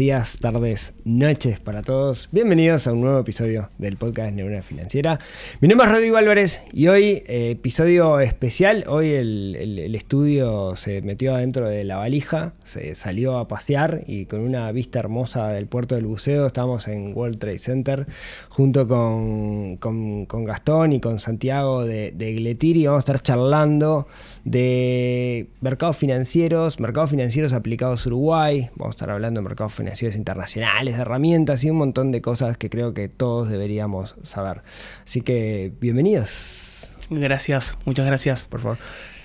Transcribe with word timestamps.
Días, 0.00 0.38
tardes, 0.40 0.94
noches 1.04 1.60
para 1.60 1.82
todos. 1.82 2.30
Bienvenidos 2.32 2.86
a 2.86 2.92
un 2.94 3.02
nuevo 3.02 3.18
episodio 3.18 3.68
del 3.76 3.98
podcast 3.98 4.32
Neurona 4.32 4.62
Financiera. 4.62 5.18
Mi 5.60 5.68
nombre 5.68 5.88
es 5.88 5.92
Rodrigo 5.92 6.16
Álvarez 6.16 6.62
y 6.72 6.88
hoy 6.88 7.22
eh, 7.26 7.50
episodio 7.50 8.18
especial. 8.20 8.84
Hoy 8.88 9.10
el, 9.10 9.94
estudio 9.94 10.74
se 10.76 11.02
metió 11.02 11.34
adentro 11.34 11.68
de 11.68 11.84
la 11.84 11.98
valija, 11.98 12.54
se 12.64 12.94
salió 12.94 13.36
a 13.36 13.46
pasear 13.46 14.00
y 14.06 14.24
con 14.24 14.40
una 14.40 14.72
vista 14.72 15.00
hermosa 15.00 15.48
del 15.48 15.66
puerto 15.66 15.96
del 15.96 16.06
buceo 16.06 16.46
estamos 16.46 16.88
en 16.88 17.14
World 17.14 17.38
Trade 17.38 17.58
Center 17.58 18.06
junto 18.48 18.88
con, 18.88 19.76
con- 19.76 20.24
con 20.24 20.44
Gastón 20.46 20.94
y 20.94 21.00
con 21.00 21.20
Santiago 21.20 21.84
de, 21.84 22.12
de 22.12 22.32
Gletiri. 22.36 22.86
Vamos 22.86 23.00
a 23.00 23.04
estar 23.12 23.20
charlando 23.20 24.06
de 24.44 25.48
mercados 25.60 25.98
financieros, 25.98 26.80
mercados 26.80 27.10
financieros 27.10 27.52
aplicados 27.52 28.06
a 28.06 28.08
Uruguay. 28.08 28.70
Vamos 28.76 28.94
a 28.94 28.96
estar 28.96 29.10
hablando 29.10 29.42
de 29.42 29.44
mercados 29.44 29.74
financieros 29.74 29.89
internacionales, 30.14 30.96
de 30.96 31.02
herramientas 31.02 31.64
y 31.64 31.70
un 31.70 31.76
montón 31.76 32.12
de 32.12 32.20
cosas 32.22 32.56
que 32.56 32.70
creo 32.70 32.94
que 32.94 33.08
todos 33.08 33.48
deberíamos 33.48 34.16
saber. 34.22 34.62
Así 35.04 35.20
que 35.20 35.72
bienvenidos, 35.80 36.92
Gracias, 37.10 37.76
muchas 37.84 38.06
gracias. 38.06 38.46
por 38.46 38.60
favor. 38.60 38.78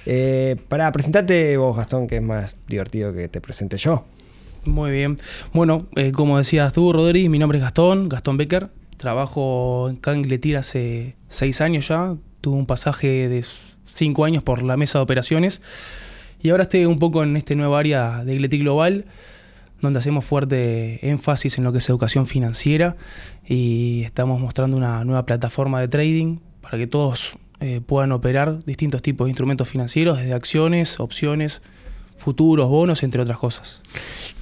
Eh, 0.08 0.56
para 0.68 0.92
presentarte 0.92 1.56
vos, 1.58 1.78
Gastón, 1.78 2.08
que 2.08 2.18
es 2.18 2.24
más 2.24 2.56
divertido 2.68 3.14
que 3.14 3.28
te 3.28 3.42
presente 3.42 3.78
yo. 3.78 4.06
Muy 4.66 4.92
bien. 4.92 5.18
Bueno, 5.54 5.86
eh, 5.96 6.12
como 6.12 6.38
decías 6.40 6.74
tú, 6.74 6.92
Rodri, 6.92 7.30
mi 7.30 7.38
nombre 7.38 7.60
es 7.60 7.64
Gastón, 7.64 8.10
Gastón 8.10 8.38
Becker. 8.38 8.70
Trabajo 8.98 9.88
en 9.90 9.98
Cangletir 9.98 10.58
hace 10.58 11.16
seis 11.28 11.62
años 11.62 11.88
ya. 11.88 12.16
Tuve 12.42 12.56
un 12.56 12.66
pasaje 12.66 13.30
de 13.30 13.46
cinco 13.94 14.26
años 14.26 14.42
por 14.42 14.64
la 14.64 14.78
mesa 14.78 14.98
de 15.00 15.04
operaciones. 15.04 15.62
Y 16.42 16.50
ahora 16.50 16.64
estoy 16.64 16.86
un 16.86 17.00
poco 17.00 17.24
en 17.24 17.38
este 17.38 17.56
nuevo 17.56 17.76
área 17.76 18.24
de 18.24 18.34
Gletir 18.34 18.62
Global, 18.62 19.06
donde 19.86 20.00
hacemos 20.00 20.25
fuerte 20.25 21.08
énfasis 21.08 21.58
en 21.58 21.64
lo 21.64 21.72
que 21.72 21.78
es 21.80 21.89
educación 21.89 22.28
financiera 22.28 22.97
y 23.45 24.03
estamos 24.03 24.39
mostrando 24.39 24.78
una 24.78 25.03
nueva 25.05 25.25
plataforma 25.25 25.80
de 25.80 25.88
trading 25.88 26.39
para 26.61 26.78
que 26.78 26.88
todos 26.88 27.38
eh, 27.59 27.81
puedan 27.86 28.11
operar 28.11 28.63
distintos 28.66 29.02
tipos 29.02 29.25
de 29.25 29.31
instrumentos 29.31 29.69
financieros, 29.69 30.17
desde 30.17 30.33
acciones, 30.33 31.00
opciones, 31.00 31.61
futuros, 32.17 32.69
bonos, 32.69 33.03
entre 33.03 33.22
otras 33.22 33.38
cosas. 33.38 33.81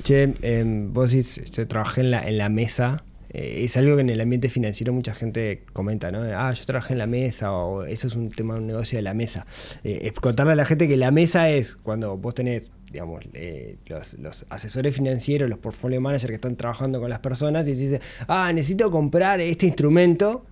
Che, 0.03 0.33
eh, 0.41 0.63
vos 0.89 1.11
decís, 1.11 1.43
yo 1.51 1.67
trabajé 1.67 2.01
en 2.01 2.37
la, 2.37 2.49
mesa. 2.49 3.03
eh, 3.29 3.63
es 3.63 3.77
algo 3.77 3.95
que 3.95 4.01
en 4.01 4.09
el 4.09 4.21
ambiente 4.21 4.49
financiero 4.49 4.93
mucha 4.93 5.13
gente 5.13 5.63
comenta, 5.73 6.11
¿no? 6.11 6.21
Ah, 6.21 6.53
yo 6.53 6.65
trabajé 6.65 6.93
en 6.93 6.99
la 6.99 7.07
mesa 7.07 7.51
o 7.51 7.83
eso 7.83 8.07
es 8.07 8.15
un 8.15 8.29
tema, 8.29 8.55
un 8.55 8.67
negocio 8.67 8.97
de 8.97 9.01
la 9.01 9.13
mesa. 9.13 9.45
Eh, 9.83 10.11
contarle 10.21 10.53
a 10.53 10.55
la 10.55 10.65
gente 10.65 10.87
que 10.87 10.97
la 10.97 11.11
mesa 11.11 11.49
es 11.49 11.75
cuando 11.75 12.17
vos 12.17 12.35
tenés, 12.35 12.69
digamos, 12.93 13.23
eh, 13.33 13.77
los, 13.87 14.45
asesores 14.49 14.95
financieros, 14.95 15.49
los 15.49 15.57
portfolio 15.57 15.99
managers 15.99 16.29
que 16.29 16.35
están 16.35 16.55
trabajando 16.55 17.01
con 17.01 17.09
las 17.09 17.19
personas 17.19 17.67
y 17.67 17.73
dice, 17.73 17.99
ah, 18.27 18.53
necesito 18.53 18.91
comprar 18.91 19.41
este 19.41 19.65
instrumento. 19.65 20.45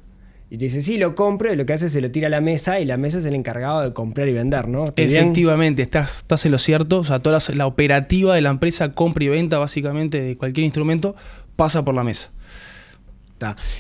Y 0.50 0.58
te 0.58 0.66
dice, 0.66 0.82
sí, 0.82 0.98
lo 0.98 1.16
compro, 1.16 1.54
y 1.54 1.56
lo 1.56 1.66
que 1.66 1.72
hace 1.72 1.86
es 1.86 1.94
se 1.94 2.02
lo 2.02 2.12
tira 2.12 2.28
a 2.28 2.30
la 2.30 2.42
mesa 2.42 2.82
y 2.82 2.86
la 2.86 2.98
mesa 2.98 3.20
es 3.20 3.26
el 3.26 3.36
encargado 3.36 3.82
de 3.82 3.94
comprar 3.94 4.28
y 4.28 4.34
vender, 4.34 4.68
¿no? 4.68 4.86
Efectivamente, 4.98 5.82
estás, 5.82 6.18
estás 6.18 6.46
en 6.46 6.52
lo 6.52 6.58
cierto. 6.58 7.00
O 7.00 7.04
sea, 7.06 7.20
toda 7.20 7.40
la 7.54 7.68
operativa 7.68 8.36
de 8.36 8.42
la 8.42 8.50
empresa, 8.50 8.92
compra 8.92 9.24
y 9.24 9.30
venta 9.30 9.60
básicamente 9.60 10.20
de 10.20 10.36
cualquier 10.36 10.66
instrumento, 10.66 11.16
pasa 11.56 11.86
por 11.86 11.96
la 11.96 12.04
mesa. 12.04 12.32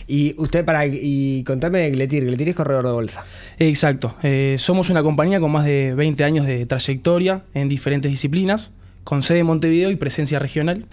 Y 0.07 0.35
usted, 0.37 0.65
para, 0.65 0.85
y 0.85 1.43
contame 1.45 1.89
Gletir. 1.89 2.25
Gletir 2.25 2.49
es 2.49 2.55
corredor 2.55 2.85
de 2.85 2.91
bolsa. 2.91 3.25
Exacto. 3.59 4.15
Eh, 4.23 4.55
somos 4.57 4.89
una 4.89 5.03
compañía 5.03 5.39
con 5.39 5.51
más 5.51 5.65
de 5.65 5.93
20 5.95 6.23
años 6.23 6.45
de 6.45 6.65
trayectoria 6.65 7.43
en 7.53 7.69
diferentes 7.69 8.11
disciplinas, 8.11 8.71
con 9.03 9.23
sede 9.23 9.39
en 9.39 9.45
Montevideo 9.45 9.91
y 9.91 9.95
presencia 9.95 10.39
regional. 10.39 10.85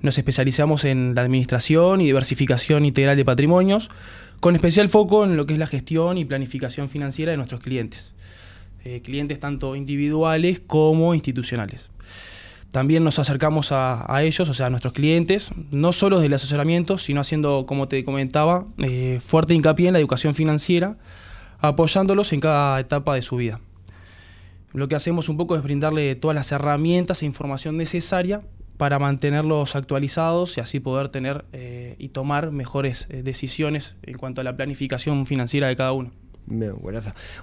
Nos 0.00 0.18
especializamos 0.18 0.84
en 0.84 1.14
la 1.14 1.22
administración 1.22 2.00
y 2.00 2.06
diversificación 2.06 2.84
integral 2.84 3.16
de 3.16 3.24
patrimonios, 3.24 3.90
con 4.40 4.54
especial 4.54 4.88
foco 4.88 5.24
en 5.24 5.36
lo 5.36 5.46
que 5.46 5.54
es 5.54 5.58
la 5.58 5.66
gestión 5.66 6.18
y 6.18 6.24
planificación 6.24 6.88
financiera 6.88 7.30
de 7.30 7.36
nuestros 7.38 7.60
clientes. 7.60 8.12
Eh, 8.84 9.00
clientes 9.02 9.40
tanto 9.40 9.76
individuales 9.76 10.60
como 10.60 11.14
institucionales. 11.14 11.88
También 12.74 13.04
nos 13.04 13.20
acercamos 13.20 13.68
a, 13.70 14.04
ellos, 14.24 14.48
o 14.48 14.52
sea, 14.52 14.66
a 14.66 14.70
nuestros 14.70 14.92
clientes, 14.94 15.52
no 15.70 15.92
solo 15.92 16.18
del 16.18 16.34
asesoramiento, 16.34 16.98
sino 16.98 17.20
haciendo, 17.20 17.66
como 17.66 17.86
te 17.86 18.02
comentaba, 18.02 18.66
eh, 18.78 19.20
fuerte 19.24 19.54
hincapié 19.54 19.86
en 19.86 19.92
la 19.92 20.00
educación 20.00 20.34
financiera, 20.34 20.96
apoyándolos 21.60 22.32
en 22.32 22.40
cada 22.40 22.80
etapa 22.80 23.14
de 23.14 23.22
su 23.22 23.36
vida. 23.36 23.60
Lo 24.72 24.88
que 24.88 24.96
hacemos 24.96 25.28
un 25.28 25.36
poco 25.36 25.54
es 25.54 25.62
brindarle 25.62 26.16
todas 26.16 26.34
las 26.34 26.50
herramientas 26.50 27.22
e 27.22 27.26
información 27.26 27.76
necesaria 27.76 28.40
para 28.76 28.98
mantenerlos 28.98 29.76
actualizados 29.76 30.58
y 30.58 30.60
así 30.60 30.80
poder 30.80 31.10
tener 31.10 31.44
eh, 31.52 31.94
y 32.00 32.08
tomar 32.08 32.50
mejores 32.50 33.06
eh, 33.08 33.22
decisiones 33.22 33.94
en 34.02 34.18
cuanto 34.18 34.40
a 34.40 34.44
la 34.44 34.56
planificación 34.56 35.26
financiera 35.26 35.68
de 35.68 35.76
cada 35.76 35.92
uno. 35.92 36.10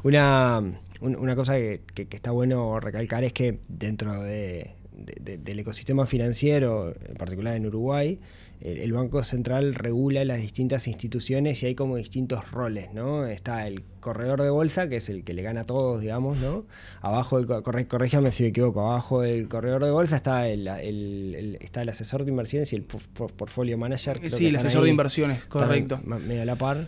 Una, 0.03 0.61
un- 0.99 1.15
una 1.15 1.35
cosa 1.37 1.55
que- 1.55 1.79
que 1.95 2.15
está 2.17 2.31
bueno 2.31 2.81
recalcar 2.81 3.23
es 3.23 3.31
que 3.31 3.59
dentro 3.69 4.21
de- 4.23 4.75
de- 5.05 5.17
de- 5.21 5.37
del 5.37 5.59
ecosistema 5.59 6.05
financiero, 6.05 6.93
en 7.07 7.15
particular 7.15 7.55
en 7.55 7.65
Uruguay, 7.65 8.19
el, 8.61 8.77
el 8.77 8.93
Banco 8.93 9.23
Central 9.23 9.73
regula 9.73 10.23
las 10.23 10.39
distintas 10.39 10.87
instituciones 10.87 11.63
y 11.63 11.65
hay 11.65 11.73
como 11.75 11.97
distintos 11.97 12.51
roles, 12.51 12.93
¿no? 12.93 13.25
Está 13.25 13.65
el 13.67 13.83
corredor 13.99 14.41
de 14.43 14.51
bolsa, 14.51 14.87
que 14.87 14.97
es 14.97 15.09
el 15.09 15.23
que 15.23 15.33
le 15.33 15.41
gana 15.41 15.61
a 15.61 15.65
todos, 15.65 15.99
digamos, 16.01 16.37
¿no? 16.37 16.65
Abajo, 17.01 17.37
del, 17.37 17.47
co- 17.47 17.63
corre- 17.63 17.87
corríjame 17.87 18.31
si 18.31 18.43
me 18.43 18.49
equivoco, 18.49 18.81
abajo 18.81 19.21
del 19.21 19.47
corredor 19.49 19.83
de 19.83 19.89
bolsa 19.91 20.15
está 20.15 20.47
el, 20.47 20.67
el- 20.67 21.33
el- 21.35 21.57
está 21.61 21.81
el 21.81 21.89
asesor 21.89 22.23
de 22.23 22.29
inversiones 22.29 22.71
y 22.73 22.75
el 22.75 22.83
por- 22.83 23.01
por- 23.09 23.33
portfolio 23.33 23.77
manager. 23.79 24.17
sí, 24.29 24.45
el 24.47 24.55
asesor 24.57 24.83
de 24.83 24.89
inversiones, 24.91 25.43
correcto. 25.45 25.99
medio 26.05 26.43
a 26.43 26.45
la 26.45 26.55
par. 26.55 26.87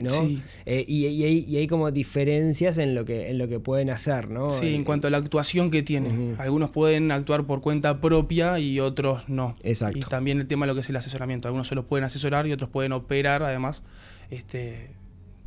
¿No? 0.00 0.10
Sí. 0.10 0.42
Eh, 0.66 0.84
y, 0.86 1.06
y 1.06 1.24
hay, 1.24 1.44
y 1.48 1.56
hay 1.56 1.66
como 1.66 1.90
diferencias 1.90 2.78
en 2.78 2.94
lo 2.94 3.04
que 3.04 3.30
en 3.30 3.38
lo 3.38 3.48
que 3.48 3.60
pueden 3.60 3.90
hacer, 3.90 4.28
¿no? 4.30 4.50
Sí, 4.50 4.74
en 4.74 4.82
Eh, 4.82 4.84
cuanto 4.84 5.08
a 5.08 5.10
la 5.10 5.18
actuación 5.18 5.70
que 5.70 5.82
tienen. 5.82 6.36
Algunos 6.38 6.70
pueden 6.70 7.10
actuar 7.12 7.44
por 7.44 7.60
cuenta 7.60 8.00
propia 8.00 8.58
y 8.58 8.80
otros 8.80 9.28
no. 9.28 9.56
Exacto. 9.62 9.98
Y 9.98 10.02
también 10.02 10.40
el 10.40 10.46
tema 10.46 10.66
de 10.66 10.68
lo 10.68 10.74
que 10.74 10.80
es 10.80 10.88
el 10.90 10.96
asesoramiento. 10.96 11.48
Algunos 11.48 11.68
se 11.68 11.74
los 11.74 11.84
pueden 11.84 12.04
asesorar 12.04 12.46
y 12.46 12.52
otros 12.52 12.70
pueden 12.70 12.92
operar, 12.92 13.42
además, 13.42 13.82
este, 14.30 14.90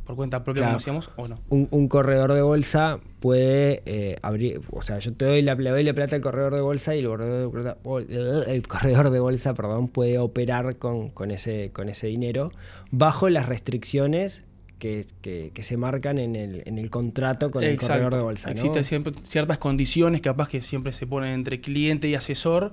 por 0.04 0.16
cuenta 0.16 0.42
propia, 0.44 0.60
Claro. 0.62 0.70
como 0.72 0.78
decíamos, 0.78 1.10
o 1.16 1.28
no. 1.28 1.38
un, 1.48 1.68
un 1.70 1.88
corredor 1.88 2.32
de 2.32 2.42
bolsa 2.42 2.98
puede 3.20 3.82
eh, 3.86 4.16
abrir, 4.22 4.60
o 4.72 4.82
sea, 4.82 4.98
yo 4.98 5.12
te 5.12 5.24
doy 5.24 5.42
la, 5.42 5.54
le 5.54 5.70
doy 5.70 5.84
la 5.84 5.94
plata 5.94 6.16
al 6.16 6.22
corredor 6.22 6.54
de 6.54 6.60
bolsa 6.60 6.94
y 6.96 7.00
el 7.00 7.06
corredor 7.06 7.52
de, 7.62 7.74
bol- 7.84 8.06
el 8.48 8.66
corredor 8.68 9.10
de 9.10 9.20
bolsa, 9.20 9.54
perdón, 9.54 9.88
puede 9.88 10.18
operar 10.18 10.76
con, 10.76 11.10
con 11.10 11.30
ese 11.30 11.70
con 11.72 11.88
ese 11.88 12.08
dinero 12.08 12.50
bajo 12.90 13.28
las 13.28 13.46
restricciones 13.48 14.44
que, 14.82 15.06
que- 15.20 15.52
que 15.54 15.62
se 15.62 15.76
marcan 15.76 16.18
en 16.18 16.34
el, 16.34 16.62
en 16.66 16.76
el 16.76 16.90
contrato 16.90 17.52
con 17.52 17.62
el 17.62 17.78
corredor 17.94 18.14
de 18.16 18.20
bolsa, 18.22 18.48
¿no? 18.48 18.52
Existen 18.52 18.82
siempre 18.84 19.12
ciertas 19.22 19.58
condiciones, 19.58 20.20
capaz 20.20 20.48
que 20.48 20.60
siempre 20.60 20.92
se 20.92 21.06
ponen 21.06 21.30
entre 21.34 21.60
cliente 21.60 22.08
y 22.08 22.16
asesor, 22.16 22.72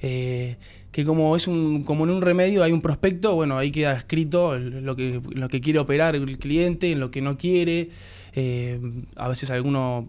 eh, 0.00 0.56
que 0.92 1.04
como 1.04 1.34
es 1.34 1.48
un, 1.48 1.82
como 1.82 2.04
en 2.04 2.10
un 2.10 2.22
remedio 2.22 2.62
hay 2.62 2.70
un 2.70 2.80
prospecto, 2.80 3.34
bueno, 3.34 3.58
ahí 3.58 3.72
queda 3.72 3.94
escrito 3.96 4.56
lo 4.58 4.94
que, 4.94 5.20
lo 5.34 5.48
que 5.48 5.60
quiere 5.60 5.80
operar 5.80 6.14
el 6.14 6.38
cliente, 6.38 6.92
en 6.92 7.00
lo 7.00 7.10
que 7.10 7.20
no 7.20 7.36
quiere. 7.36 7.90
eh, 8.34 8.78
a 9.16 9.28
veces 9.28 9.50
alguno 9.50 10.08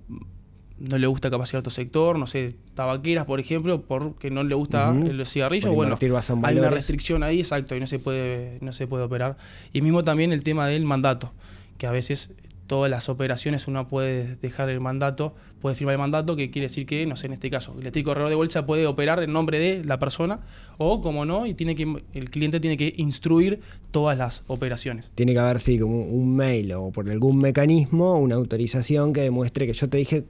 no 0.81 0.97
le 0.97 1.07
gusta 1.07 1.29
capaz 1.29 1.47
cierto 1.47 1.69
sector, 1.69 2.17
no 2.17 2.27
sé, 2.27 2.55
tabaqueras, 2.73 3.25
por 3.25 3.39
ejemplo, 3.39 3.81
porque 3.81 4.31
no 4.31 4.43
le 4.43 4.55
gusta 4.55 4.91
Ujú. 4.91 5.07
el 5.07 5.25
cigarrillo, 5.25 5.67
Por 5.67 5.75
bueno, 5.75 5.97
hay 6.43 6.57
una 6.57 6.69
restricción 6.69 7.23
ahí, 7.23 7.39
exacto, 7.39 7.75
y 7.75 7.79
no 7.79 7.87
se 7.87 7.99
puede, 7.99 8.57
no 8.61 8.73
se 8.73 8.87
puede 8.87 9.03
operar. 9.03 9.37
Y 9.73 9.81
mismo 9.81 10.03
también 10.03 10.31
el 10.33 10.43
tema 10.43 10.67
del 10.67 10.85
mandato, 10.85 11.31
que 11.77 11.87
a 11.87 11.91
veces 11.91 12.31
todas 12.65 12.89
las 12.89 13.09
operaciones 13.09 13.67
uno 13.67 13.87
puede 13.87 14.37
dejar 14.37 14.69
el 14.69 14.79
mandato, 14.79 15.35
puede 15.59 15.75
firmar 15.75 15.93
el 15.93 15.99
mandato, 15.99 16.35
que 16.35 16.49
quiere 16.49 16.69
decir 16.69 16.85
que, 16.85 17.05
no 17.05 17.15
sé, 17.17 17.27
en 17.27 17.33
este 17.33 17.49
caso, 17.49 17.73
el 17.73 17.81
eléctrico 17.81 18.11
corredor 18.11 18.29
de 18.29 18.35
bolsa 18.35 18.65
puede 18.65 18.87
operar 18.87 19.21
en 19.21 19.33
nombre 19.33 19.59
de 19.59 19.83
la 19.83 19.99
persona 19.99 20.39
o, 20.77 21.01
como 21.01 21.25
no, 21.25 21.45
y 21.45 21.53
tiene 21.53 21.75
que, 21.75 22.01
el 22.13 22.29
cliente 22.29 22.59
tiene 22.59 22.77
que 22.77 22.93
instruir 22.97 23.59
todas 23.91 24.17
las 24.17 24.43
operaciones. 24.47 25.11
Tiene 25.15 25.33
que 25.33 25.39
haber, 25.39 25.59
sí, 25.59 25.77
como 25.77 26.01
un 26.01 26.35
mail 26.35 26.71
o 26.73 26.91
por 26.91 27.09
algún 27.09 27.39
mecanismo, 27.39 28.17
una 28.17 28.35
autorización 28.35 29.11
que 29.11 29.21
demuestre 29.21 29.67
que 29.67 29.73
yo 29.73 29.89
te 29.89 29.97
dije 29.97 30.23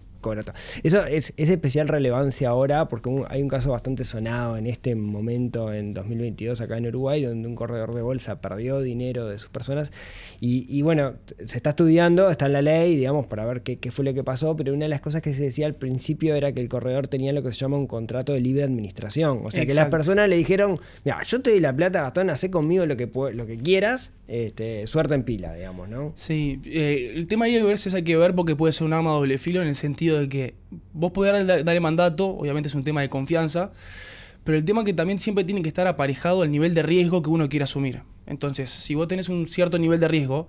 Eso 0.83 1.03
es, 1.05 1.33
es 1.37 1.49
especial 1.49 1.87
relevancia 1.87 2.49
ahora 2.49 2.87
porque 2.87 3.09
un- 3.09 3.25
hay 3.29 3.41
un 3.41 3.47
caso 3.49 3.71
bastante 3.71 4.03
sonado 4.03 4.57
en 4.57 4.67
este 4.67 4.95
momento, 4.95 5.73
en 5.73 5.93
2022, 5.93 6.61
acá 6.61 6.77
en 6.77 6.87
Uruguay, 6.87 7.23
donde 7.23 7.47
un 7.47 7.55
corredor 7.55 7.93
de 7.95 8.01
bolsa 8.01 8.39
perdió 8.41 8.79
dinero 8.81 9.27
de 9.27 9.39
sus 9.39 9.49
personas. 9.49 9.91
Y, 10.39 10.65
y 10.69 10.81
bueno, 10.81 11.13
se 11.45 11.57
está 11.57 11.71
estudiando, 11.71 12.29
está 12.29 12.45
en 12.45 12.53
la 12.53 12.61
ley, 12.61 12.95
digamos, 12.95 13.27
para 13.27 13.45
ver 13.45 13.61
qué, 13.61 13.77
qué 13.77 13.91
fue 13.91 14.05
lo 14.05 14.13
que 14.13 14.23
pasó, 14.23 14.55
pero 14.55 14.73
una 14.73 14.85
de 14.85 14.89
las 14.89 15.01
cosas 15.01 15.21
que 15.21 15.33
se 15.33 15.43
decía 15.43 15.65
al 15.65 15.75
principio 15.75 16.35
era 16.35 16.51
que 16.51 16.61
el 16.61 16.69
corredor 16.69 17.07
tenía 17.07 17.33
lo 17.33 17.43
que 17.43 17.51
se 17.51 17.57
llama 17.57 17.77
un 17.77 17.87
contrato 17.87 18.33
de 18.33 18.39
libre 18.41 18.63
administración. 18.63 19.41
O 19.43 19.51
sea, 19.51 19.61
que 19.65 19.73
las 19.73 19.85
personas 19.89 20.29
le 20.29 20.37
dijeron, 20.37 20.79
mira, 21.03 21.21
yo 21.23 21.41
te 21.41 21.51
doy 21.51 21.59
la 21.59 21.75
plata, 21.75 22.01
Gastón, 22.03 22.29
hacé 22.29 22.49
conmigo 22.51 22.85
lo 22.85 22.97
que, 22.97 23.09
lo 23.33 23.45
que 23.45 23.57
quieras, 23.57 24.11
este, 24.31 24.87
suerte 24.87 25.13
en 25.13 25.23
pila, 25.23 25.53
digamos, 25.53 25.89
¿no? 25.89 26.13
Sí, 26.15 26.61
eh, 26.65 27.11
el 27.15 27.27
tema 27.27 27.45
ahí 27.45 27.57
a 27.57 27.63
veces 27.65 27.93
hay 27.93 28.03
que 28.03 28.15
ver 28.15 28.33
porque 28.33 28.55
puede 28.55 28.71
ser 28.71 28.87
un 28.87 28.93
arma 28.93 29.09
de 29.11 29.15
doble 29.17 29.37
filo 29.37 29.61
en 29.61 29.67
el 29.67 29.75
sentido 29.75 30.19
de 30.19 30.29
que 30.29 30.53
vos 30.93 31.11
podés 31.11 31.45
darle, 31.45 31.79
mandato, 31.81 32.27
obviamente 32.27 32.69
es 32.69 32.75
un 32.75 32.83
tema 32.85 33.01
de 33.01 33.09
confianza, 33.09 33.71
pero 34.45 34.57
el 34.57 34.63
tema 34.63 34.85
que 34.85 34.93
también 34.93 35.19
siempre 35.19 35.43
tiene 35.43 35.61
que 35.61 35.67
estar 35.67 35.85
aparejado 35.85 36.43
al 36.43 36.51
nivel 36.51 36.73
de 36.73 36.81
riesgo 36.81 37.21
que 37.21 37.29
uno 37.29 37.49
quiere 37.49 37.65
asumir. 37.65 38.03
Entonces, 38.25 38.69
si 38.69 38.95
vos 38.95 39.07
tenés 39.09 39.27
un 39.27 39.47
cierto 39.47 39.77
nivel 39.77 39.99
de 39.99 40.07
riesgo, 40.07 40.47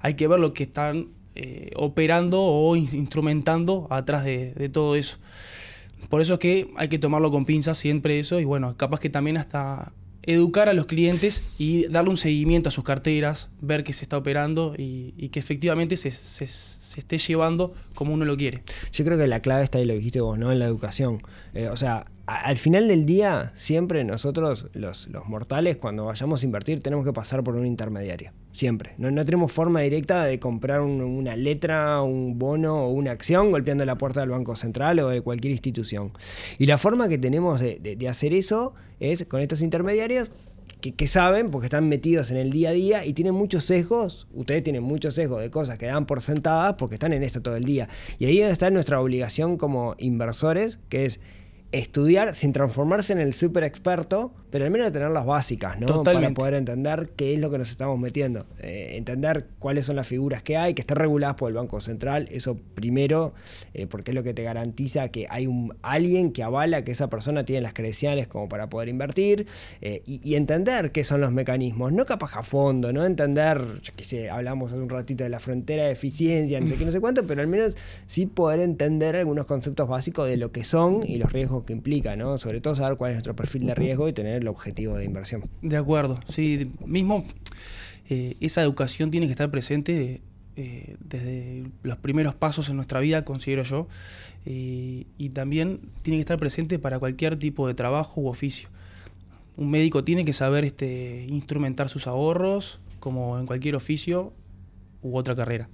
hay 0.00 0.14
que 0.14 0.28
ver 0.28 0.38
lo 0.38 0.52
que 0.52 0.64
están 0.64 1.08
eh, 1.34 1.70
operando 1.76 2.42
o 2.42 2.76
in- 2.76 2.90
instrumentando 2.92 3.86
atrás 3.88 4.24
de, 4.24 4.52
de 4.52 4.68
todo 4.68 4.94
eso. 4.94 5.16
Por 6.10 6.20
eso 6.20 6.34
es 6.34 6.38
que 6.38 6.68
hay 6.76 6.88
que 6.88 6.98
tomarlo 6.98 7.30
con 7.30 7.46
pinzas 7.46 7.78
siempre 7.78 8.18
eso 8.18 8.38
y 8.40 8.44
bueno, 8.44 8.76
capaz 8.76 9.00
que 9.00 9.08
también 9.08 9.38
hasta 9.38 9.92
educar 10.24 10.68
a 10.68 10.72
los 10.72 10.86
clientes 10.86 11.42
y 11.58 11.86
darle 11.88 12.10
un 12.10 12.16
seguimiento 12.16 12.68
a 12.68 12.72
sus 12.72 12.84
carteras, 12.84 13.50
ver 13.60 13.82
que 13.84 13.92
se 13.92 14.04
está 14.04 14.16
operando 14.16 14.74
y, 14.78 15.28
que 15.30 15.40
efectivamente 15.40 15.96
se, 15.96 16.10
se- 16.10 16.44
esté 16.44 17.16
llevando 17.18 17.72
como 17.94 18.12
uno 18.12 18.24
lo 18.26 18.36
quiere. 18.36 18.62
Yo 18.92 19.04
creo 19.04 19.16
que 19.18 19.26
la 19.26 19.40
clave 19.40 19.64
está 19.64 19.78
ahí 19.78 19.84
lo 19.86 19.94
dijiste 19.94 20.20
vos, 20.20 20.38
¿no? 20.38 20.52
En 20.52 20.58
la 20.58 20.66
educación. 20.66 21.22
Eh, 21.54 21.68
o 21.68 21.76
sea, 21.76 22.04
al 22.26 22.58
final 22.58 22.86
del 22.86 23.06
día, 23.06 23.52
siempre 23.56 24.04
nosotros, 24.04 24.66
los, 24.74 25.08
los 25.08 25.26
mortales, 25.26 25.76
cuando 25.78 26.04
vayamos 26.04 26.42
a 26.42 26.46
invertir, 26.46 26.80
tenemos 26.80 27.04
que 27.06 27.12
pasar 27.14 27.42
por 27.42 27.56
un 27.56 27.66
intermediario. 27.66 28.32
Siempre. 28.52 28.92
No, 28.98 29.10
no 29.10 29.24
tenemos 29.24 29.50
forma 29.50 29.80
directa 29.80 30.24
de 30.24 30.38
comprar 30.38 30.82
un- 30.82 31.00
una 31.00 31.34
letra, 31.34 32.02
un 32.02 32.38
bono 32.38 32.84
o 32.84 32.90
una 32.90 33.10
acción 33.12 33.50
golpeando 33.50 33.84
la 33.86 33.96
puerta 33.96 34.20
del 34.20 34.28
Banco 34.30 34.54
Central 34.54 34.98
o 35.00 35.08
de 35.08 35.22
cualquier 35.22 35.52
institución. 35.52 36.12
Y 36.58 36.66
la 36.66 36.76
forma 36.76 37.08
que 37.08 37.16
tenemos 37.16 37.58
de- 37.60 37.78
de 37.80 38.08
hacer 38.08 38.34
eso 38.34 38.74
es 39.02 39.24
con 39.26 39.40
estos 39.40 39.62
intermediarios 39.62 40.30
que, 40.90 41.06
saben 41.06 41.50
porque 41.50 41.66
están 41.66 41.88
metidos 41.88 42.30
en 42.32 42.36
el 42.36 42.50
día 42.50 42.70
a 42.70 42.72
día 42.72 43.06
y 43.06 43.12
tienen 43.12 43.34
muchos 43.34 43.64
sesgos, 43.64 44.26
ustedes 44.32 44.64
tienen 44.64 44.82
muchos 44.82 45.14
sesgos 45.14 45.40
de 45.40 45.50
cosas 45.50 45.78
que 45.78 45.86
dan 45.86 46.06
por 46.06 46.22
sentadas 46.22 46.74
porque 46.74 46.96
están 46.96 47.12
en 47.12 47.22
esto 47.22 47.40
todo 47.40 47.54
el 47.54 47.64
día. 47.64 47.88
Y 48.18 48.26
ahí 48.26 48.40
está 48.40 48.70
nuestra 48.70 49.00
obligación 49.00 49.56
como 49.56 49.94
inversores, 49.98 50.80
que 50.88 51.04
es 51.04 51.20
estudiar 51.72 52.34
sin 52.34 52.52
transformarse 52.52 53.12
en 53.12 53.18
el 53.18 53.32
super 53.32 53.64
experto, 53.64 54.32
pero 54.50 54.66
al 54.66 54.70
menos 54.70 54.92
tener 54.92 55.10
las 55.10 55.24
básicas, 55.24 55.80
¿no? 55.80 55.86
Totalmente. 55.86 56.34
Para 56.34 56.34
poder 56.34 56.54
entender 56.54 57.10
qué 57.16 57.34
es 57.34 57.40
lo 57.40 57.50
que 57.50 57.58
nos 57.58 57.70
estamos 57.70 57.98
metiendo. 57.98 58.44
Eh, 58.60 58.90
entender 58.96 59.46
cuáles 59.58 59.86
son 59.86 59.96
las 59.96 60.06
figuras 60.06 60.42
que 60.42 60.56
hay, 60.58 60.74
que 60.74 60.82
estén 60.82 60.98
reguladas 60.98 61.36
por 61.36 61.48
el 61.48 61.56
Banco 61.56 61.80
Central, 61.80 62.28
eso 62.30 62.58
primero, 62.74 63.32
eh, 63.72 63.86
porque 63.86 64.10
es 64.10 64.14
lo 64.14 64.22
que 64.22 64.34
te 64.34 64.42
garantiza 64.42 65.08
que 65.08 65.26
hay 65.30 65.46
un 65.46 65.74
alguien 65.82 66.32
que 66.32 66.42
avala 66.42 66.84
que 66.84 66.92
esa 66.92 67.08
persona 67.08 67.44
tiene 67.44 67.62
las 67.62 67.72
credenciales 67.72 68.28
como 68.28 68.48
para 68.48 68.68
poder 68.68 68.88
invertir, 68.88 69.46
eh, 69.80 70.02
y, 70.06 70.20
y 70.22 70.34
entender 70.34 70.92
qué 70.92 71.04
son 71.04 71.22
los 71.22 71.32
mecanismos, 71.32 71.92
no 71.92 72.04
capaz 72.04 72.36
a 72.36 72.42
fondo, 72.42 72.92
no 72.92 73.06
entender, 73.06 73.80
yo 73.82 73.92
qué 73.96 74.04
sé, 74.04 74.28
hablamos 74.28 74.72
hace 74.72 74.82
un 74.82 74.90
ratito 74.90 75.24
de 75.24 75.30
la 75.30 75.40
frontera 75.40 75.84
de 75.84 75.92
eficiencia, 75.92 76.60
no 76.60 76.68
sé 76.68 76.76
qué, 76.76 76.84
no 76.84 76.90
sé 76.90 77.00
cuánto, 77.00 77.26
pero 77.26 77.40
al 77.40 77.48
menos 77.48 77.76
sí 78.06 78.26
poder 78.26 78.60
entender 78.60 79.16
algunos 79.16 79.46
conceptos 79.46 79.88
básicos 79.88 80.28
de 80.28 80.36
lo 80.36 80.52
que 80.52 80.64
son 80.64 81.00
y 81.06 81.16
los 81.16 81.32
riesgos 81.32 81.61
que 81.64 81.72
implica, 81.72 82.16
¿no? 82.16 82.38
Sobre 82.38 82.60
todo 82.60 82.74
saber 82.74 82.96
cuál 82.96 83.10
es 83.12 83.16
nuestro 83.16 83.34
perfil 83.36 83.66
de 83.66 83.74
riesgo 83.74 84.08
y 84.08 84.12
tener 84.12 84.36
el 84.42 84.48
objetivo 84.48 84.96
de 84.96 85.04
inversión. 85.04 85.44
De 85.62 85.76
acuerdo, 85.76 86.18
sí, 86.28 86.70
mismo 86.84 87.24
eh, 88.08 88.34
esa 88.40 88.62
educación 88.62 89.10
tiene 89.10 89.26
que 89.26 89.32
estar 89.32 89.50
presente 89.50 90.20
eh, 90.56 90.96
desde 91.00 91.64
los 91.82 91.96
primeros 91.98 92.34
pasos 92.34 92.68
en 92.68 92.76
nuestra 92.76 93.00
vida, 93.00 93.24
considero 93.24 93.62
yo, 93.62 93.88
y- 94.44 95.06
y 95.16 95.30
también 95.30 95.80
tiene 96.02 96.18
que 96.18 96.22
estar 96.22 96.38
presente 96.38 96.78
para 96.78 96.98
cualquier 96.98 97.38
tipo 97.38 97.66
de 97.66 97.74
trabajo 97.74 98.20
u 98.20 98.28
oficio. 98.28 98.68
Un 99.56 99.70
médico 99.70 100.04
tiene 100.04 100.24
que 100.24 100.32
saber 100.32 100.64
este, 100.64 101.26
instrumentar 101.28 101.88
sus 101.88 102.06
ahorros, 102.06 102.80
como 103.00 103.38
en 103.38 103.46
cualquier 103.46 103.76
oficio 103.76 104.32
u 105.02 105.16
otra 105.16 105.34
carrera. 105.34 105.68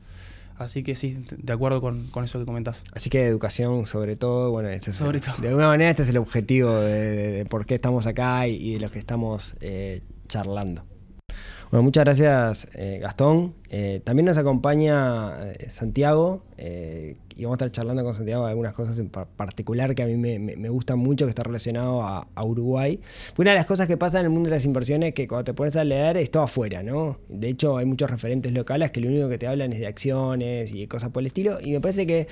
Así 0.59 0.83
que 0.83 0.97
sí, 0.97 1.17
de 1.37 1.53
acuerdo 1.53 1.81
con, 1.81 2.09
con 2.09 2.25
eso 2.25 2.39
que 2.39 2.45
comentás. 2.45 2.83
Así 2.93 3.11
que 3.11 3.25
educación 3.27 3.87
sobre 3.87 4.17
todo, 4.17 4.51
bueno, 4.51 4.69
este 4.69 4.91
es 4.91 5.01
el- 5.01 5.07
Sobre 5.07 5.21
todo. 5.21 5.35
de 5.41 5.49
alguna 5.49 5.69
manera 5.69 5.91
este 5.91 6.03
es 6.03 6.09
el 6.09 6.17
objetivo 6.19 6.75
de, 6.81 6.93
de- 7.17 7.31
de 7.33 7.45
por 7.47 7.65
qué 7.65 7.77
estamos 7.77 8.07
acá 8.07 8.47
y, 8.49 8.57
y 8.57 8.73
de 8.75 8.81
lo 8.81 8.91
que 8.91 8.99
estamos 8.99 9.55
eh, 9.61 10.03
charlando. 10.27 10.85
Bueno, 11.71 11.83
muchas 11.83 12.05
gracias 12.05 12.69
eh, 12.73 12.99
Gastón. 13.01 13.55
Eh, 13.69 14.01
también 14.03 14.25
nos 14.25 14.39
acompaña 14.39 15.53
eh, 15.53 15.69
Santiago 15.69 16.43
eh, 16.57 17.17
y 17.37 17.45
vamos 17.45 17.57
a 17.61 17.67
estar 17.67 17.71
charlando 17.73 18.03
con 18.05 18.15
Santiago 18.15 18.45
de 18.47 18.51
algunas 18.53 18.73
cosas 18.73 18.99
en 18.99 19.11
par- 19.11 19.27
particular 19.27 19.95
que 19.95 20.03
a 20.03 20.07
mí 20.07 20.17
me, 20.17 20.69
gustan 20.71 20.99
mucho, 20.99 21.27
que 21.27 21.31
está 21.31 21.43
relacionado 21.43 22.03
a, 22.03 22.27
Uruguay. 22.43 22.99
Una 23.37 23.51
de 23.51 23.57
las 23.57 23.67
cosas 23.67 23.87
que 23.87 23.99
pasa 23.99 24.19
en 24.21 24.25
el 24.25 24.31
mundo 24.31 24.49
de 24.49 24.57
las 24.57 24.65
inversiones 24.65 25.09
es 25.09 25.15
que 25.15 25.29
cuando 25.29 25.45
te 25.45 25.53
pones 25.53 25.77
a 25.77 25.85
leer 25.85 26.17
es 26.17 26.31
todo 26.31 26.45
afuera, 26.45 26.83
¿no? 26.83 27.19
De 27.29 27.49
hecho 27.51 27.77
hay 27.77 27.85
muchos 27.85 28.11
referentes 28.11 28.51
locales 28.53 28.91
que 28.91 29.01
lo 29.03 29.09
único 29.09 29.29
que 29.29 29.37
te 29.37 29.47
hablan 29.47 29.75
es 29.75 29.81
de 29.81 29.87
acciones 29.87 30.73
y 30.73 30.87
cosas 30.87 31.11
por 31.11 31.23
el 31.23 31.27
estilo 31.27 31.59
y 31.61 31.73
me 31.73 31.81
parece 31.83 32.07
que 32.07 32.29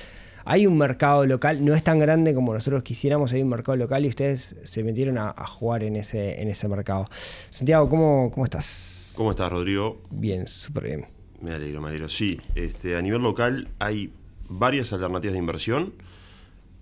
hay 0.46 0.66
un 0.66 0.78
mercado 0.78 1.26
local, 1.26 1.62
no 1.62 1.74
es 1.74 1.82
tan 1.82 1.98
grande 1.98 2.32
como 2.32 2.54
nosotros 2.54 2.82
quisiéramos, 2.82 3.32
hay 3.34 3.42
un 3.42 3.50
mercado 3.50 3.76
local 3.76 4.06
y 4.06 4.08
ustedes 4.08 4.56
se 4.62 4.82
metieron 4.82 5.18
a, 5.18 5.28
a 5.36 5.46
jugar 5.46 5.82
en 5.82 5.96
ese, 5.96 6.40
en 6.40 6.48
ese 6.48 6.68
mercado. 6.68 7.04
Santiago, 7.50 7.88
¿cómo, 7.90 8.30
cómo 8.32 8.44
estás? 8.44 8.95
¿Cómo 9.16 9.30
estás, 9.30 9.50
Rodrigo? 9.50 10.02
Bien, 10.10 10.46
súper 10.46 10.84
bien. 10.84 11.06
Me 11.40 11.52
alegro, 11.52 11.80
me 11.80 11.88
alegro. 11.88 12.06
Sí, 12.10 12.38
este, 12.54 12.98
a 12.98 13.02
nivel 13.02 13.22
local 13.22 13.68
hay 13.78 14.12
varias 14.46 14.92
alternativas 14.92 15.32
de 15.32 15.38
inversión. 15.38 15.94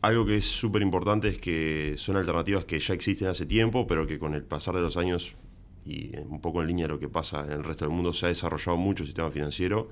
Algo 0.03 0.27
que 0.27 0.39
es 0.39 0.45
súper 0.45 0.83
importante 0.83 1.29
es 1.29 1.39
que 1.39 1.95
son 1.97 2.17
alternativas 2.17 2.65
que 2.65 2.81
ya 2.81 2.93
existen 2.93 3.29
hace 3.29 3.47
tiempo, 3.47 3.87
pero 3.87 4.09
que 4.09 4.19
con 4.19 4.35
el 4.35 4.43
pasar 4.43 4.75
de 4.75 4.81
los 4.81 4.97
años 4.97 5.37
y 5.87 6.11
un 6.17 6.41
poco 6.41 6.61
en 6.61 6.67
línea 6.67 6.89
de 6.89 6.95
lo 6.95 6.99
que 6.99 7.09
pasa 7.09 7.45
en 7.45 7.53
el 7.53 7.63
resto 7.63 7.85
del 7.85 7.95
mundo, 7.95 8.13
se 8.13 8.27
ha 8.27 8.31
desarrollado 8.31 8.77
mucho 8.77 9.05
el 9.05 9.07
sistema 9.07 9.31
financiero. 9.31 9.89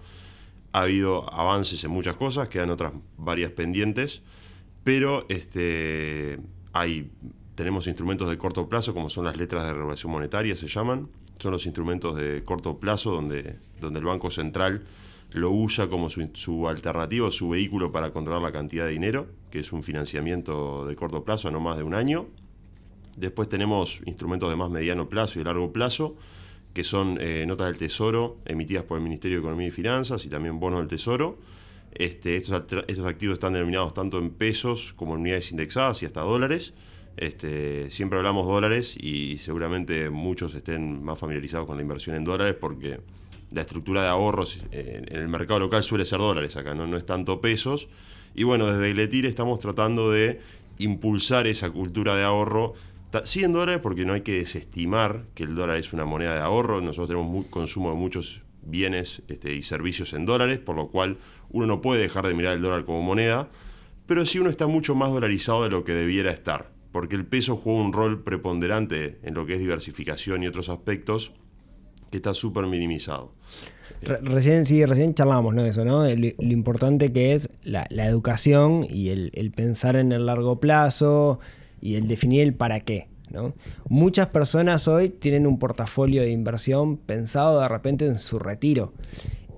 Ha 0.73 0.83
habido 0.83 1.33
avances 1.33 1.85
en 1.85 1.93
muchas 1.93 2.17
cosas, 2.17 2.49
quedan 2.49 2.71
otras 2.71 2.93
varias 3.19 3.53
pendientes, 3.53 4.21
pero 4.83 5.27
este, 5.29 6.41
hay, 6.73 7.09
tenemos 7.55 7.87
instrumentos 7.87 8.29
de 8.29 8.37
corto 8.37 8.69
plazo, 8.69 8.95
como 8.95 9.09
son 9.11 9.27
las 9.27 9.37
letras 9.37 9.65
de 9.65 9.75
regulación 9.75 10.11
monetaria, 10.11 10.57
se 10.57 10.67
llaman. 10.67 11.09
Son 11.43 11.51
los 11.51 11.67
instrumentos 11.67 12.15
de 12.15 12.45
corto 12.45 12.79
plazo 12.79 13.11
donde, 13.11 13.57
donde 13.81 13.99
el 13.99 14.05
Banco 14.05 14.31
Central 14.31 14.85
lo 15.33 15.51
usa 15.51 15.89
como 15.89 16.09
su, 16.09 16.31
su 16.35 16.69
alternativa, 16.69 17.29
su 17.33 17.49
vehículo 17.49 17.91
para 17.91 18.13
controlar 18.13 18.43
la 18.43 18.53
cantidad 18.53 18.87
de 18.87 18.93
dinero, 18.93 19.27
que 19.51 19.59
es 19.59 19.73
un 19.73 19.83
financiamiento 19.83 20.87
de 20.87 20.95
corto 20.95 21.25
plazo, 21.25 21.51
no 21.51 21.59
más 21.59 21.79
de 21.79 21.83
un 21.83 21.95
año. 21.95 22.29
Después 23.17 23.49
tenemos 23.49 24.03
instrumentos 24.07 24.51
de 24.51 24.55
más 24.55 24.71
mediano 24.71 25.09
plazo 25.09 25.41
y 25.41 25.43
largo 25.43 25.73
plazo, 25.73 26.15
que 26.75 26.85
son 26.85 27.19
eh, 27.21 27.45
notas 27.45 27.67
del 27.67 27.77
Tesoro 27.77 28.37
emitidas 28.45 28.85
por 28.85 28.99
el 28.99 29.03
Ministerio 29.03 29.39
de 29.39 29.41
Economía 29.41 29.67
y 29.67 29.73
Finanzas 29.73 30.25
y 30.25 30.29
también 30.29 30.61
bonos 30.61 30.79
del 30.79 30.89
Tesoro. 30.89 31.39
Este, 31.93 32.37
estos, 32.37 32.63
estos 32.87 33.05
activos 33.05 33.35
están 33.35 33.55
denominados 33.55 33.95
tanto 33.95 34.21
en 34.21 34.31
pesos 34.31 34.93
como 34.95 35.15
en 35.15 35.23
unidades 35.23 35.51
indexadas 35.51 36.05
y 36.05 36.07
hasta 36.07 36.21
dólares. 36.21 36.73
Este, 37.17 37.91
siempre 37.91 38.19
hablamos 38.19 38.47
dólares 38.47 38.97
y 38.99 39.37
seguramente 39.37 40.11
muchos 40.11 40.55
estén 40.55 41.03
más 41.05 41.19
familiarizados 41.19 41.67
con 41.67 41.77
la 41.77 41.83
inversión 41.83 42.17
en 42.17 42.25
dólares 42.25 42.57
porque 42.59 43.01
la 43.51 43.61
estructura 43.61 44.03
de 44.03 44.09
ahorros 44.09 44.65
eh, 44.73 45.05
en 45.07 45.17
el 45.17 45.29
mercado 45.29 45.61
local 45.61 45.83
suele 45.83 46.05
ser 46.05 46.19
dólares 46.19 46.57
acá, 46.57 46.75
no, 46.75 46.87
no 46.87 46.97
es 46.97 47.07
tanto 47.07 47.41
pesos. 47.41 47.89
Y 48.35 48.45
bueno, 48.45 48.67
desde 48.67 48.93
Gletir 48.93 49.27
estamos 49.27 49.61
tratando 49.61 50.11
de 50.11 50.41
impulsar 50.79 51.47
esa 51.47 51.71
cultura 51.71 52.17
de 52.17 52.25
ahorro. 52.25 52.75
Sí 53.25 53.45
en 53.45 53.53
dólares 53.53 53.81
porque 53.83 54.07
no 54.07 54.15
hay 54.15 54.23
que 54.23 54.39
desestimar 54.39 55.25
que 55.35 55.43
el 55.43 55.55
dólar 55.55 55.77
es 55.77 55.93
una 55.93 56.07
moneda 56.07 56.35
de 56.35 56.41
ahorro. 56.41 56.81
Nosotros 56.81 57.11
tenemos 57.11 57.47
consumo 57.47 57.91
de 57.91 57.97
muchos 57.97 58.41
bienes 58.63 59.23
este, 59.29 59.55
y 59.55 59.63
servicios 59.63 60.13
en 60.13 60.25
dólares, 60.25 60.59
por 60.59 60.77
lo 60.77 60.89
cual 60.89 61.19
uno 61.51 61.67
no 61.67 61.81
puede 61.81 62.01
dejar 62.01 62.27
de 62.27 62.35
mirar 62.35 62.55
el 62.55 62.63
dólar 62.63 62.85
como 62.85 63.03
moneda, 63.03 63.49
pero 64.07 64.25
sí 64.27 64.39
uno 64.39 64.51
está 64.51 64.67
mucho 64.67 64.95
más 64.95 65.13
dolarizado 65.13 65.65
de 65.65 65.71
lo 65.71 65.85
que 65.85 65.93
debiera 65.93 66.31
estar, 66.31 66.72
porque 66.93 67.17
el 67.17 67.27
peso 67.27 67.57
juega 67.57 67.81
un 67.81 67.93
rol 67.93 68.23
preponderante 68.23 69.19
en 69.23 69.35
lo 69.35 69.47
que 69.47 69.55
es 69.55 69.59
diversificación 69.59 70.43
y 70.43 70.47
otros 70.47 70.69
aspectos 70.69 71.33
que 72.11 72.19
está 72.19 72.35
súper 72.35 72.67
minimizado. 72.67 73.33
Re- 74.03 74.19
recién, 74.19 74.67
sí, 74.67 74.85
recién 74.85 75.15
charlamos, 75.15 75.55
¿no? 75.55 75.65
Eso, 75.65 75.85
¿no? 75.85 76.05
Lo, 76.05 76.53
importante 76.53 77.13
que 77.13 77.33
es 77.33 77.49
la, 77.63 77.87
educación 77.91 78.87
y 78.89 79.09
el, 79.09 79.31
el 79.35 79.51
pensar 79.51 79.97
en 79.97 80.13
el 80.13 80.27
largo 80.27 80.61
plazo 80.61 81.41
y 81.81 81.95
el 81.95 82.09
definir 82.09 82.43
el 82.43 82.55
para 82.55 82.81
qué, 82.81 83.09
¿no? 83.31 83.55
Muchas 83.89 84.29
personas 84.29 84.87
hoy 84.87 85.09
tienen 85.09 85.47
un 85.47 85.59
portafolio 85.59 86.21
de 86.23 86.31
inversión 86.31 86.99
pensado 86.99 87.61
de 87.61 87.69
repente 87.69 88.05
en 88.05 88.19
su 88.19 88.39
retiro. 88.39 88.93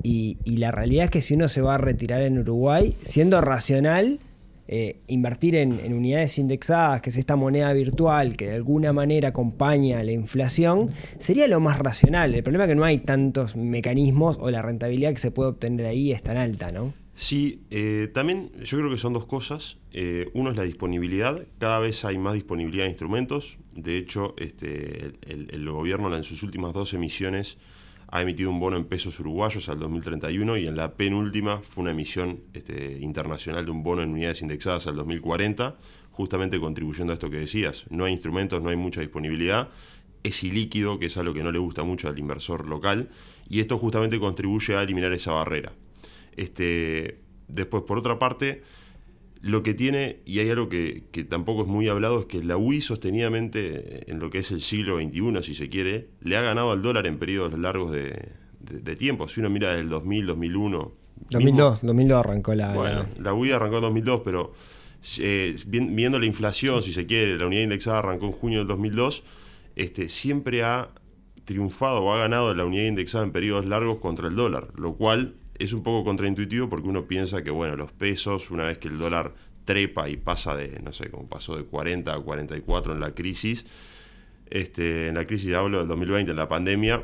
Y, 0.02 0.36
y 0.44 0.58
la 0.58 0.70
realidad 0.70 1.06
es 1.06 1.10
que 1.10 1.22
si 1.22 1.34
uno 1.34 1.48
se 1.48 1.62
va 1.62 1.74
a 1.74 1.78
retirar 1.78 2.22
en 2.22 2.38
Uruguay, 2.38 2.94
siendo 3.02 3.40
racional, 3.40 4.20
eh, 4.66 5.00
invertir 5.08 5.56
en, 5.56 5.92
unidades 5.92 6.38
indexadas, 6.38 7.02
que 7.02 7.10
es 7.10 7.16
esta 7.16 7.36
moneda 7.36 7.72
virtual 7.72 8.36
que 8.36 8.46
de 8.46 8.54
alguna 8.54 8.92
manera 8.92 9.28
acompaña 9.28 10.02
la 10.02 10.12
inflación, 10.12 10.90
sería 11.18 11.46
lo 11.48 11.60
más 11.60 11.78
racional. 11.78 12.34
El 12.34 12.42
problema 12.42 12.64
es 12.64 12.70
que 12.70 12.74
no 12.74 12.84
hay 12.84 12.98
tantos 12.98 13.56
mecanismos 13.56 14.38
o 14.40 14.50
la 14.50 14.62
rentabilidad 14.62 15.12
que 15.12 15.18
se 15.18 15.30
puede 15.30 15.50
obtener 15.50 15.86
ahí 15.86 16.12
es 16.12 16.22
tan 16.22 16.38
alta, 16.38 16.72
¿no? 16.72 16.94
Sí, 17.14 17.60
eh, 17.70 18.08
también 18.12 18.50
yo 18.64 18.78
creo 18.78 18.90
que 18.90 18.98
son 18.98 19.12
dos 19.12 19.26
cosas. 19.26 19.76
Eh, 19.92 20.28
uno 20.32 20.50
es 20.50 20.56
la 20.56 20.64
disponibilidad. 20.64 21.46
Cada 21.58 21.78
vez 21.78 22.04
hay 22.04 22.18
más 22.18 22.34
disponibilidad 22.34 22.84
de 22.84 22.90
instrumentos. 22.90 23.58
De 23.72 23.98
hecho, 23.98 24.34
este, 24.38 25.12
el, 25.22 25.48
el 25.52 25.70
gobierno 25.70 26.14
en 26.16 26.24
sus 26.24 26.42
últimas 26.42 26.72
dos 26.72 26.94
emisiones 26.94 27.58
ha 28.14 28.22
emitido 28.22 28.48
un 28.48 28.60
bono 28.60 28.76
en 28.76 28.84
pesos 28.84 29.18
uruguayos 29.18 29.68
al 29.68 29.80
2031 29.80 30.56
y 30.58 30.68
en 30.68 30.76
la 30.76 30.94
penúltima 30.94 31.62
fue 31.62 31.82
una 31.82 31.90
emisión 31.90 32.44
este, 32.52 32.98
internacional 33.00 33.64
de 33.64 33.72
un 33.72 33.82
bono 33.82 34.02
en 34.02 34.10
unidades 34.10 34.40
indexadas 34.40 34.86
al 34.86 34.94
2040, 34.94 35.74
justamente 36.12 36.60
contribuyendo 36.60 37.12
a 37.12 37.14
esto 37.14 37.28
que 37.28 37.38
decías. 37.38 37.86
No 37.90 38.04
hay 38.04 38.12
instrumentos, 38.12 38.62
no 38.62 38.68
hay 38.70 38.76
mucha 38.76 39.00
disponibilidad, 39.00 39.70
es 40.22 40.44
ilíquido, 40.44 41.00
que 41.00 41.06
es 41.06 41.16
algo 41.16 41.34
que 41.34 41.42
no 41.42 41.50
le 41.50 41.58
gusta 41.58 41.82
mucho 41.82 42.08
al 42.08 42.16
inversor 42.16 42.68
local, 42.68 43.10
y 43.48 43.58
esto 43.58 43.78
justamente 43.78 44.20
contribuye 44.20 44.76
a 44.76 44.82
eliminar 44.84 45.12
esa 45.12 45.32
barrera. 45.32 45.72
Este, 46.36 47.18
después, 47.48 47.82
por 47.82 47.98
otra 47.98 48.20
parte, 48.20 48.62
lo 49.44 49.62
que 49.62 49.74
tiene, 49.74 50.20
y 50.24 50.38
hay 50.38 50.48
algo 50.48 50.70
que, 50.70 51.04
que, 51.12 51.22
tampoco 51.22 51.62
es 51.62 51.68
muy 51.68 51.86
hablado, 51.86 52.20
es 52.20 52.24
que 52.24 52.42
la 52.42 52.56
UI 52.56 52.80
sostenidamente, 52.80 54.10
en 54.10 54.18
lo 54.18 54.30
que 54.30 54.38
es 54.38 54.50
el 54.50 54.62
siglo 54.62 54.96
XXI, 54.96 55.42
si 55.42 55.54
se 55.54 55.68
quiere, 55.68 56.08
le 56.22 56.38
ha 56.38 56.40
ganado 56.40 56.72
al 56.72 56.80
dólar 56.80 57.06
en 57.06 57.18
periodos 57.18 57.58
largos 57.58 57.92
de, 57.92 58.30
de, 58.60 58.78
de 58.80 58.96
tiempo. 58.96 59.28
Si 59.28 59.40
uno 59.40 59.50
mira 59.50 59.74
del 59.74 59.90
2000, 59.90 60.26
2001. 60.26 60.92
2002, 61.30 61.72
mismo, 61.74 61.86
2002 61.86 62.18
arrancó 62.18 62.54
la... 62.54 62.72
Bueno, 62.72 63.06
la, 63.16 63.22
la 63.22 63.34
UI 63.34 63.52
arrancó 63.52 63.76
en 63.76 63.82
2002, 63.82 64.22
pero 64.24 64.52
eh, 65.18 65.56
viendo 65.66 66.18
la 66.18 66.24
inflación, 66.24 66.82
si 66.82 66.94
se 66.94 67.04
quiere, 67.04 67.36
la 67.36 67.46
unidad 67.46 67.64
indexada 67.64 67.98
arrancó 67.98 68.24
en 68.24 68.32
junio 68.32 68.60
del 68.60 68.68
2002, 68.68 69.24
este, 69.76 70.08
siempre 70.08 70.64
ha 70.64 70.88
triunfado 71.44 72.02
o 72.02 72.14
ha 72.14 72.18
ganado 72.18 72.54
la 72.54 72.64
unidad 72.64 72.84
indexada 72.84 73.24
en 73.24 73.32
periodos 73.32 73.66
largos 73.66 73.98
contra 73.98 74.28
el 74.28 74.36
dólar, 74.36 74.68
lo 74.74 74.94
cual 74.94 75.34
es 75.58 75.72
un 75.72 75.82
poco 75.82 76.04
contraintuitivo 76.04 76.68
porque 76.68 76.88
uno 76.88 77.06
piensa 77.06 77.42
que, 77.42 77.50
bueno, 77.50 77.76
los 77.76 77.92
pesos, 77.92 78.50
una 78.50 78.64
vez 78.64 78.78
que 78.78 78.88
el 78.88 78.98
dólar 78.98 79.34
trepa 79.64 80.08
y 80.08 80.16
pasa 80.16 80.56
de, 80.56 80.80
no 80.80 80.92
sé, 80.92 81.10
como 81.10 81.28
pasó 81.28 81.56
de 81.56 81.64
40 81.64 82.12
a 82.12 82.20
44 82.20 82.92
en 82.92 83.00
la 83.00 83.14
crisis, 83.14 83.66
este, 84.50 85.08
en 85.08 85.14
la 85.14 85.26
crisis 85.26 85.54
hablo 85.54 85.78
del 85.78 85.88
2020, 85.88 86.30
en 86.30 86.36
la 86.36 86.48
pandemia, 86.48 87.02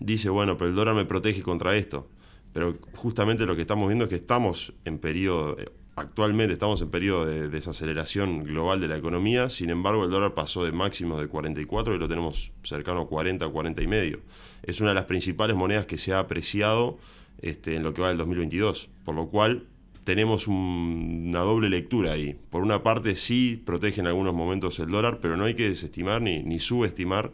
dice, 0.00 0.28
bueno, 0.28 0.58
pero 0.58 0.70
el 0.70 0.76
dólar 0.76 0.94
me 0.94 1.04
protege 1.04 1.42
contra 1.42 1.74
esto. 1.76 2.08
Pero 2.52 2.78
justamente 2.94 3.46
lo 3.46 3.56
que 3.56 3.62
estamos 3.62 3.88
viendo 3.88 4.04
es 4.04 4.10
que 4.10 4.16
estamos 4.16 4.74
en 4.84 4.98
periodo, 4.98 5.56
actualmente 5.96 6.52
estamos 6.52 6.82
en 6.82 6.90
periodo 6.90 7.24
de 7.24 7.48
desaceleración 7.48 8.44
global 8.44 8.80
de 8.80 8.88
la 8.88 8.96
economía, 8.96 9.48
sin 9.48 9.70
embargo 9.70 10.04
el 10.04 10.10
dólar 10.10 10.34
pasó 10.34 10.64
de 10.64 10.72
máximos 10.72 11.18
de 11.20 11.28
44 11.28 11.94
y 11.94 11.98
lo 11.98 12.08
tenemos 12.08 12.52
cercano 12.62 13.00
a 13.00 13.08
40, 13.08 13.48
40 13.48 13.82
y 13.82 13.86
medio. 13.86 14.20
Es 14.62 14.80
una 14.80 14.90
de 14.90 14.96
las 14.96 15.06
principales 15.06 15.56
monedas 15.56 15.86
que 15.86 15.96
se 15.96 16.12
ha 16.12 16.18
apreciado 16.18 16.98
este, 17.42 17.76
en 17.76 17.82
lo 17.82 17.92
que 17.92 18.00
va 18.02 18.08
del 18.08 18.18
2022. 18.18 18.88
Por 19.04 19.14
lo 19.14 19.28
cual 19.28 19.66
tenemos 20.04 20.48
un, 20.48 21.26
una 21.28 21.40
doble 21.40 21.68
lectura 21.68 22.12
ahí. 22.12 22.36
Por 22.50 22.62
una 22.62 22.82
parte 22.82 23.14
sí 23.14 23.62
protege 23.64 24.00
en 24.00 24.06
algunos 24.06 24.34
momentos 24.34 24.78
el 24.78 24.88
dólar, 24.88 25.18
pero 25.20 25.36
no 25.36 25.44
hay 25.44 25.54
que 25.54 25.68
desestimar 25.68 26.22
ni, 26.22 26.58
subestimar 26.58 27.32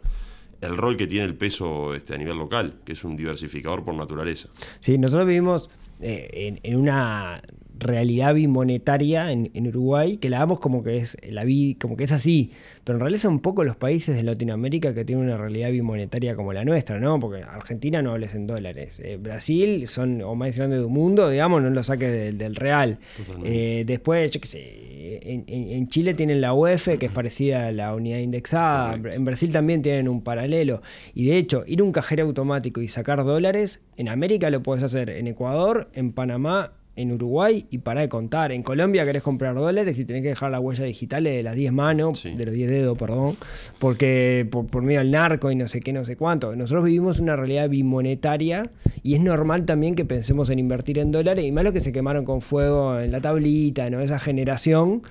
el 0.61 0.77
rol 0.77 0.97
que 0.97 1.07
tiene 1.07 1.25
el 1.25 1.35
peso 1.35 1.95
este, 1.95 2.13
a 2.13 2.17
nivel 2.17 2.37
local, 2.37 2.81
que 2.83 2.93
es 2.93 3.03
un 3.03 3.15
diversificador 3.15 3.85
por 3.85 3.95
naturaleza. 3.95 4.49
Sí, 4.81 4.97
nosotros 4.97 5.27
vivimos 5.27 5.69
eh, 6.01 6.59
en, 6.61 6.75
una 6.75 7.41
realidad 7.79 8.33
bimonetaria 8.33 9.31
en, 9.31 9.51
en, 9.53 9.67
Uruguay, 9.67 10.17
que 10.17 10.29
la 10.29 10.39
damos 10.39 10.59
como 10.59 10.83
que 10.83 10.97
es 10.97 11.17
la 11.27 11.43
vi, 11.43 11.75
como 11.75 11.95
que 11.95 12.03
es 12.03 12.11
así, 12.11 12.51
pero 12.83 12.97
en 12.97 13.01
realidad 13.01 13.21
son 13.21 13.39
pocos 13.39 13.65
los 13.65 13.75
países 13.75 14.15
de 14.15 14.23
Latinoamérica 14.23 14.93
que 14.93 15.05
tienen 15.05 15.25
una 15.25 15.37
realidad 15.37 15.71
bimonetaria 15.71 16.35
como 16.35 16.53
la 16.53 16.65
nuestra, 16.65 16.99
¿no? 16.99 17.19
Porque 17.19 17.43
Argentina 17.43 18.01
no 18.01 18.11
hables 18.11 18.35
en 18.35 18.47
dólares, 18.47 18.99
eh, 19.03 19.17
Brasil 19.21 19.87
son 19.87 20.21
o 20.21 20.35
más 20.35 20.55
grande 20.55 20.77
del 20.77 20.87
mundo, 20.87 21.29
digamos, 21.29 21.61
no 21.61 21.69
lo 21.69 21.83
saques 21.83 22.11
del, 22.11 22.37
del 22.37 22.55
real. 22.55 22.99
Eh, 23.43 23.83
después, 23.85 24.31
yo 24.31 24.41
qué 24.41 24.47
sé, 24.47 25.19
en, 25.23 25.45
en, 25.47 25.87
Chile 25.87 26.13
tienen 26.13 26.41
la 26.41 26.53
UEF, 26.53 26.97
que 26.99 27.05
es 27.05 27.11
parecida 27.11 27.67
a 27.67 27.71
la 27.71 27.95
unidad 27.95 28.19
indexada, 28.19 28.91
Correcto. 28.91 29.17
en 29.17 29.25
Brasil 29.25 29.51
también 29.51 29.81
tienen 29.81 30.07
un 30.07 30.21
paralelo, 30.21 30.81
y 31.13 31.27
de 31.27 31.37
hecho, 31.37 31.63
ir 31.65 31.81
a 31.81 31.83
un 31.83 31.91
cajero 31.91 32.25
automático 32.25 32.81
y 32.81 32.87
sacar 32.87 33.23
dólares, 33.23 33.81
en 33.97 34.09
América 34.09 34.49
lo 34.49 34.61
puedes 34.61 34.83
hacer 34.83 35.09
en 35.09 35.27
Ecuador, 35.27 35.89
en 35.93 36.11
Panamá, 36.11 36.73
en 36.99 37.13
Uruguay 37.13 37.65
y 37.69 37.77
para 37.77 38.01
de 38.01 38.09
contar. 38.09 38.51
En 38.51 38.61
Colombia 38.61 39.05
querés 39.05 39.23
comprar 39.23 39.55
dólares 39.55 39.97
y 39.97 40.03
tenés 40.03 40.21
que 40.21 40.29
dejar 40.29 40.51
la 40.51 40.59
huella 40.59 40.83
digital 40.83 41.23
de 41.23 41.41
las 41.41 41.55
10 41.55 41.71
manos, 41.71 42.19
sí. 42.19 42.31
de 42.31 42.45
los 42.45 42.53
10 42.53 42.69
dedos, 42.69 42.97
perdón, 42.97 43.37
porque 43.79 44.45
por, 44.51 44.67
por, 44.67 44.83
medio 44.83 44.99
del 44.99 45.11
narco 45.11 45.49
y 45.49 45.55
no 45.55 45.67
sé 45.69 45.79
qué, 45.79 45.93
no 45.93 46.03
sé 46.03 46.17
cuánto. 46.17 46.55
Nosotros 46.57 46.83
vivimos 46.83 47.19
una 47.19 47.37
realidad 47.37 47.69
bimonetaria 47.69 48.69
y 49.01 49.15
es 49.15 49.21
normal 49.21 49.65
también 49.65 49.95
que 49.95 50.03
pensemos 50.03 50.49
en 50.49 50.59
invertir 50.59 50.99
en 50.99 51.11
dólares 51.11 51.45
y 51.45 51.51
más 51.53 51.63
lo 51.63 51.71
que 51.71 51.79
se 51.79 51.93
quemaron 51.93 52.25
con 52.25 52.41
fuego 52.41 52.99
en 52.99 53.13
la 53.13 53.21
tablita, 53.21 53.89
¿no? 53.89 54.01
Esa 54.01 54.19
generación 54.19 55.01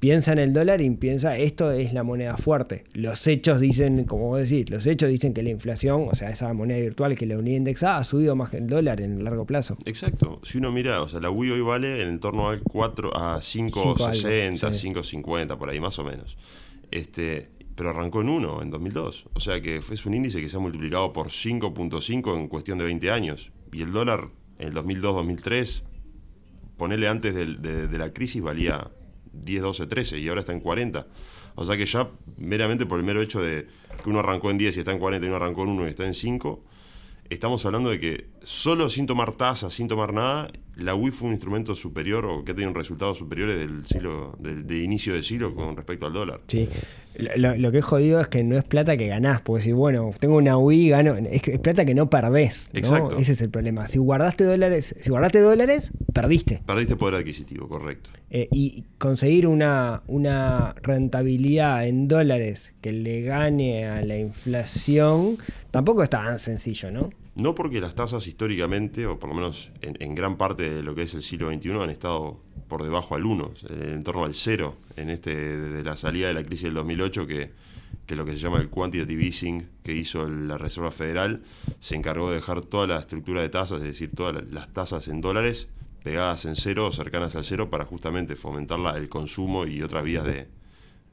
piensa 0.00 0.32
en 0.32 0.38
el 0.38 0.52
dólar 0.52 0.80
y 0.80 0.90
piensa 0.90 1.36
esto 1.36 1.72
es 1.72 1.92
la 1.92 2.02
moneda 2.02 2.36
fuerte. 2.36 2.84
Los 2.92 3.26
hechos 3.26 3.60
dicen, 3.60 4.04
como 4.04 4.28
vos 4.28 4.48
decís, 4.48 4.70
los 4.70 4.86
hechos 4.86 5.08
dicen 5.08 5.34
que 5.34 5.42
la 5.42 5.50
inflación, 5.50 6.06
o 6.10 6.14
sea, 6.14 6.30
esa 6.30 6.52
moneda 6.52 6.80
virtual 6.80 7.16
que 7.16 7.26
la 7.26 7.38
unidad 7.38 7.56
indexada 7.56 7.98
ha 7.98 8.04
subido 8.04 8.36
más 8.36 8.50
que 8.50 8.58
el 8.58 8.66
dólar 8.66 9.00
en 9.00 9.18
el 9.18 9.24
largo 9.24 9.46
plazo. 9.46 9.76
Exacto. 9.84 10.40
Si 10.44 10.58
uno 10.58 10.70
mira, 10.70 11.02
o 11.02 11.08
sea, 11.08 11.20
la 11.20 11.30
UI 11.30 11.50
hoy 11.50 11.60
vale 11.60 12.02
en 12.02 12.20
torno 12.20 12.48
al 12.48 12.62
4 12.62 13.16
a 13.16 13.38
5.60, 13.38 14.74
sí. 14.74 14.88
5.50 14.88 15.58
por 15.58 15.68
ahí 15.68 15.80
más 15.80 15.98
o 15.98 16.04
menos. 16.04 16.36
Este, 16.90 17.48
pero 17.74 17.90
arrancó 17.90 18.20
en 18.20 18.28
1 18.28 18.62
en 18.62 18.70
2002. 18.70 19.26
O 19.32 19.40
sea 19.40 19.60
que 19.60 19.76
es 19.76 20.06
un 20.06 20.14
índice 20.14 20.40
que 20.40 20.48
se 20.48 20.56
ha 20.56 20.60
multiplicado 20.60 21.12
por 21.12 21.28
5.5 21.28 22.36
en 22.36 22.48
cuestión 22.48 22.78
de 22.78 22.84
20 22.84 23.10
años. 23.10 23.52
Y 23.72 23.82
el 23.82 23.92
dólar 23.92 24.28
en 24.58 24.68
el 24.68 24.74
2002-2003, 24.74 25.82
ponele 26.76 27.08
antes 27.08 27.34
de, 27.34 27.46
de, 27.56 27.88
de 27.88 27.98
la 27.98 28.12
crisis, 28.12 28.42
valía 28.42 28.90
10, 29.44 29.62
12, 29.62 29.86
13 29.86 30.18
y 30.18 30.28
ahora 30.28 30.40
está 30.40 30.52
en 30.52 30.60
40. 30.60 31.06
O 31.54 31.64
sea 31.64 31.76
que 31.76 31.86
ya 31.86 32.08
meramente 32.36 32.86
por 32.86 32.98
el 32.98 33.04
mero 33.04 33.20
hecho 33.20 33.40
de 33.40 33.66
que 34.02 34.10
uno 34.10 34.20
arrancó 34.20 34.50
en 34.50 34.58
10 34.58 34.76
y 34.76 34.78
está 34.80 34.92
en 34.92 34.98
40 34.98 35.26
y 35.26 35.28
uno 35.28 35.36
arrancó 35.36 35.64
en 35.64 35.70
1 35.70 35.86
y 35.86 35.90
está 35.90 36.06
en 36.06 36.14
5, 36.14 36.64
estamos 37.30 37.64
hablando 37.66 37.90
de 37.90 37.98
que 37.98 38.28
solo 38.42 38.88
sin 38.90 39.06
tomar 39.06 39.32
tasas, 39.32 39.74
sin 39.74 39.88
tomar 39.88 40.12
nada, 40.12 40.48
la 40.78 40.94
UI 40.94 41.10
fue 41.10 41.26
un 41.26 41.34
instrumento 41.34 41.74
superior 41.74 42.24
o 42.24 42.44
que 42.44 42.52
ha 42.52 42.54
tenido 42.54 42.72
resultados 42.72 43.18
superiores 43.18 43.58
del 43.58 43.84
siglo, 43.84 44.36
de, 44.38 44.62
de, 44.62 44.78
inicio 44.78 45.12
del 45.12 45.24
siglo 45.24 45.54
con 45.54 45.76
respecto 45.76 46.06
al 46.06 46.12
dólar. 46.12 46.40
Sí, 46.46 46.68
lo, 47.36 47.56
lo, 47.56 47.72
que 47.72 47.78
es 47.78 47.84
jodido 47.84 48.20
es 48.20 48.28
que 48.28 48.44
no 48.44 48.56
es 48.56 48.62
plata 48.62 48.96
que 48.96 49.08
ganás, 49.08 49.40
porque 49.40 49.64
si, 49.64 49.72
bueno, 49.72 50.12
tengo 50.20 50.36
una 50.36 50.56
UI, 50.56 50.90
gano, 50.90 51.16
es, 51.16 51.46
es 51.48 51.58
plata 51.58 51.84
que 51.84 51.94
no 51.94 52.08
perdés. 52.08 52.70
¿no? 52.72 52.78
Exacto. 52.78 53.16
Ese 53.18 53.32
es 53.32 53.40
el 53.40 53.50
problema. 53.50 53.88
Si 53.88 53.98
guardaste 53.98 54.44
dólares, 54.44 54.94
si 55.00 55.10
guardaste 55.10 55.40
dólares, 55.40 55.90
perdiste. 56.12 56.62
Perdiste 56.64 56.94
poder 56.94 57.16
adquisitivo, 57.16 57.68
correcto. 57.68 58.10
Eh, 58.30 58.48
y 58.52 58.84
conseguir 58.98 59.48
una, 59.48 60.02
una 60.06 60.76
rentabilidad 60.82 61.88
en 61.88 62.06
dólares 62.06 62.72
que 62.80 62.92
le 62.92 63.22
gane 63.22 63.86
a 63.86 64.04
la 64.04 64.16
inflación 64.16 65.38
tampoco 65.72 66.04
es 66.04 66.10
tan 66.10 66.38
sencillo, 66.38 66.92
¿no? 66.92 67.10
No 67.38 67.54
porque 67.54 67.80
las 67.80 67.94
tasas 67.94 68.26
históricamente, 68.26 69.06
o 69.06 69.20
por 69.20 69.28
lo 69.28 69.36
menos 69.36 69.70
en, 69.80 70.14
gran 70.16 70.36
parte 70.36 70.70
de 70.70 70.82
lo 70.82 70.96
que 70.96 71.02
es 71.02 71.14
el 71.14 71.22
siglo 71.22 71.52
XXI, 71.52 71.70
han 71.70 71.90
estado 71.90 72.40
por 72.66 72.82
debajo 72.82 73.14
al 73.14 73.24
1, 73.24 73.52
en 73.68 74.02
torno 74.02 74.24
al 74.24 74.34
0, 74.34 74.74
en 74.96 75.08
este, 75.08 75.56
desde 75.56 75.84
la 75.84 75.96
salida 75.96 76.26
de 76.26 76.34
la 76.34 76.42
crisis 76.42 76.64
del 76.64 76.74
2008, 76.74 77.28
que, 77.28 77.52
que 78.06 78.16
lo 78.16 78.24
que 78.24 78.32
se 78.32 78.38
llama 78.38 78.58
el 78.58 78.70
quantitative 78.70 79.24
easing 79.24 79.68
que 79.84 79.94
hizo 79.94 80.28
la 80.28 80.58
Reserva 80.58 80.90
Federal, 80.90 81.44
se 81.78 81.94
encargó 81.94 82.28
de 82.30 82.36
dejar 82.36 82.62
toda 82.62 82.88
la 82.88 82.98
estructura 82.98 83.40
de 83.40 83.48
tasas, 83.50 83.82
es 83.82 83.86
decir, 83.86 84.10
todas 84.12 84.44
las 84.50 84.72
tasas 84.72 85.06
en 85.06 85.20
dólares, 85.20 85.68
pegadas 86.02 86.44
en 86.44 86.56
cero 86.56 86.86
o 86.86 86.92
cercanas 86.92 87.36
al 87.36 87.44
cero 87.44 87.70
para 87.70 87.84
justamente 87.84 88.34
fomentar 88.34 88.80
el 88.96 89.08
consumo 89.08 89.64
y 89.64 89.80
otras 89.82 90.02
vías 90.02 90.24
de, 90.24 90.48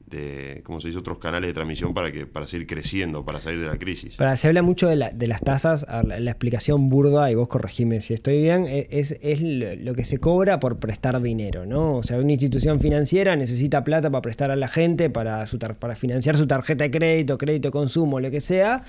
de, 0.06 0.60
¿cómo 0.64 0.80
se 0.80 0.88
dice?, 0.88 0.98
otros 0.98 1.18
canales 1.18 1.48
de 1.48 1.54
transmisión 1.54 1.92
para 1.92 2.12
que 2.12 2.26
para 2.26 2.46
seguir 2.46 2.66
creciendo, 2.66 3.24
para 3.24 3.40
salir 3.40 3.60
de 3.60 3.66
la 3.66 3.78
crisis. 3.78 4.14
Para, 4.16 4.36
se 4.36 4.48
habla 4.48 4.62
mucho 4.62 4.88
de, 4.88 4.96
la, 4.96 5.10
de 5.10 5.26
las 5.26 5.40
tasas, 5.40 5.86
la, 6.04 6.30
explicación 6.30 6.88
burda, 6.88 7.30
y 7.30 7.34
vos 7.34 7.48
corregime 7.48 8.00
si 8.00 8.14
estoy 8.14 8.42
bien, 8.42 8.66
e, 8.66 8.86
es, 8.90 9.18
es, 9.20 9.40
lo 9.40 9.94
que 9.94 10.04
se 10.04 10.18
cobra 10.18 10.60
por 10.60 10.78
prestar 10.78 11.20
dinero, 11.20 11.66
¿no? 11.66 11.96
O 11.96 12.02
sea, 12.02 12.18
una 12.18 12.32
institución 12.32 12.80
financiera 12.80 13.36
necesita 13.36 13.84
plata 13.84 14.10
para 14.10 14.22
prestar 14.22 14.50
a 14.50 14.56
la 14.56 14.68
gente, 14.68 15.10
para, 15.10 15.46
su 15.46 15.58
para 15.58 15.96
financiar 15.96 16.36
su 16.36 16.46
tarjeta 16.46 16.84
de 16.84 16.90
crédito, 16.90 17.38
crédito 17.38 17.68
de 17.68 17.72
consumo, 17.72 18.20
lo 18.20 18.30
que 18.30 18.40
sea, 18.40 18.84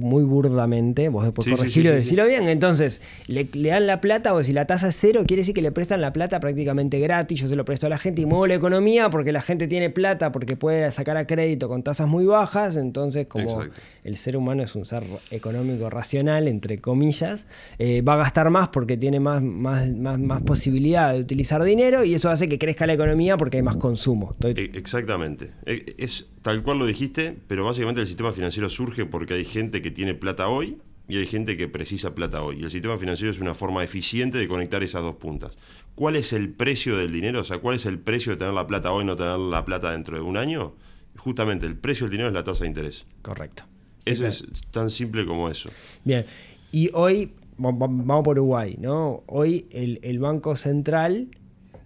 muy 0.00 0.24
burdamente, 0.24 1.08
vos 1.08 1.24
después 1.24 1.44
Sí, 1.44 1.70
sí, 1.70 1.82
decilo 1.82 2.26
bien, 2.26 2.48
entonces 2.48 3.00
le, 3.26 3.48
le 3.52 3.68
dan 3.68 3.86
la 3.86 4.00
plata 4.00 4.34
o 4.34 4.42
si 4.42 4.52
la 4.52 4.66
tasa 4.66 4.88
es 4.88 4.96
cero, 4.98 5.22
quiere 5.26 5.42
decir 5.42 5.54
que 5.54 5.62
le 5.62 5.72
prestan 5.72 6.00
la 6.00 6.12
plata 6.12 6.40
prácticamente 6.40 6.98
gratis, 6.98 7.40
yo 7.40 7.48
se 7.48 7.56
lo 7.56 7.64
presto 7.64 7.86
a 7.86 7.90
la 7.90 7.98
gente 7.98 8.22
y 8.22 8.26
muevo 8.26 8.46
la 8.46 8.54
economía 8.54 9.10
porque 9.10 9.32
la 9.32 9.42
gente 9.42 9.68
tiene 9.68 9.90
plata, 9.90 10.32
porque 10.32 10.56
puede 10.56 10.90
sacar 10.90 11.16
a 11.16 11.26
crédito 11.26 11.68
con 11.68 11.82
tasas 11.82 12.08
muy 12.08 12.24
bajas, 12.24 12.76
entonces 12.76 13.26
como 13.26 13.62
Exacto. 13.62 13.80
El 14.04 14.16
ser 14.16 14.36
humano 14.36 14.62
es 14.62 14.74
un 14.76 14.84
ser 14.86 15.02
económico 15.30 15.90
racional, 15.90 16.46
entre 16.46 16.78
comillas, 16.78 17.46
eh, 17.78 18.02
va 18.02 18.14
a 18.14 18.16
gastar 18.18 18.50
más 18.50 18.68
porque 18.68 18.96
tiene 18.96 19.18
más, 19.18 19.42
más, 19.42 19.90
más, 19.90 20.20
más 20.20 20.42
posibilidad 20.42 21.12
de 21.14 21.20
utilizar 21.20 21.62
dinero 21.64 22.04
y 22.04 22.14
eso 22.14 22.30
hace 22.30 22.48
que 22.48 22.58
crezca 22.58 22.86
la 22.86 22.92
economía 22.92 23.36
porque 23.36 23.56
hay 23.56 23.62
más 23.62 23.76
consumo. 23.78 24.32
Estoy- 24.38 24.52
E- 24.56 24.78
Exactamente. 24.78 25.50
E- 25.66 25.94
Es 25.98 26.28
tal 26.42 26.62
cual 26.62 26.78
lo 26.78 26.86
dijiste, 26.86 27.36
pero 27.48 27.64
básicamente 27.64 28.00
el 28.02 28.06
sistema 28.06 28.30
financiero 28.32 28.68
surge 28.68 29.06
porque 29.06 29.34
hay 29.34 29.44
gente 29.44 29.82
que 29.82 29.90
tiene 29.90 30.14
plata 30.14 30.48
hoy 30.48 30.78
y 31.08 31.16
hay 31.18 31.26
gente 31.26 31.56
que 31.56 31.68
precisa 31.68 32.14
plata 32.14 32.42
hoy. 32.42 32.60
Y 32.60 32.64
el 32.64 32.70
sistema 32.70 32.96
financiero 32.98 33.32
es 33.32 33.40
una 33.40 33.54
forma 33.54 33.82
eficiente 33.84 34.38
de 34.38 34.48
conectar 34.48 34.82
esas 34.82 35.02
dos 35.02 35.16
puntas. 35.16 35.56
¿Cuál 35.94 36.16
es 36.16 36.32
el 36.32 36.50
precio 36.50 36.96
del 36.96 37.12
dinero? 37.12 37.40
O 37.40 37.44
sea, 37.44 37.58
¿cuál 37.58 37.76
es 37.76 37.86
el 37.86 37.98
precio 37.98 38.32
de 38.32 38.38
tener 38.38 38.54
la 38.54 38.66
plata 38.66 38.90
hoy 38.92 39.04
y 39.04 39.06
no 39.06 39.16
tener 39.16 39.38
la 39.38 39.64
plata 39.64 39.92
dentro 39.92 40.16
de 40.16 40.22
un 40.22 40.36
año? 40.36 40.74
Justamente 41.16 41.66
el 41.66 41.76
precio 41.76 42.06
del 42.06 42.10
dinero 42.12 42.28
es 42.28 42.34
la 42.34 42.42
tasa 42.42 42.64
de 42.64 42.68
interés. 42.68 43.06
Correcto. 43.22 43.64
Eso 44.06 44.30
Sí, 44.32 44.44
es 44.52 44.62
tan 44.70 44.90
simple 44.90 45.24
como 45.26 45.48
eso. 45.48 45.70
Bien, 46.04 46.24
y 46.72 46.90
hoy, 46.92 47.32
va- 47.62 47.70
va- 47.70 47.86
vamos 47.88 48.24
por 48.24 48.38
Uruguay, 48.38 48.76
¿no? 48.80 49.22
Hoy 49.26 49.66
el, 49.70 50.00
el 50.02 50.18
Banco 50.18 50.56
Central 50.56 51.28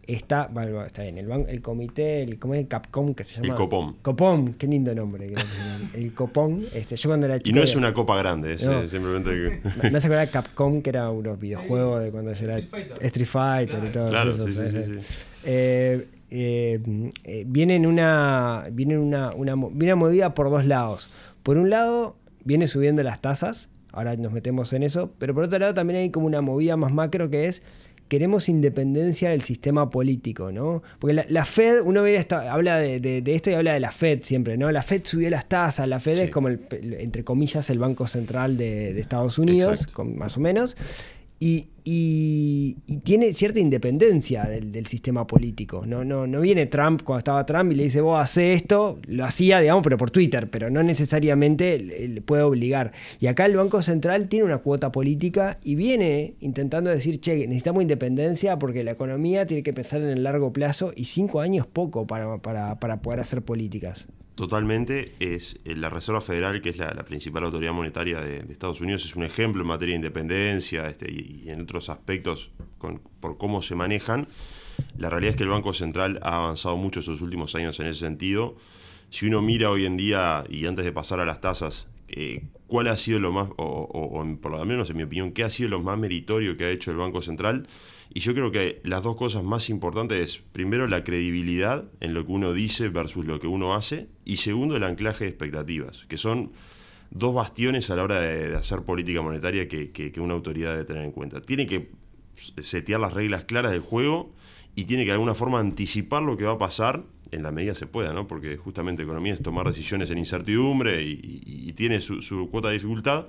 está, 0.06 0.46
bueno, 0.50 0.82
está 0.86 1.02
bien, 1.02 1.18
el, 1.18 1.26
ban- 1.28 1.44
el 1.48 1.60
comité, 1.60 2.22
el, 2.22 2.38
¿cómo 2.38 2.54
es 2.54 2.60
el 2.60 2.68
CAPCOM 2.68 3.14
que 3.14 3.24
se 3.24 3.34
llama? 3.36 3.48
El 3.48 3.54
Copom. 3.54 3.94
Copom, 4.00 4.54
qué 4.54 4.66
lindo 4.66 4.94
nombre. 4.94 5.28
que 5.28 5.34
el 6.00 6.14
Copom, 6.14 6.62
este, 6.72 6.96
yo 6.96 7.10
cuando 7.10 7.26
era 7.26 7.36
Y 7.36 7.40
chico... 7.40 7.58
no 7.58 7.62
es 7.64 7.76
una 7.76 7.92
copa 7.92 8.16
grande, 8.16 8.54
es 8.54 8.64
No. 8.64 8.80
eh, 8.82 8.88
simplemente 8.88 9.30
que... 9.30 9.60
Me 9.82 9.90
me 9.90 9.98
hace 9.98 10.06
acordar 10.06 10.26
de 10.26 10.32
Capcom, 10.32 10.80
que 10.80 10.90
era 10.90 11.10
unos 11.10 11.38
videojuegos 11.38 12.02
de 12.02 12.10
cuando 12.10 12.32
yo 12.32 12.44
era 12.44 12.58
Street 12.58 12.70
Fighter. 12.88 13.04
Street 13.06 13.28
Fighter 13.28 13.84
y 13.84 13.92
todo 13.92 14.08
Claro, 14.08 14.30
eso. 14.30 14.44
sí, 14.46 14.52
sí, 14.52 14.56
¿sabes? 14.56 14.86
sí, 14.86 15.00
sí. 15.00 15.24
Eh, 15.44 16.08
eh, 16.30 16.80
eh, 17.24 17.44
viene 17.46 17.76
en 17.76 17.86
una, 17.86 18.64
viene 18.72 18.94
en 18.94 19.00
una, 19.00 19.32
una, 19.34 19.56
mo- 19.56 19.70
viene 19.72 19.94
movida 19.94 20.32
por 20.34 20.48
dos 20.50 20.64
lados. 20.66 21.08
Por 21.48 21.56
un 21.56 21.70
lado, 21.70 22.18
viene 22.44 22.66
subiendo 22.66 23.02
las 23.02 23.22
tasas, 23.22 23.70
ahora 23.90 24.14
nos 24.16 24.32
metemos 24.34 24.74
en 24.74 24.82
eso, 24.82 25.12
pero 25.18 25.32
por 25.32 25.44
otro 25.44 25.58
lado 25.58 25.72
también 25.72 25.98
hay 26.00 26.10
como 26.10 26.26
una 26.26 26.42
movida 26.42 26.76
más 26.76 26.92
macro 26.92 27.30
que 27.30 27.46
es 27.46 27.62
queremos 28.08 28.50
independencia 28.50 29.30
del 29.30 29.40
sistema 29.40 29.88
político, 29.88 30.52
¿no? 30.52 30.82
Porque 30.98 31.14
la, 31.14 31.24
la 31.30 31.46
Fed, 31.46 31.80
uno 31.82 32.02
ve 32.02 32.16
esta- 32.16 32.52
habla 32.52 32.76
de, 32.78 33.00
de- 33.00 33.22
de 33.22 33.34
esto 33.34 33.50
y 33.50 33.54
habla 33.54 33.72
de 33.72 33.80
la 33.80 33.92
Fed 33.92 34.24
siempre, 34.24 34.58
¿no? 34.58 34.70
La 34.72 34.82
Fed 34.82 35.02
subió 35.04 35.30
las 35.30 35.48
tasas, 35.48 35.88
la 35.88 36.00
Fed 36.00 36.18
es 36.18 36.30
como, 36.30 36.48
el, 36.48 36.60
entre 36.98 37.24
comillas, 37.24 37.70
el 37.70 37.78
Banco 37.78 38.06
Central 38.06 38.58
de, 38.58 38.92
de 38.92 39.00
Estados 39.00 39.38
Unidos, 39.38 39.86
con- 39.86 40.18
más 40.18 40.36
o 40.36 40.40
menos, 40.40 40.76
y, 41.40 41.66
y- 41.84 42.76
tiene 43.04 43.32
cierta 43.32 43.60
independencia 43.60 44.44
del, 44.44 44.72
del 44.72 44.86
sistema 44.86 45.26
político. 45.26 45.84
No, 45.86 46.04
no, 46.04 46.26
no 46.26 46.40
viene 46.40 46.66
Trump 46.66 47.02
cuando 47.02 47.18
estaba 47.20 47.46
Trump 47.46 47.72
y 47.72 47.76
le 47.76 47.84
dice, 47.84 48.00
vos 48.00 48.20
hace 48.20 48.52
esto, 48.52 48.98
lo 49.06 49.24
hacía, 49.24 49.60
digamos, 49.60 49.82
pero 49.84 49.96
por 49.96 50.10
Twitter, 50.10 50.50
pero 50.50 50.68
no 50.68 50.82
necesariamente 50.82 51.78
le, 51.78 52.08
le 52.08 52.20
puede 52.20 52.42
obligar. 52.42 52.92
Y 53.20 53.28
acá 53.28 53.46
el 53.46 53.56
Banco 53.56 53.80
Central 53.82 54.28
tiene 54.28 54.44
una 54.44 54.58
cuota 54.58 54.92
política 54.92 55.58
y 55.64 55.76
viene 55.76 56.34
intentando 56.40 56.90
decir, 56.90 57.20
che, 57.20 57.46
necesitamos 57.46 57.82
independencia 57.82 58.58
porque 58.58 58.84
la 58.84 58.90
economía 58.90 59.46
tiene 59.46 59.62
que 59.62 59.72
pensar 59.72 60.02
en 60.02 60.08
el 60.08 60.22
largo 60.24 60.52
plazo 60.52 60.92
y 60.94 61.06
cinco 61.06 61.40
años 61.40 61.66
poco 61.66 62.06
para, 62.06 62.38
para, 62.38 62.78
para 62.80 63.00
poder 63.00 63.20
hacer 63.20 63.42
políticas. 63.42 64.06
Totalmente, 64.38 65.16
es 65.18 65.58
eh, 65.64 65.74
la 65.74 65.90
Reserva 65.90 66.20
Federal, 66.20 66.60
que 66.62 66.68
es 66.68 66.76
la, 66.76 66.90
principal 67.04 67.42
autoridad 67.42 67.72
monetaria 67.72 68.20
de, 68.20 68.36
Estados 68.52 68.80
Unidos, 68.80 69.04
es 69.04 69.16
un 69.16 69.24
ejemplo 69.24 69.62
en 69.62 69.66
materia 69.66 69.94
de 69.94 69.96
independencia 69.96 70.88
este, 70.88 71.10
y, 71.10 71.42
en 71.50 71.62
otros 71.62 71.88
aspectos 71.88 72.52
por 73.18 73.36
cómo 73.36 73.62
se 73.62 73.74
manejan. 73.74 74.28
La 74.96 75.10
realidad 75.10 75.30
es 75.30 75.36
que 75.38 75.42
el 75.42 75.48
Banco 75.48 75.74
Central 75.74 76.20
ha 76.22 76.36
avanzado 76.36 76.76
mucho 76.76 77.00
estos 77.00 77.20
últimos 77.20 77.56
años 77.56 77.80
en 77.80 77.88
ese 77.88 77.98
sentido. 77.98 78.54
Si 79.10 79.26
uno 79.26 79.42
mira 79.42 79.70
hoy 79.72 79.86
en 79.86 79.96
día, 79.96 80.44
y 80.48 80.66
antes 80.66 80.84
de 80.84 80.92
pasar 80.92 81.18
a 81.18 81.24
las 81.24 81.40
tasas, 81.40 81.88
eh, 82.06 82.44
¿cuál 82.68 82.86
ha 82.86 82.96
sido 82.96 83.18
lo 83.18 83.32
más, 83.32 83.48
o, 83.56 83.64
o- 83.64 84.18
o 84.18 84.22
en- 84.22 84.36
por 84.38 84.52
lo 84.52 84.64
menos 84.64 84.88
en 84.88 84.98
mi 84.98 85.02
opinión, 85.02 85.32
qué 85.32 85.42
ha 85.42 85.50
sido 85.50 85.68
lo 85.70 85.82
más 85.82 85.98
meritorio 85.98 86.56
que 86.56 86.62
ha 86.64 86.70
hecho 86.70 86.92
el 86.92 86.96
Banco 86.96 87.22
Central? 87.22 87.66
Y 88.12 88.20
yo 88.20 88.34
creo 88.34 88.50
que 88.50 88.80
las 88.84 89.02
dos 89.04 89.16
cosas 89.16 89.44
más 89.44 89.68
importantes 89.70 90.18
es, 90.18 90.38
primero, 90.52 90.86
la 90.88 91.04
credibilidad 91.04 91.84
en 92.00 92.14
lo 92.14 92.24
que 92.24 92.32
uno 92.32 92.52
dice 92.52 92.88
versus 92.88 93.24
lo 93.26 93.38
que 93.38 93.46
uno 93.46 93.74
hace, 93.74 94.08
y 94.24 94.36
segundo, 94.38 94.76
el 94.76 94.82
anclaje 94.84 95.24
de 95.24 95.30
expectativas, 95.30 96.04
que 96.08 96.16
son 96.18 96.52
dos 97.10 97.34
bastiones 97.34 97.90
a 97.90 97.96
la 97.96 98.04
hora 98.04 98.20
de, 98.20 98.56
hacer 98.56 98.82
política 98.82 99.20
monetaria 99.22 99.68
que, 99.68 99.90
que- 99.92 100.10
que 100.12 100.20
una 100.20 100.34
autoridad 100.34 100.72
debe 100.72 100.84
tener 100.84 101.04
en 101.04 101.12
cuenta. 101.12 101.40
Tiene 101.42 101.66
que 101.66 101.90
setear 102.62 103.00
las 103.00 103.12
reglas 103.12 103.44
claras 103.44 103.72
del 103.72 103.80
juego 103.80 104.32
y 104.78 104.84
tiene 104.84 105.02
que 105.02 105.08
de 105.08 105.14
alguna 105.14 105.34
forma 105.34 105.58
anticipar 105.58 106.22
lo 106.22 106.36
que 106.36 106.44
va 106.44 106.52
a 106.52 106.58
pasar 106.58 107.02
en 107.32 107.42
la 107.42 107.50
medida 107.50 107.74
se 107.74 107.88
pueda, 107.88 108.12
¿no? 108.12 108.28
Porque 108.28 108.56
justamente 108.56 109.02
economía 109.02 109.34
es 109.34 109.42
tomar 109.42 109.66
decisiones 109.66 110.08
en 110.12 110.18
incertidumbre 110.18 111.02
y, 111.02 111.72
tiene 111.76 112.00
su, 112.00 112.22
su 112.22 112.48
cuota 112.48 112.68
de 112.68 112.74
dificultad, 112.74 113.26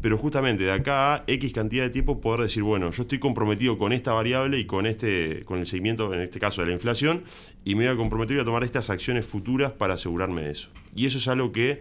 pero 0.00 0.18
justamente 0.18 0.64
de 0.64 0.72
acá 0.72 1.14
a 1.14 1.24
X 1.28 1.52
cantidad 1.52 1.84
de 1.84 1.90
tiempo 1.90 2.20
poder 2.20 2.40
decir, 2.42 2.64
bueno, 2.64 2.90
yo 2.90 3.02
estoy 3.02 3.20
comprometido 3.20 3.78
con 3.78 3.92
esta 3.92 4.12
variable 4.12 4.58
y 4.58 4.64
con 4.66 4.86
este 4.86 5.44
con 5.44 5.60
el 5.60 5.66
seguimiento, 5.66 6.12
en 6.12 6.20
este 6.20 6.40
caso 6.40 6.62
de 6.62 6.66
la 6.68 6.72
inflación, 6.74 7.22
y 7.64 7.76
me 7.76 7.84
voy 7.86 7.94
a 7.94 7.96
comprometer 7.96 8.40
a 8.40 8.44
tomar 8.44 8.64
estas 8.64 8.90
acciones 8.90 9.24
futuras 9.26 9.70
para 9.72 9.94
asegurarme 9.94 10.42
de 10.42 10.50
eso. 10.50 10.68
Y 10.96 11.06
eso 11.06 11.18
es 11.18 11.28
algo 11.28 11.52
que, 11.52 11.80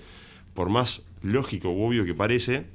por 0.54 0.70
más 0.70 1.02
lógico 1.24 1.72
u 1.72 1.88
obvio 1.88 2.06
que 2.06 2.14
parece, 2.14 2.66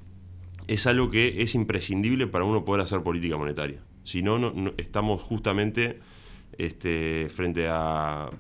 es 0.67 0.89
algo 0.89 1.09
que 1.09 1.41
es 1.43 1.55
imprescindible 1.55 2.27
para 2.27 2.45
uno 2.45 2.65
poder 2.65 2.83
hacer 2.83 3.01
política 3.03 3.37
monetaria. 3.37 3.81
Si 4.05 4.23
no, 4.23 4.39
no- 4.39 4.73
estamos 4.77 5.21
justamente 5.23 6.01
este, 6.59 7.29
frente 7.29 7.67
a 7.69 8.31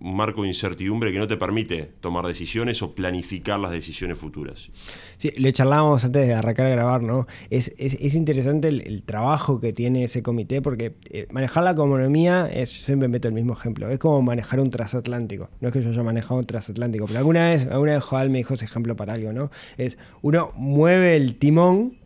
un 0.00 0.14
marco 0.14 0.42
de 0.42 0.48
incertidumbre 0.48 1.12
que 1.12 1.18
no 1.18 1.26
te 1.26 1.36
permite 1.36 1.90
tomar 2.00 2.26
decisiones 2.26 2.82
o 2.82 2.94
planificar 2.94 3.58
las 3.58 3.70
decisiones 3.70 4.18
futuras. 4.18 4.70
Sí, 5.16 5.32
lo 5.38 5.50
charlábamos 5.50 6.04
antes 6.04 6.26
de 6.26 6.34
arrancar 6.34 6.66
a 6.66 6.70
grabar, 6.70 7.02
¿no? 7.02 7.26
Es, 7.50 7.72
es, 7.78 7.94
es 7.94 8.14
interesante 8.14 8.68
el, 8.68 9.02
trabajo 9.04 9.60
que 9.60 9.72
tiene 9.72 10.04
ese 10.04 10.22
comité 10.22 10.60
porque 10.60 10.96
eh, 11.10 11.26
manejar 11.30 11.64
la 11.64 11.70
economía 11.70 12.48
es, 12.52 12.72
yo 12.72 12.80
siempre 12.84 13.08
meto 13.08 13.28
el 13.28 13.34
mismo 13.34 13.54
ejemplo, 13.54 13.88
es 13.88 13.98
como 13.98 14.20
manejar 14.22 14.60
un 14.60 14.70
transatlántico. 14.70 15.48
No 15.60 15.68
es 15.68 15.74
que 15.74 15.82
yo 15.82 15.90
haya 15.90 16.02
manejado 16.02 16.40
un 16.40 16.46
transatlántico, 16.46 17.06
pero 17.06 17.18
alguna 17.18 17.48
vez, 17.48 17.66
alguna 17.66 17.94
vez 17.94 18.02
Joal 18.02 18.30
me 18.30 18.38
dijo 18.38 18.54
ese 18.54 18.64
ejemplo 18.64 18.96
para 18.96 19.14
algo, 19.14 19.32
¿no? 19.32 19.50
Es 19.78 19.96
uno 20.22 20.52
mueve 20.56 21.16
el 21.16 21.38
timón 21.38 22.05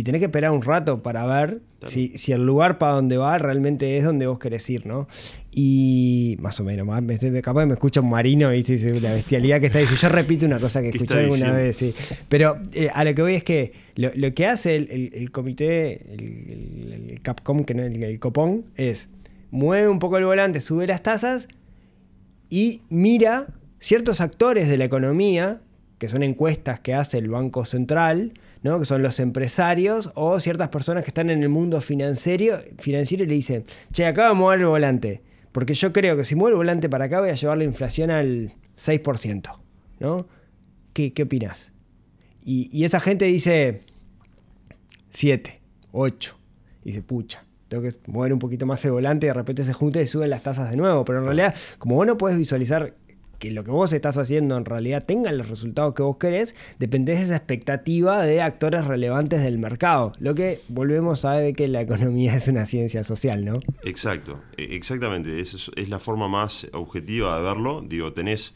y 0.00 0.04
tenés 0.04 0.20
que 0.20 0.24
esperar 0.26 0.50
un 0.52 0.62
rato 0.62 1.02
para 1.02 1.26
ver 1.26 1.60
Claro. 1.80 1.92
si, 1.94 2.16
si 2.18 2.32
el 2.32 2.44
lugar 2.44 2.76
para 2.78 2.92
donde 2.94 3.16
va 3.16 3.38
realmente 3.38 3.96
es 3.96 4.04
donde 4.04 4.26
vos 4.26 4.38
querés 4.38 4.68
ir, 4.68 4.86
¿no? 4.86 5.08
Y 5.50 6.36
más 6.40 6.58
o 6.60 6.64
menos, 6.64 6.86
más- 6.86 7.02
me, 7.02 7.14
estoy- 7.14 7.40
capaz 7.42 7.64
me 7.66 7.72
escucha 7.74 8.00
un 8.00 8.10
marino 8.10 8.52
y 8.52 8.62
dice 8.62 9.00
la 9.00 9.12
bestialidad 9.14 9.60
que 9.60 9.66
está 9.66 9.78
diciendo. 9.78 10.00
Yo 10.02 10.08
repito 10.10 10.46
una 10.46 10.58
cosa 10.58 10.82
que 10.82 10.90
¿Qué 10.90 10.98
escuché 10.98 11.20
alguna 11.20 11.52
vez, 11.52 11.76
sí. 11.76 11.94
Pero 12.28 12.58
eh, 12.72 12.88
a 12.92 13.02
lo 13.04 13.14
que 13.14 13.22
voy 13.22 13.34
es 13.34 13.44
que 13.44 13.72
lo, 13.96 14.10
lo 14.14 14.32
que 14.34 14.46
hace 14.46 14.76
el, 14.76 14.88
el- 14.90 15.10
el 15.14 15.30
comité, 15.30 16.12
el, 16.12 17.10
el- 17.10 17.20
Capcom, 17.22 17.64
que 17.64 17.74
no, 17.74 17.82
el 17.82 18.18
Copón, 18.20 18.64
es 18.76 19.08
mueve 19.50 19.88
un 19.88 19.98
poco 19.98 20.18
el 20.18 20.24
volante, 20.24 20.60
sube 20.60 20.86
las 20.86 21.02
tasas 21.02 21.48
y 22.48 22.82
mira 22.88 23.48
ciertos 23.78 24.20
actores 24.20 24.68
de 24.68 24.76
la 24.76 24.84
economía, 24.84 25.60
que 25.98 26.08
son 26.08 26.22
encuestas 26.22 26.80
que 26.80 26.94
hace 26.94 27.18
el 27.18 27.28
Banco 27.28 27.64
Central, 27.64 28.32
¿no? 28.62 28.78
que 28.78 28.84
son 28.84 29.02
los 29.02 29.20
empresarios 29.20 30.12
o 30.14 30.38
ciertas 30.40 30.68
personas 30.68 31.04
que 31.04 31.10
están 31.10 31.30
en 31.30 31.42
el 31.42 31.48
mundo 31.48 31.80
financiero, 31.80 32.58
financiero 32.78 33.24
y 33.24 33.26
le 33.26 33.34
dicen, 33.34 33.64
che, 33.92 34.06
acá 34.06 34.24
vamos 34.28 34.36
a 34.36 34.40
mover 34.40 34.60
el 34.60 34.66
volante, 34.66 35.22
porque 35.52 35.74
yo 35.74 35.92
creo 35.92 36.16
que 36.16 36.24
si 36.24 36.34
muevo 36.34 36.50
el 36.50 36.56
volante 36.56 36.88
para 36.88 37.06
acá 37.06 37.20
voy 37.20 37.30
a 37.30 37.34
llevar 37.34 37.58
la 37.58 37.64
inflación 37.64 38.10
al 38.10 38.54
6%, 38.76 39.58
¿no? 40.00 40.26
¿Qué, 40.92 41.12
qué 41.12 41.22
opinas? 41.22 41.72
Y, 42.44 42.68
y 42.72 42.84
esa 42.84 43.00
gente 43.00 43.26
dice 43.26 43.82
7, 45.10 45.60
8, 45.92 46.38
dice, 46.84 47.02
pucha. 47.02 47.44
Tengo 47.68 47.84
que 47.84 47.92
mover 48.08 48.32
un 48.32 48.40
poquito 48.40 48.66
más 48.66 48.84
el 48.84 48.90
volante 48.90 49.26
y 49.26 49.28
de 49.28 49.34
repente 49.34 49.62
se 49.62 49.72
junta 49.72 50.02
y 50.02 50.06
suben 50.08 50.28
las 50.28 50.42
tasas 50.42 50.70
de 50.70 50.76
nuevo. 50.76 51.04
Pero 51.04 51.20
en 51.20 51.26
realidad, 51.26 51.54
como 51.78 51.94
vos 51.94 52.04
no 52.04 52.18
podés 52.18 52.36
visualizar 52.36 52.96
que 53.40 53.50
lo 53.50 53.64
que 53.64 53.72
vos 53.72 53.92
estás 53.92 54.18
haciendo 54.18 54.56
en 54.56 54.64
realidad 54.64 55.04
tenga 55.04 55.32
los 55.32 55.48
resultados 55.48 55.94
que 55.94 56.02
vos 56.02 56.18
querés, 56.18 56.54
dependés 56.78 57.18
de 57.18 57.24
esa 57.24 57.36
expectativa 57.36 58.22
de 58.22 58.42
actores 58.42 58.84
relevantes 58.84 59.42
del 59.42 59.58
mercado. 59.58 60.12
Lo 60.20 60.34
que 60.34 60.60
volvemos 60.68 61.24
a 61.24 61.34
de 61.34 61.54
que 61.54 61.66
la 61.66 61.80
economía 61.80 62.34
es 62.36 62.46
una 62.46 62.66
ciencia 62.66 63.02
social, 63.02 63.44
¿no? 63.44 63.60
Exacto, 63.82 64.40
e- 64.56 64.76
exactamente. 64.76 65.40
Es, 65.40 65.70
la 65.88 65.98
forma 65.98 66.28
más 66.28 66.68
objetiva 66.72 67.36
de 67.38 67.42
verlo. 67.42 67.82
Digo, 67.84 68.12
tenés, 68.12 68.54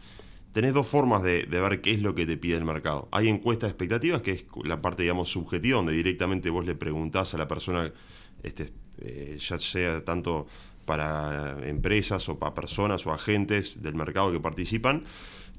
tenés 0.53 0.75
dos 0.75 0.87
formas 0.87 1.23
de, 1.23 1.47
ver 1.47 1.81
qué 1.81 1.95
es 1.95 2.03
lo 2.03 2.15
que 2.15 2.27
te 2.27 2.37
pide 2.37 2.57
el 2.57 2.65
mercado. 2.65 3.09
Hay 3.11 3.29
encuestas 3.29 3.71
expectativas, 3.71 4.21
que 4.21 4.33
es 4.33 4.45
la 4.65 4.83
parte, 4.83 5.03
digamos, 5.03 5.31
subjetiva, 5.31 5.79
donde 5.79 5.95
directamente 5.95 6.51
vos 6.51 6.67
le 6.67 6.75
preguntás 6.75 7.33
a 7.33 7.39
la 7.39 7.49
persona, 7.49 7.91
este, 8.43 8.71
eh, 8.99 9.39
ya 9.41 9.59
sea 9.59 10.05
tanto 10.05 10.47
para 10.85 11.57
empresas 11.67 12.29
o 12.29 12.39
para 12.39 12.55
personas 12.55 13.07
o 13.07 13.13
agentes 13.13 13.83
del 13.83 13.95
mercado 13.95 14.33
que 14.33 14.41
participan, 14.41 15.05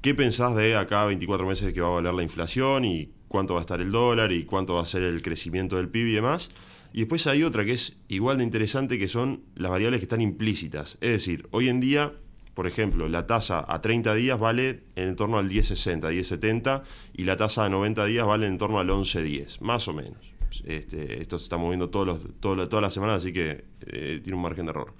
¿qué 0.02 0.14
pensás 0.14 0.54
de 0.54 0.76
acá 0.76 1.02
a 1.02 1.06
24 1.06 1.46
meses 1.46 1.72
que 1.72 1.80
va 1.80 1.88
a 1.88 1.90
valer 1.90 2.14
la 2.14 2.22
inflación 2.22 2.84
y 2.84 3.10
cuánto 3.28 3.54
va 3.54 3.60
a 3.60 3.62
estar 3.62 3.80
el 3.80 3.90
dólar 3.90 4.32
y 4.32 4.44
cuánto 4.44 4.74
va 4.74 4.82
a 4.82 4.86
ser 4.86 5.02
el 5.02 5.22
crecimiento 5.22 5.76
del 5.76 5.88
PIB 5.88 6.06
y 6.08 6.12
demás. 6.12 6.50
Y 6.92 7.00
después 7.00 7.26
hay 7.26 7.42
otra 7.42 7.64
que 7.64 7.72
es 7.72 7.96
igual 8.08 8.38
de 8.38 8.44
interesante, 8.44 8.98
que 8.98 9.08
son 9.08 9.42
las 9.54 9.70
variables 9.70 10.00
que 10.00 10.04
están 10.04 10.20
implícitas. 10.20 10.96
Es 11.00 11.10
decir, 11.10 11.46
hoy 11.50 11.68
en 11.68 11.80
día, 11.80 12.14
por 12.54 12.66
ejemplo, 12.66 13.08
la 13.08 13.26
tasa 13.26 13.64
a 13.68 13.80
30 13.80 14.14
días 14.14 14.38
vale 14.38 14.84
en 14.94 15.14
torno 15.16 15.38
al 15.38 15.48
10,60, 15.50 16.00
10,70 16.00 16.82
y 17.14 17.24
la 17.24 17.36
tasa 17.36 17.64
a 17.64 17.68
90 17.68 18.06
días 18.06 18.26
vale 18.26 18.46
en 18.46 18.56
torno 18.56 18.80
al 18.80 18.88
11,10, 18.88 19.60
más 19.60 19.88
o 19.88 19.92
menos. 19.92 20.35
Este, 20.66 21.20
esto 21.20 21.38
se 21.38 21.44
está 21.44 21.56
moviendo 21.56 21.90
todos 21.90 22.06
los, 22.06 22.20
todo- 22.40 22.68
todas 22.68 22.82
las 22.82 22.94
semanas, 22.94 23.18
así 23.18 23.32
que 23.32 23.64
eh, 23.86 24.20
tiene 24.22 24.36
un 24.36 24.42
margen 24.42 24.66
de 24.66 24.70
error. 24.70 24.94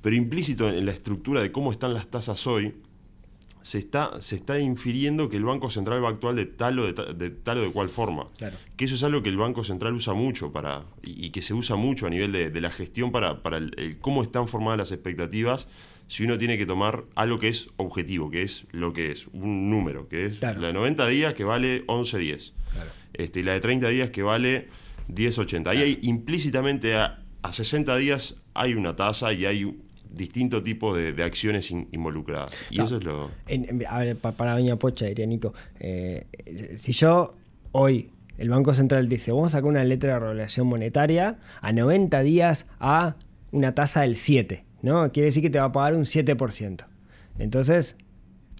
Pero 0.00 0.16
implícito 0.16 0.68
en 0.68 0.84
la 0.86 0.92
estructura 0.92 1.40
de 1.40 1.52
cómo 1.52 1.70
están 1.72 1.94
las 1.94 2.08
tasas 2.08 2.46
hoy, 2.46 2.74
se 3.60 3.78
está, 3.78 4.20
se 4.20 4.34
está 4.34 4.58
infiriendo 4.58 5.28
que 5.28 5.36
el 5.36 5.44
Banco 5.44 5.70
Central 5.70 6.02
va 6.02 6.08
a 6.08 6.10
actuar 6.12 6.34
de 6.34 6.46
tal 6.46 6.80
o 6.80 6.86
de, 6.86 6.92
ta- 6.94 7.12
de 7.12 7.30
tal 7.30 7.58
o 7.58 7.60
de 7.60 7.70
cual 7.70 7.88
forma. 7.88 8.26
Claro. 8.36 8.56
Que 8.76 8.86
eso 8.86 8.96
es 8.96 9.04
algo 9.04 9.22
que 9.22 9.28
el 9.28 9.36
Banco 9.36 9.62
Central 9.62 9.94
usa 9.94 10.14
mucho 10.14 10.50
para 10.50 10.84
y, 11.02 11.26
y 11.26 11.30
que 11.30 11.42
se 11.42 11.54
usa 11.54 11.76
mucho 11.76 12.08
a 12.08 12.10
nivel 12.10 12.32
de, 12.32 12.50
de 12.50 12.60
la 12.60 12.72
gestión 12.72 13.12
para, 13.12 13.40
para 13.44 13.58
el, 13.58 13.72
el 13.78 13.98
cómo 13.98 14.24
están 14.24 14.48
formadas 14.48 14.78
las 14.78 14.90
expectativas 14.92 15.68
si 16.08 16.24
uno 16.24 16.36
tiene 16.38 16.58
que 16.58 16.66
tomar 16.66 17.04
algo 17.14 17.38
que 17.38 17.46
es 17.48 17.68
objetivo, 17.76 18.30
que 18.30 18.42
es 18.42 18.66
lo 18.72 18.92
que 18.92 19.12
es, 19.12 19.28
un 19.32 19.70
número, 19.70 20.08
que 20.08 20.26
es 20.26 20.38
Claro. 20.38 20.60
la 20.60 20.66
de 20.66 20.72
90 20.72 21.06
días 21.06 21.32
que 21.34 21.44
vale 21.44 21.86
11.10. 21.86 22.52
Claro. 22.72 22.90
Este, 23.14 23.40
y 23.40 23.42
la 23.44 23.52
de 23.52 23.60
30 23.60 23.88
días 23.88 24.10
que 24.10 24.22
vale 24.24 24.68
10.80. 25.08 25.66
Ahí 25.68 25.78
hay 25.78 25.98
implícitamente 26.02 26.94
a, 26.96 27.22
a 27.42 27.52
60 27.52 27.96
días 27.96 28.36
hay 28.54 28.74
una 28.74 28.94
tasa 28.96 29.32
y 29.32 29.46
hay 29.46 29.78
distintos 30.10 30.62
tipos 30.62 30.96
de, 30.96 31.12
de 31.12 31.24
acciones 31.24 31.70
in- 31.70 31.88
involucradas. 31.92 32.52
Y 32.70 32.78
No. 32.78 32.84
eso 32.84 32.96
es 32.96 33.04
lo... 33.04 33.30
En- 33.48 33.64
en- 33.68 33.86
a 33.88 33.98
ver, 34.00 34.16
pa- 34.16 34.32
para 34.32 34.52
Doña 34.52 34.76
Pocha, 34.76 35.06
diría 35.06 35.26
Nico, 35.26 35.54
eh, 35.80 36.26
si 36.76 36.92
yo 36.92 37.34
hoy 37.72 38.10
el 38.38 38.48
Banco 38.50 38.74
Central 38.74 39.08
dice, 39.08 39.32
vamos 39.32 39.48
a 39.54 39.58
sacar 39.58 39.68
una 39.70 39.84
letra 39.84 40.14
de 40.14 40.20
regulación 40.20 40.66
monetaria 40.66 41.38
a 41.60 41.72
90 41.72 42.20
días 42.22 42.66
a 42.80 43.16
una 43.52 43.74
tasa 43.74 44.02
del 44.02 44.16
7, 44.16 44.64
¿no? 44.82 45.10
Quiere 45.12 45.26
decir 45.26 45.42
que 45.42 45.50
te 45.50 45.58
va 45.58 45.66
a 45.66 45.72
pagar 45.72 45.94
un 45.94 46.04
7%. 46.04 46.84
Entonces, 47.38 47.96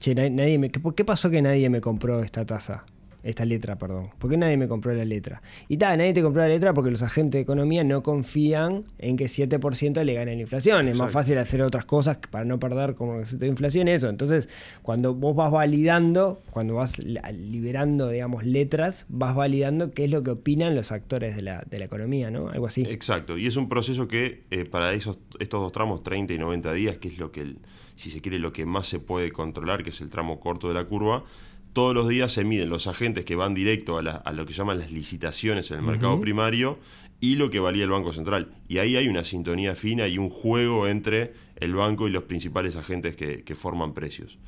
che, 0.01 0.15
na- 0.15 0.29
nadie 0.31 0.59
me, 0.59 0.71
¿qué- 0.71 0.81
¿por 0.81 0.95
qué 0.95 1.05
pasó 1.05 1.29
que 1.31 1.43
nadie 1.43 1.69
me 1.71 1.81
compró 1.81 2.23
esta 2.23 2.47
tasa? 2.47 2.85
Esta 3.23 3.45
letra, 3.45 3.77
perdón. 3.77 4.11
¿Por 4.19 4.31
qué 4.31 4.37
nadie 4.37 4.57
me 4.57 4.67
compró 4.67 4.93
la 4.93 5.05
letra? 5.05 5.43
Y 5.69 5.77
tal, 5.77 5.99
nadie 5.99 6.13
te 6.13 6.23
compró 6.23 6.43
la 6.43 6.49
letra 6.49 6.75
porque 6.75 6.91
los 6.91 7.03
agentes 7.03 7.39
de 7.39 7.43
economía 7.43 7.85
no 7.85 8.03
confían 8.03 8.85
en 8.99 9.17
que 9.17 9.27
7% 9.27 10.03
le 10.05 10.15
gane 10.15 10.35
la 10.35 10.41
inflación. 10.41 10.89
Es 10.89 10.97
más 10.97 11.13
fácil 11.13 11.39
hacer 11.39 11.63
otras 11.63 11.85
cosas 11.85 12.19
para 12.31 12.45
no 12.45 12.59
perder 12.59 12.95
como 12.97 13.19
que 13.21 13.27
se 13.27 13.37
te 13.37 13.47
inflación 13.47 13.87
y 13.87 13.93
eso. 13.93 14.09
Entonces, 14.09 14.49
cuando 14.83 15.15
vos 15.15 15.37
vas 15.37 15.53
validando, 15.53 16.43
cuando 16.51 16.75
vas 16.75 16.99
liberando, 16.99 18.09
digamos, 18.09 18.45
letras, 18.45 19.07
vas 19.09 19.35
validando 19.35 19.93
qué 19.93 20.05
es 20.05 20.11
lo 20.11 20.23
que 20.23 20.31
opinan 20.31 20.75
los 20.75 20.93
actores 20.93 21.37
de 21.37 21.43
la, 21.43 21.65
de 21.71 21.79
la 21.79 21.85
economía, 21.85 22.31
¿no? 22.31 22.49
Algo 22.49 22.67
así. 22.67 22.83
Exacto, 22.83 23.39
y 23.39 23.47
es 23.47 23.57
un 23.57 23.69
proceso 23.69 24.09
que 24.09 24.43
eh, 24.51 24.65
para 24.65 24.93
esos, 24.95 25.19
estos 25.39 25.61
dos 25.61 25.73
tramos, 25.73 26.03
30 26.03 26.33
y 26.35 26.39
90 26.39 26.73
días, 26.73 26.97
que 26.99 27.09
es 27.09 27.19
lo 27.19 27.31
que, 27.33 27.43
el- 27.43 27.59
si 27.95 28.11
se 28.11 28.21
quiere, 28.21 28.39
lo 28.39 28.53
que 28.53 28.65
más 28.67 28.87
se 28.89 28.99
puede 28.99 29.31
controlar, 29.31 29.83
que 29.85 29.91
es 29.91 30.01
el 30.01 30.11
tramo 30.11 30.41
corto 30.41 30.69
de 30.69 30.75
la 30.75 30.85
curva, 30.85 31.25
todos 31.73 31.95
los 31.95 32.09
días 32.09 32.33
se 32.33 32.45
miden 32.45 32.69
los 32.69 32.87
agentes 32.87 33.25
que 33.25 33.35
van 33.37 33.55
directo 33.55 33.99
a, 33.99 34.03
la- 34.03 34.17
a 34.17 34.33
lo 34.33 34.45
que 34.47 34.53
llaman 34.53 34.79
las 34.79 34.91
licitaciones 34.91 35.71
en 35.71 35.79
el 35.79 35.83
mercado 35.83 36.21
primario 36.21 36.79
y 37.21 37.37
lo 37.37 37.51
que 37.51 37.61
valía 37.61 37.85
el 37.85 37.91
Banco 37.91 38.13
Central. 38.13 38.49
Y 38.69 38.79
ahí 38.79 38.97
hay 38.97 39.09
una 39.09 39.25
sintonía 39.25 39.75
fina 39.77 40.09
y 40.09 40.19
un 40.19 40.29
juego 40.29 40.89
entre 40.89 41.33
el 41.57 41.75
banco 41.75 42.09
y 42.09 42.11
los 42.11 42.25
principales 42.25 42.75
agentes 42.77 43.15
que, 43.17 43.43
que 43.45 43.55
forman 43.55 43.95
precios. 43.95 44.39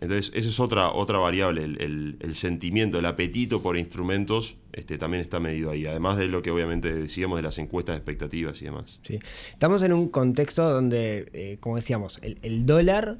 Entonces, 0.00 0.32
esa 0.34 0.48
es 0.48 0.58
otra, 0.58 0.90
otra 0.90 1.18
variable, 1.18 1.62
el, 1.62 1.80
el- 1.80 2.16
el 2.18 2.34
sentimiento, 2.34 2.98
el 2.98 3.06
apetito 3.06 3.62
por 3.62 3.76
instrumentos 3.78 4.56
este, 4.72 4.98
también 4.98 5.20
está 5.22 5.38
medido 5.38 5.70
ahí, 5.70 5.86
además 5.86 6.18
de 6.18 6.26
lo 6.26 6.42
que 6.42 6.50
obviamente 6.50 6.92
decíamos 6.92 7.38
de 7.38 7.42
las 7.44 7.58
encuestas 7.58 7.94
de 7.94 7.98
expectativas 7.98 8.60
y 8.60 8.64
demás. 8.64 8.98
Sí. 9.02 9.20
Estamos 9.52 9.82
en 9.84 9.92
un 9.92 10.08
contexto 10.08 10.68
donde, 10.68 11.28
eh, 11.32 11.58
como 11.60 11.76
decíamos, 11.76 12.18
el, 12.22 12.38
el 12.42 12.66
dólar 12.66 13.18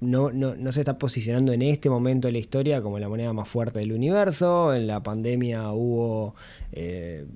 no, 0.00 0.32
no, 0.32 0.56
no 0.56 0.72
se 0.72 0.80
está 0.80 0.98
posicionando 0.98 1.52
en 1.52 1.62
este 1.62 1.90
momento 1.90 2.28
de 2.28 2.32
la 2.32 2.38
historia 2.38 2.82
como 2.82 2.98
la 2.98 3.08
moneda 3.08 3.32
más 3.32 3.48
fuerte 3.48 3.80
del 3.80 3.92
universo. 3.92 4.74
En 4.74 4.86
la 4.86 5.02
pandemia 5.02 5.70
hubo 5.72 6.34
eh, 6.72 7.26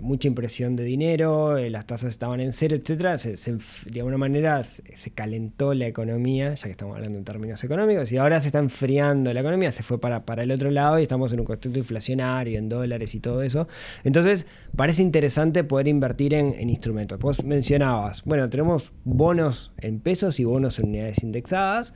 mucha 0.00 0.28
impresión 0.28 0.76
de 0.76 0.84
dinero, 0.84 1.56
eh, 1.56 1.70
las 1.70 1.86
tasas 1.86 2.10
estaban 2.10 2.40
en 2.40 2.52
cero, 2.52 2.76
etcétera. 2.76 3.18
Se, 3.18 3.36
se 3.36 3.56
de 3.90 4.00
alguna 4.00 4.18
manera 4.18 4.62
se, 4.64 4.96
se 4.96 5.10
calentó 5.10 5.74
la 5.74 5.86
economía, 5.86 6.54
ya 6.54 6.64
que 6.64 6.70
estamos 6.70 6.96
hablando 6.96 7.18
en 7.18 7.24
términos 7.24 7.62
económicos, 7.64 8.10
y 8.12 8.16
ahora 8.16 8.40
se 8.40 8.48
está 8.48 8.58
enfriando 8.58 9.32
la 9.32 9.40
economía, 9.40 9.72
se 9.72 9.82
fue 9.82 10.00
para, 10.00 10.24
para 10.24 10.42
el 10.42 10.50
otro 10.50 10.70
lado 10.70 10.98
y 10.98 11.02
estamos 11.02 11.32
en 11.32 11.40
un 11.40 11.46
contexto 11.46 11.78
inflacionario, 11.78 12.58
en 12.58 12.68
dólares 12.68 13.14
y 13.14 13.20
todo 13.20 13.42
eso. 13.42 13.68
Entonces, 14.04 14.46
parece 14.76 15.02
interesante 15.02 15.64
poder 15.64 15.88
invertir 15.88 16.34
en, 16.34 16.54
en 16.54 16.70
instrumentos. 16.70 17.18
Vos 17.18 17.44
mencionabas, 17.44 18.22
bueno, 18.24 18.48
tenemos 18.50 18.92
bonos 19.04 19.72
en 19.78 20.00
pesos 20.00 20.40
y 20.40 20.44
bonos 20.44 20.78
en 20.78 20.88
unidades 20.88 21.22
indexadas 21.22 21.94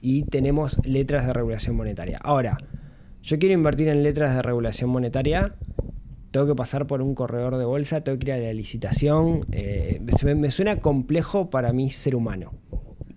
y 0.00 0.24
tenemos 0.24 0.78
letras 0.84 1.26
de 1.26 1.32
regulación 1.32 1.76
monetaria. 1.76 2.18
Ahora, 2.22 2.58
yo 3.22 3.38
quiero 3.38 3.54
invertir 3.54 3.88
en 3.88 4.02
letras 4.02 4.36
de 4.36 4.42
regulación 4.42 4.90
monetaria, 4.90 5.54
tengo 6.34 6.48
que 6.48 6.56
pasar 6.56 6.88
por 6.88 7.00
un 7.00 7.14
corredor 7.14 7.58
de 7.58 7.64
bolsa, 7.64 8.02
tengo 8.02 8.18
que 8.18 8.26
ir 8.26 8.32
a 8.32 8.38
la 8.38 8.52
licitación. 8.52 9.46
eh, 9.52 10.00
me, 10.00 10.50
suena 10.50 10.80
complejo 10.80 11.48
para 11.48 11.72
mí 11.72 11.92
ser 11.92 12.16
humano. 12.16 12.52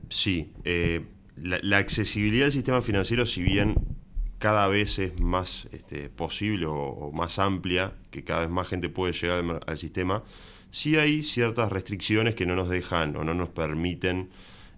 Sí, 0.09 0.51
eh, 0.63 1.03
la, 1.35 1.77
accesibilidad 1.77 2.45
del 2.45 2.51
sistema 2.51 2.83
financiero, 2.83 3.25
si 3.25 3.41
bien 3.41 3.73
cada 4.37 4.67
vez 4.67 4.99
es 4.99 5.19
más 5.19 5.67
este, 5.71 6.09
posible 6.09 6.67
o, 6.67 7.11
más 7.11 7.39
amplia, 7.39 7.93
que 8.11 8.23
cada 8.23 8.41
vez 8.41 8.51
más 8.51 8.67
gente 8.67 8.87
puede 8.87 9.13
llegar 9.13 9.63
al, 9.65 9.77
sistema, 9.79 10.21
sí 10.69 10.97
hay 10.97 11.23
ciertas 11.23 11.71
restricciones 11.71 12.35
que 12.35 12.45
no 12.45 12.55
nos 12.55 12.69
dejan 12.69 13.15
o 13.15 13.23
no 13.23 13.33
nos 13.33 13.49
permiten 13.49 14.29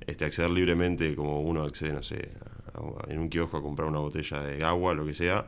este, 0.08 0.24
acceder 0.24 0.52
libremente, 0.52 1.14
como 1.14 1.42
uno 1.42 1.64
accede, 1.64 1.92
no 1.92 2.04
sé, 2.04 2.32
a- 2.74 2.80
a- 2.80 3.12
en 3.12 3.20
un 3.20 3.28
kiosco 3.28 3.58
a 3.58 3.62
comprar 3.62 3.90
una 3.90 4.00
botella 4.00 4.42
de 4.44 4.64
agua, 4.64 4.94
lo 4.94 5.06
que 5.06 5.14
sea. 5.14 5.46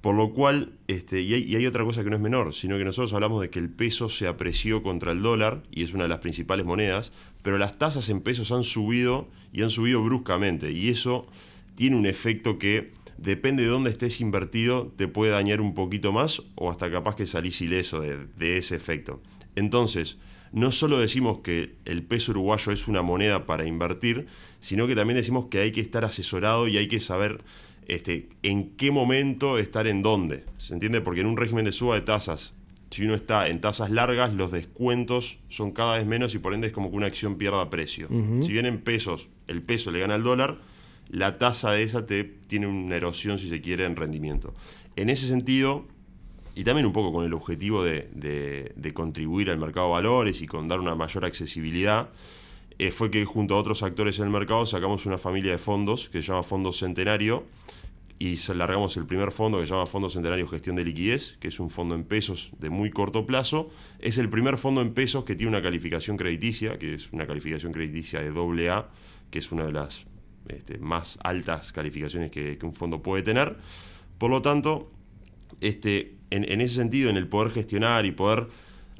Por 0.00 0.14
lo 0.14 0.32
cual, 0.32 0.72
este, 0.86 1.22
y, 1.22 1.34
hay, 1.34 1.66
otra 1.66 1.84
cosa 1.84 2.04
que 2.04 2.10
no 2.10 2.16
es 2.16 2.22
menor, 2.22 2.54
sino 2.54 2.78
que 2.78 2.84
nosotros 2.84 3.12
hablamos 3.12 3.40
de 3.40 3.50
que 3.50 3.58
el 3.58 3.68
peso 3.68 4.08
se 4.08 4.28
apreció 4.28 4.82
contra 4.82 5.10
el 5.10 5.22
dólar 5.22 5.62
y 5.72 5.82
es 5.82 5.92
una 5.92 6.04
de 6.04 6.08
las 6.08 6.20
principales 6.20 6.64
monedas, 6.64 7.10
pero 7.42 7.58
las 7.58 7.78
tasas 7.78 8.08
en 8.08 8.20
pesos 8.20 8.52
han 8.52 8.62
subido 8.62 9.28
y 9.52 9.62
han 9.62 9.70
subido 9.70 10.02
bruscamente 10.02 10.70
y 10.70 10.88
eso 10.88 11.26
tiene 11.74 11.96
un 11.96 12.06
efecto 12.06 12.58
que 12.58 12.92
depende 13.16 13.64
de 13.64 13.70
dónde 13.70 13.90
estés 13.90 14.20
invertido, 14.20 14.92
te 14.96 15.08
puede 15.08 15.32
dañar 15.32 15.60
un 15.60 15.74
poquito 15.74 16.12
más 16.12 16.42
o 16.54 16.70
hasta 16.70 16.90
capaz 16.90 17.16
que 17.16 17.26
salís 17.26 17.60
ileso 17.60 18.00
de 18.00 18.56
ese 18.56 18.76
efecto. 18.76 19.20
Entonces, 19.56 20.18
no 20.52 20.70
solo 20.72 20.98
decimos 20.98 21.40
que 21.40 21.76
el 21.84 22.02
peso 22.02 22.32
uruguayo 22.32 22.72
es 22.72 22.88
una 22.88 23.02
moneda 23.02 23.44
para 23.46 23.66
invertir, 23.66 24.26
sino 24.60 24.86
que 24.86 24.94
también 24.94 25.16
decimos 25.16 25.46
que 25.46 25.60
hay 25.60 25.72
que 25.72 25.80
estar 25.80 26.04
asesorado 26.04 26.68
y 26.68 26.78
hay 26.78 26.88
que 26.88 27.00
saber 27.00 27.42
este, 27.88 28.28
en 28.42 28.70
qué 28.76 28.90
momento 28.90 29.58
estar 29.58 29.86
en 29.86 30.02
dónde. 30.02 30.44
¿Se 30.58 30.72
entiende? 30.74 31.00
Porque 31.00 31.20
en 31.22 31.26
un 31.26 31.36
régimen 31.36 31.64
de 31.64 31.72
suba 31.72 31.94
de 31.96 32.02
tasas, 32.02 32.54
si 32.90 33.04
uno 33.04 33.14
está 33.14 33.48
en 33.48 33.60
tasas 33.60 33.90
largas, 33.90 34.32
los 34.34 34.50
descuentos 34.52 35.38
son 35.48 35.72
cada 35.72 35.98
vez 35.98 36.06
menos 36.06 36.34
y 36.34 36.38
por 36.38 36.54
ende 36.54 36.68
es 36.68 36.72
como 36.72 36.90
que 36.90 36.96
una 36.96 37.06
acción 37.06 37.36
pierda 37.36 37.68
precio. 37.70 38.08
Si 38.42 38.52
bien 38.52 38.66
en 38.66 38.78
pesos 38.78 39.28
el 39.46 39.62
peso 39.62 39.90
le 39.90 39.98
gana 40.00 40.14
al 40.14 40.22
dólar, 40.22 40.58
la 41.10 41.38
tasa 41.38 41.72
de 41.72 41.82
esa 41.82 42.06
te 42.06 42.24
tiene 42.24 42.66
una 42.66 42.96
erosión, 42.96 43.38
si 43.38 43.48
se 43.48 43.60
quiere, 43.60 43.84
en 43.86 43.96
rendimiento. 43.96 44.54
En 44.96 45.08
ese 45.10 45.26
sentido, 45.26 45.86
y 46.54 46.64
también 46.64 46.86
un 46.86 46.92
poco 46.92 47.12
con 47.12 47.24
el 47.24 47.32
objetivo 47.32 47.82
de, 47.84 48.08
de- 48.14 48.72
de 48.76 48.92
contribuir 48.94 49.48
al 49.50 49.58
mercado 49.58 49.86
de 49.86 49.92
valores 49.92 50.42
y 50.42 50.46
con 50.46 50.68
dar 50.68 50.80
una 50.80 50.94
mayor 50.94 51.24
accesibilidad, 51.24 52.10
eh, 52.78 52.90
fue 52.90 53.10
que 53.10 53.24
junto 53.24 53.54
a 53.54 53.58
otros 53.58 53.82
actores 53.82 54.18
en 54.18 54.24
el 54.26 54.30
mercado 54.30 54.64
sacamos 54.66 55.04
una 55.06 55.18
familia 55.18 55.52
de 55.52 55.58
fondos 55.58 56.08
que 56.10 56.20
se 56.22 56.28
llama 56.28 56.42
Fondo 56.42 56.72
Centenario 56.72 57.44
y 58.18 58.36
largamos 58.54 58.96
el 58.96 59.06
primer 59.06 59.30
fondo 59.30 59.60
que 59.60 59.66
se 59.66 59.72
llama 59.72 59.86
Fondo 59.86 60.08
Centenario 60.08 60.48
Gestión 60.48 60.74
de 60.74 60.84
Liquidez, 60.84 61.36
que 61.38 61.48
es 61.48 61.60
un 61.60 61.70
fondo 61.70 61.94
en 61.94 62.02
pesos 62.02 62.50
de 62.58 62.68
muy 62.68 62.90
corto 62.90 63.26
plazo. 63.26 63.70
Es 64.00 64.18
el 64.18 64.28
primer 64.28 64.58
fondo 64.58 64.80
en 64.80 64.92
pesos 64.92 65.24
que 65.24 65.36
tiene 65.36 65.50
una 65.50 65.62
calificación 65.62 66.16
crediticia, 66.16 66.78
que 66.78 66.94
es 66.94 67.12
una 67.12 67.26
calificación 67.26 67.72
crediticia 67.72 68.20
de 68.20 68.68
AA, 68.68 68.88
que 69.30 69.38
es 69.38 69.52
una 69.52 69.66
de 69.66 69.72
las 69.72 70.06
este, 70.48 70.78
más 70.78 71.18
altas 71.22 71.72
calificaciones 71.72 72.32
que, 72.32 72.58
un 72.62 72.74
fondo 72.74 73.02
puede 73.02 73.22
tener. 73.22 73.56
Por 74.18 74.30
lo 74.30 74.42
tanto, 74.42 74.90
este, 75.60 76.16
en 76.30 76.60
ese 76.60 76.74
sentido, 76.74 77.10
en 77.10 77.16
el 77.16 77.28
poder 77.28 77.52
gestionar 77.52 78.04
y 78.04 78.10
poder 78.10 78.48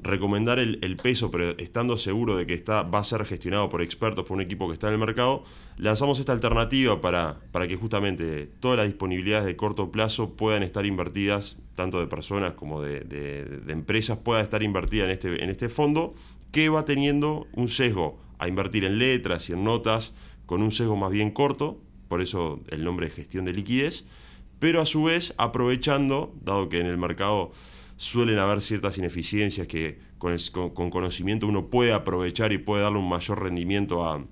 recomendar 0.01 0.59
el, 0.59 0.97
peso, 1.03 1.31
pero 1.31 1.51
estando 1.59 1.97
seguro 1.97 2.37
de 2.37 2.47
que 2.47 2.55
está, 2.55 2.83
va 2.83 3.01
a 3.01 3.05
ser 3.05 3.25
gestionado 3.25 3.69
por 3.69 3.83
expertos, 3.83 4.25
por 4.25 4.37
un 4.37 4.41
equipo 4.43 4.69
que 4.69 4.75
está 4.75 4.87
en 4.89 4.95
el 4.95 4.99
mercado, 5.01 5.43
lanzamos 5.77 6.21
esta 6.21 6.33
alternativa 6.33 7.01
para, 7.01 7.41
para 7.53 7.67
que 7.67 7.77
justamente 7.77 8.47
todas 8.61 8.79
las 8.79 8.87
disponibilidades 8.87 9.47
de 9.47 9.57
corto 9.57 9.91
plazo 9.91 10.35
puedan 10.37 10.63
estar 10.63 10.87
invertidas, 10.87 11.57
tanto 11.75 11.99
de 12.01 12.07
personas 12.07 12.53
como 12.53 12.81
de, 12.83 13.01
de- 13.01 13.45
de 13.45 13.73
empresas, 13.73 14.19
pueda 14.19 14.41
estar 14.41 14.63
invertida 14.63 15.05
en 15.05 15.11
este, 15.11 15.43
en 15.43 15.51
este 15.51 15.69
fondo, 15.69 16.15
que 16.53 16.69
va 16.69 16.85
teniendo 16.85 17.47
un 17.55 17.69
sesgo 17.69 18.19
a 18.39 18.47
invertir 18.49 18.85
en 18.85 18.99
letras 18.99 19.49
y 19.51 19.53
en 19.53 19.65
notas, 19.65 20.15
con 20.47 20.63
un 20.63 20.73
sesgo 20.73 20.97
más 20.97 21.11
bien 21.11 21.31
corto, 21.33 21.81
por 22.09 22.23
eso 22.23 22.61
el 22.69 22.85
nombre 22.85 23.07
de 23.07 23.13
gestión 23.13 23.45
de 23.45 23.53
liquidez, 23.53 24.05
pero 24.61 24.81
a 24.81 24.87
su 24.87 25.05
vez 25.05 25.35
aprovechando, 25.39 26.33
dado 26.43 26.69
que 26.69 26.81
en 26.81 26.87
el 26.87 26.97
mercado 26.99 27.53
suelen 27.99 28.39
haber 28.39 28.63
ciertas 28.63 28.97
ineficiencias 28.97 29.67
que 29.67 29.99
con, 30.17 30.35
con- 30.53 30.71
con 30.71 30.89
conocimiento 30.89 31.47
uno 31.47 31.67
puede 31.67 31.93
aprovechar 31.93 32.53
y 32.53 32.59
puede 32.59 32.83
darle 32.85 32.99
un 33.01 33.09
mayor 33.11 33.43
rendimiento 33.43 34.07
a, 34.09 34.25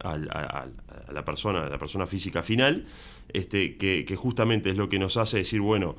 a- 0.00 0.66
la 1.12 1.24
persona, 1.24 1.64
a 1.64 1.68
la 1.70 1.78
persona 1.78 2.06
física 2.06 2.42
final, 2.42 2.84
este, 3.32 3.76
que, 3.78 4.04
que 4.04 4.16
justamente 4.16 4.70
es 4.70 4.76
lo 4.76 4.88
que 4.88 4.98
nos 4.98 5.16
hace 5.16 5.38
decir, 5.38 5.60
bueno, 5.60 5.96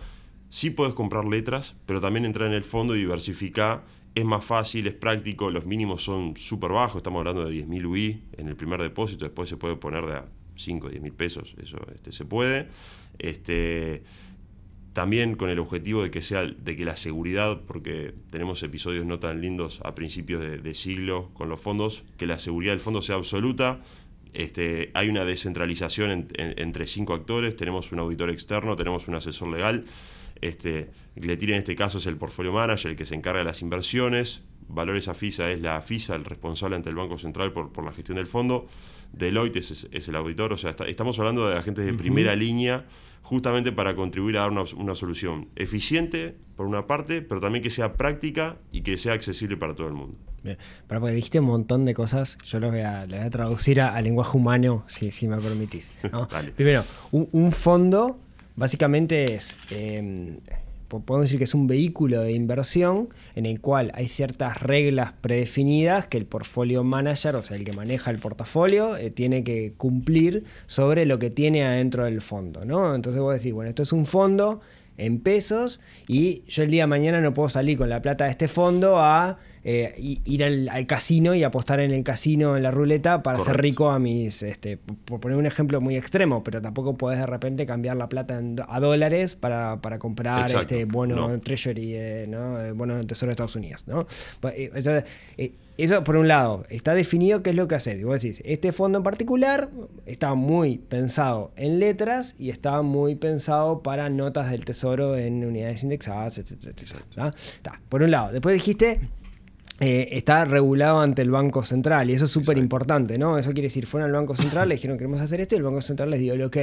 sí 0.50 0.70
puedes 0.70 0.94
comprar 0.94 1.26
letras, 1.26 1.76
pero 1.86 2.00
también 2.02 2.26
entrar 2.26 2.48
en 2.48 2.54
el 2.54 2.64
fondo 2.64 2.96
y 2.96 3.00
diversificar. 3.00 3.84
Es 4.14 4.26
más 4.26 4.44
fácil, 4.44 4.88
es 4.88 4.94
práctico, 4.94 5.50
los 5.50 5.66
mínimos 5.66 6.04
son 6.04 6.36
súper 6.36 6.72
bajos, 6.72 6.98
estamos 6.98 7.20
hablando 7.20 7.46
de 7.46 7.54
10.000 7.66 7.86
UI 7.86 8.22
en 8.38 8.50
el 8.50 8.58
primer 8.58 8.82
depósito, 8.82 9.24
después 9.24 9.48
se 9.48 9.56
puede 9.56 9.78
poner 9.78 10.06
de 10.06 10.14
a 10.16 10.26
5 10.58 10.88
o 10.88 10.90
10 10.90 11.02
mil 11.02 11.14
pesos, 11.14 11.56
eso 11.64 11.78
este, 11.96 12.12
se 12.12 12.26
puede. 12.26 12.68
Este, 13.20 14.04
también 14.94 15.36
con 15.36 15.50
el 15.50 15.60
objetivo 15.60 16.04
de 16.04 16.12
que 16.12 16.22
sea 16.22 16.44
de 16.44 16.76
que 16.76 16.84
la 16.86 16.98
seguridad, 16.98 17.62
porque 17.66 18.14
tenemos 18.30 18.62
episodios 18.64 19.06
no 19.06 19.20
tan 19.20 19.40
lindos 19.42 19.80
a 19.84 19.96
principios 19.96 20.42
de, 20.42 20.74
siglo 20.76 21.30
con 21.34 21.48
los 21.50 21.60
fondos, 21.62 22.04
que 22.18 22.26
la 22.28 22.40
seguridad 22.40 22.74
del 22.74 22.82
fondo 22.82 23.02
sea 23.02 23.16
absoluta. 23.16 23.82
Este, 24.34 24.92
hay 24.94 25.10
una 25.10 25.26
descentralización 25.26 26.12
en- 26.12 26.28
en- 26.36 26.54
entre 26.60 26.88
cinco 26.88 27.14
actores, 27.14 27.56
tenemos 27.56 27.92
un 27.92 28.00
auditor 28.00 28.30
externo, 28.30 28.76
tenemos 28.76 29.08
un 29.08 29.16
asesor 29.16 29.50
legal. 29.50 29.86
Este, 30.42 30.90
Gletir 31.16 31.52
en 31.52 31.58
este 31.58 31.76
caso 31.76 31.98
es 31.98 32.06
el 32.06 32.16
portfolio 32.16 32.54
manager, 32.54 32.92
el 32.92 32.98
que 32.98 33.06
se 33.06 33.16
encarga 33.16 33.40
de 33.40 33.46
las 33.46 33.62
inversiones. 33.62 34.42
Valores 34.70 35.10
Afisa 35.10 35.52
es 35.52 35.60
la 35.60 35.82
FISA, 35.82 36.16
el 36.16 36.24
responsable 36.24 36.78
ante 36.78 36.90
el 36.90 36.96
Banco 36.96 37.18
Central 37.18 37.52
por, 37.52 37.74
por 37.74 37.84
la 37.84 37.92
gestión 37.92 38.16
del 38.16 38.28
fondo. 38.28 38.68
Deloitte 39.14 39.58
es, 39.58 39.88
el 40.08 40.16
auditor, 40.16 40.54
o 40.54 40.58
sea, 40.58 40.72
está- 40.72 40.86
estamos 40.88 41.18
hablando 41.20 41.48
de 41.50 41.58
agentes 41.58 41.86
de 41.86 41.94
primera 41.94 42.36
línea, 42.36 42.86
justamente 43.22 43.72
para 43.72 43.96
contribuir 43.96 44.38
a 44.38 44.42
dar 44.42 44.52
una, 44.52 44.64
una 44.78 44.96
solución 44.96 45.48
eficiente, 45.56 46.36
por 46.56 46.66
una 46.68 46.86
parte, 46.88 47.22
pero 47.22 47.40
también 47.42 47.64
que 47.64 47.70
sea 47.70 47.94
práctica 47.94 48.58
y 48.72 48.82
que 48.82 48.98
sea 48.98 49.14
accesible 49.14 49.58
para 49.58 49.74
todo 49.76 49.88
el 49.88 49.94
mundo. 49.94 50.16
Bien. 50.44 50.58
Pero 50.88 51.00
porque 51.02 51.16
dijiste 51.16 51.40
un 51.40 51.46
montón 51.46 51.86
de 51.86 51.94
cosas, 51.94 52.38
yo 52.44 52.60
los 52.60 52.72
voy 52.72 52.82
a, 52.82 53.02
los 53.06 53.18
voy 53.18 53.28
a 53.28 53.30
traducir 53.30 53.80
a, 53.82 53.96
a 53.96 54.02
lenguaje 54.02 54.36
humano, 54.38 54.84
si, 54.88 55.12
si 55.12 55.28
me 55.28 55.38
permitís. 55.38 55.92
Primero, 56.56 56.84
un, 57.12 57.28
un 57.32 57.52
fondo 57.52 58.20
básicamente 58.56 59.36
es, 59.36 59.56
eh, 59.70 60.40
po- 60.46 60.52
podemos 61.00 61.28
decir 61.28 61.38
que 61.38 61.46
es 61.46 61.54
un 61.54 61.68
vehículo 61.68 62.22
de 62.22 62.34
inversión 62.34 63.10
en 63.36 63.46
el 63.46 63.62
cual 63.62 63.92
hay 63.96 64.08
ciertas 64.08 64.62
reglas 64.62 65.14
predefinidas 65.14 66.08
que 66.08 66.18
el 66.18 66.26
portfolio 66.26 66.84
manager, 66.84 67.36
o 67.38 67.42
sea, 67.42 67.58
el 67.58 67.64
que 67.64 67.74
maneja 67.74 68.12
el 68.12 68.20
portafolio, 68.20 68.98
eh, 68.98 69.10
tiene 69.10 69.44
que 69.44 69.74
cumplir 69.78 70.44
sobre 70.68 71.06
lo 71.06 71.20
que 71.20 71.30
tiene 71.30 71.64
adentro 71.64 72.06
del 72.06 72.22
fondo. 72.22 72.66
¿no? 72.66 72.94
Entonces 72.94 73.22
vos 73.22 73.34
decís, 73.34 73.54
bueno, 73.54 73.70
esto 73.70 73.84
es 73.84 73.94
un 73.94 74.06
fondo 74.06 74.62
en 74.98 75.20
pesos 75.20 75.80
y 76.08 76.44
yo 76.48 76.64
el 76.64 76.70
día 76.70 76.84
de 76.84 76.88
mañana 76.88 77.22
no 77.22 77.34
puedo 77.34 77.50
salir 77.50 77.78
con 77.78 77.90
la 77.90 78.02
plata 78.02 78.26
de 78.26 78.32
este 78.32 78.48
fondo 78.48 79.00
a 79.00 79.40
eh, 79.64 79.94
ir 79.98 80.44
al, 80.44 80.70
al 80.70 80.86
casino 80.88 81.36
y 81.36 81.44
apostar 81.44 81.80
en 81.80 81.92
el 81.92 82.04
casino, 82.04 82.58
en 82.58 82.64
la 82.64 82.72
ruleta, 82.72 83.22
para 83.24 83.38
ser 83.38 83.46
Correcto. 83.46 83.62
rico 83.62 83.90
a 83.90 84.00
mis, 84.00 84.42
este, 84.44 84.78
por 84.78 85.20
poner 85.20 85.38
un 85.38 85.46
ejemplo 85.46 85.80
muy 85.82 85.96
extremo, 85.98 86.44
pero 86.44 86.62
tampoco 86.62 86.98
podés 86.98 87.20
de 87.20 87.28
repente 87.28 87.66
cambiar 87.66 87.98
la 87.98 88.10
plata 88.10 88.38
en 88.40 88.56
a 88.68 88.80
dólares 88.80 89.36
para, 89.36 89.82
para 89.82 90.00
comprar 90.00 90.42
Exacto, 90.50 90.74
este 90.74 90.86
bono 90.86 91.30
no. 91.30 91.40
treasury, 91.40 91.94
eh, 91.96 92.26
¿no? 92.28 92.60
Eh, 92.62 92.72
bono 92.72 92.96
del 92.96 93.08
Tesoro 93.08 93.30
de 93.30 93.34
Estados 93.34 93.56
Unidos, 93.56 93.88
¿no? 93.88 94.08
Eh, 94.50 95.04
eh, 95.38 95.52
eso 95.78 96.04
por 96.04 96.16
un 96.16 96.28
lado, 96.28 96.66
está 96.70 96.94
definido 96.94 97.42
qué 97.42 97.52
es 97.52 97.56
lo 97.56 97.68
que 97.68 97.76
hacer. 97.76 98.00
Y 98.00 98.04
vos 98.04 98.22
decís, 98.22 98.42
este 98.46 98.72
fondo 98.72 98.98
en 99.00 99.04
particular 99.04 99.70
está 100.06 100.36
muy 100.36 100.78
pensado 100.78 101.52
en 101.56 101.80
letras 101.80 102.36
y 102.38 102.50
está 102.50 102.82
muy 102.82 103.16
pensado 103.16 103.82
para 103.82 104.10
notas 104.10 104.52
del 104.52 104.66
tesoro 104.66 105.18
en 105.18 105.44
unidades 105.46 105.82
indexadas, 105.84 106.38
etcétera, 106.38 106.72
etcétera. 106.76 107.32
Por 107.90 108.04
un 108.04 108.12
lado. 108.12 108.32
Después 108.32 108.54
dijiste, 108.54 109.00
eh, 109.80 110.10
está 110.12 110.46
regulado 110.46 111.00
ante 111.00 111.22
el 111.22 111.32
Banco 111.32 111.64
Central 111.64 112.10
y 112.10 112.14
eso 112.14 112.26
es 112.26 112.32
súper 112.32 112.58
importante, 112.58 113.18
¿no? 113.18 113.38
Eso 113.38 113.52
quiere 113.52 113.68
decir, 113.68 113.88
fueron 113.88 114.10
al 114.10 114.16
Banco 114.16 114.36
Central, 114.36 114.70
le 114.70 114.76
dijeron 114.76 114.98
queremos 114.98 115.22
hacer 115.22 115.42
esto 115.42 115.56
y 115.56 115.58
el 115.58 115.64
Banco 115.64 115.82
Central 115.82 116.10
les 116.12 116.20
dio 116.20 116.34
el 116.34 116.44
ok. 116.44 116.58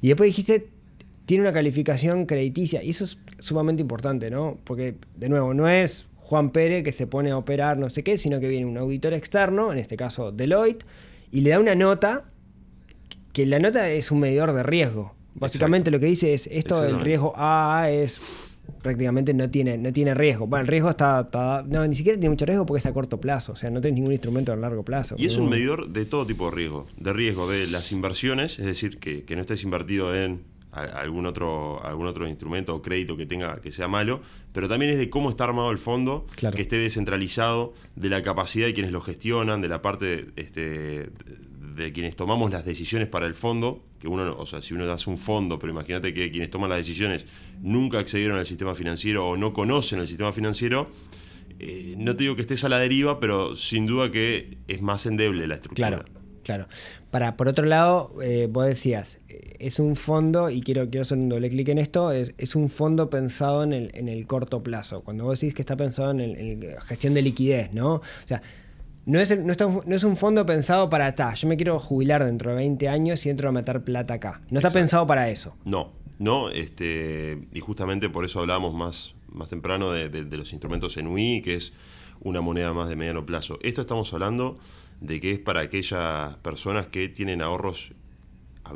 Y 0.00 0.08
después 0.08 0.28
dijiste, 0.28 0.68
tiene 1.26 1.42
una 1.42 1.52
calificación 1.52 2.24
crediticia 2.24 2.82
y 2.82 2.90
eso 2.90 3.04
es 3.04 3.18
sumamente 3.38 3.82
importante, 3.82 4.30
¿no? 4.30 4.58
Porque, 4.64 4.94
de 5.16 5.28
nuevo, 5.28 5.52
no 5.52 5.68
es 5.68 6.06
Juan 6.16 6.50
Pérez 6.50 6.84
que 6.84 6.92
se 6.92 7.06
pone 7.06 7.30
a 7.30 7.36
operar 7.36 7.76
no 7.76 7.90
sé 7.90 8.02
qué, 8.02 8.16
sino 8.16 8.40
que 8.40 8.48
viene 8.48 8.64
un 8.64 8.78
auditor 8.78 9.12
externo, 9.12 9.72
en 9.72 9.78
este 9.78 9.96
caso 9.96 10.32
Deloitte, 10.32 10.86
y 11.30 11.42
le 11.42 11.50
da 11.50 11.58
una 11.58 11.74
nota 11.74 12.24
que 13.34 13.44
la 13.44 13.58
nota 13.58 13.90
es 13.90 14.10
un 14.10 14.20
medidor 14.20 14.52
de 14.52 14.62
riesgo. 14.62 15.14
Básicamente 15.34 15.90
Exacto. 15.90 15.96
lo 15.96 16.00
que 16.00 16.06
dice 16.06 16.34
es 16.34 16.48
esto 16.50 16.80
del 16.80 17.00
riesgo 17.00 17.32
AA 17.36 17.90
es 17.90 18.20
prácticamente 18.82 19.34
no 19.34 19.50
tiene, 19.50 19.76
no 19.78 19.92
tiene 19.92 20.14
riesgo. 20.14 20.46
Bueno, 20.46 20.62
el 20.62 20.68
riesgo 20.68 20.90
está, 20.90 21.20
está- 21.20 21.64
No, 21.66 21.86
ni 21.86 21.94
siquiera 21.94 22.18
tiene 22.18 22.30
mucho 22.30 22.46
riesgo 22.46 22.66
porque 22.66 22.78
es 22.78 22.86
a 22.86 22.92
corto 22.92 23.20
plazo. 23.20 23.52
O 23.52 23.56
sea, 23.56 23.70
no 23.70 23.80
tenés 23.80 23.96
ningún 23.96 24.12
instrumento 24.12 24.52
a 24.52 24.56
largo 24.56 24.84
plazo. 24.84 25.16
Y 25.18 25.26
es 25.26 25.36
un 25.36 25.48
medidor 25.48 25.88
de 25.88 26.04
todo 26.06 26.26
tipo 26.26 26.46
de 26.50 26.56
riesgo. 26.56 26.86
De 26.96 27.12
riesgo 27.12 27.48
de 27.50 27.66
las 27.66 27.92
inversiones, 27.92 28.58
es 28.58 28.66
decir, 28.66 28.98
que, 28.98 29.24
que 29.24 29.34
no 29.34 29.40
estés 29.42 29.62
invertido 29.64 30.14
en 30.14 30.42
algún 30.70 31.26
otro, 31.26 31.82
algún 31.84 32.06
otro 32.06 32.28
instrumento 32.28 32.74
o 32.74 32.82
crédito 32.82 33.16
que 33.16 33.26
tenga 33.26 33.60
que 33.60 33.72
sea 33.72 33.88
malo, 33.88 34.20
pero 34.52 34.68
también 34.68 34.92
es 34.92 34.98
de 34.98 35.10
cómo 35.10 35.30
está 35.30 35.44
armado 35.44 35.70
el 35.72 35.78
fondo, 35.78 36.26
Claro. 36.36 36.54
que 36.54 36.62
esté 36.62 36.76
descentralizado, 36.76 37.72
de 37.96 38.08
la 38.10 38.22
capacidad 38.22 38.66
de 38.66 38.74
quienes 38.74 38.92
lo 38.92 39.00
gestionan, 39.00 39.60
de 39.60 39.68
la 39.68 39.82
parte 39.82 40.26
este, 40.36 41.08
de 41.74 41.92
quienes 41.92 42.14
tomamos 42.16 42.50
las 42.52 42.64
decisiones 42.64 43.08
para 43.08 43.26
el 43.26 43.34
fondo, 43.34 43.82
que 44.00 44.08
uno, 44.08 44.24
no- 44.24 44.36
o 44.36 44.46
sea, 44.46 44.62
si 44.62 44.74
uno 44.74 44.90
hace 44.90 45.10
un 45.10 45.16
fondo, 45.18 45.58
pero 45.58 45.72
imagínate 45.72 46.14
que 46.14 46.30
quienes 46.30 46.50
toman 46.50 46.70
las 46.70 46.78
decisiones 46.78 47.26
nunca 47.62 47.98
accedieron 47.98 48.38
al 48.38 48.46
sistema 48.46 48.74
financiero 48.74 49.28
o 49.28 49.36
no 49.36 49.52
conocen 49.52 49.98
el 50.00 50.06
sistema 50.08 50.32
financiero, 50.32 50.88
eh, 51.58 51.94
no 51.98 52.14
te 52.14 52.24
digo 52.24 52.36
que 52.36 52.42
estés 52.42 52.62
a 52.64 52.68
la 52.68 52.78
deriva, 52.78 53.18
pero 53.20 53.56
sin 53.56 53.86
duda 53.86 54.10
que 54.10 54.58
es 54.68 54.80
más 54.82 55.06
endeble 55.06 55.46
la 55.48 55.56
estructura. 55.56 55.88
Claro, 55.88 56.04
claro. 56.44 56.68
Para, 57.10 57.36
por 57.36 57.48
otro 57.48 57.64
lado, 57.66 58.14
eh, 58.22 58.46
vos 58.50 58.66
decías, 58.66 59.20
eh, 59.28 59.56
es 59.58 59.78
un 59.80 59.96
fondo, 59.96 60.50
y 60.50 60.60
quiero, 60.62 60.88
quiero 60.88 61.02
hacer 61.02 61.18
un 61.18 61.28
doble 61.28 61.48
clic 61.50 61.68
en 61.70 61.78
esto, 61.78 62.12
es, 62.12 62.54
un 62.54 62.68
fondo 62.68 63.10
pensado 63.10 63.64
en 63.64 63.72
el, 63.72 63.90
en 63.94 64.08
el 64.08 64.26
corto 64.26 64.62
plazo. 64.62 65.00
Cuando 65.02 65.24
vos 65.24 65.40
decís 65.40 65.54
que 65.54 65.62
está 65.62 65.76
pensado 65.76 66.10
en, 66.12 66.20
el- 66.20 66.76
gestión 66.82 67.14
de 67.14 67.22
liquidez, 67.22 67.72
¿no? 67.72 67.94
O 67.94 68.02
sea, 68.26 68.40
no 69.08 69.18
es, 69.20 69.30
el- 69.30 69.44
no, 69.44 69.52
está 69.52 69.66
un- 69.66 69.82
no 69.86 69.96
es 69.96 70.04
un 70.04 70.16
fondo 70.16 70.44
pensado 70.46 70.88
para, 70.88 71.14
ta, 71.14 71.34
yo 71.34 71.48
me 71.48 71.56
quiero 71.56 71.78
jubilar 71.78 72.24
dentro 72.24 72.50
de 72.50 72.56
20 72.56 72.88
años 72.88 73.24
y 73.26 73.30
entro 73.30 73.48
a 73.48 73.52
meter 73.52 73.82
plata 73.82 74.14
acá. 74.14 74.40
No 74.50 74.58
está 74.60 74.68
Exacto. 74.68 74.74
pensado 74.78 75.06
para 75.06 75.28
eso. 75.28 75.56
No, 75.64 75.92
no, 76.18 76.50
este, 76.50 77.48
y 77.52 77.60
justamente 77.60 78.08
por 78.08 78.24
eso 78.24 78.40
hablábamos 78.40 78.74
más, 78.74 79.14
más 79.32 79.48
temprano 79.48 79.90
de, 79.92 80.08
de- 80.08 80.24
de 80.24 80.36
los 80.36 80.52
instrumentos 80.52 80.96
en 80.96 81.06
UI, 81.08 81.42
que 81.42 81.56
es 81.56 81.72
una 82.20 82.40
moneda 82.40 82.72
más 82.72 82.88
de 82.88 82.96
mediano 82.96 83.24
plazo. 83.26 83.58
Esto 83.62 83.80
estamos 83.80 84.12
hablando 84.12 84.58
de 85.00 85.20
que 85.20 85.32
es 85.32 85.38
para 85.38 85.60
aquellas 85.60 86.36
personas 86.38 86.86
que 86.88 87.08
tienen 87.08 87.42
ahorros 87.42 87.92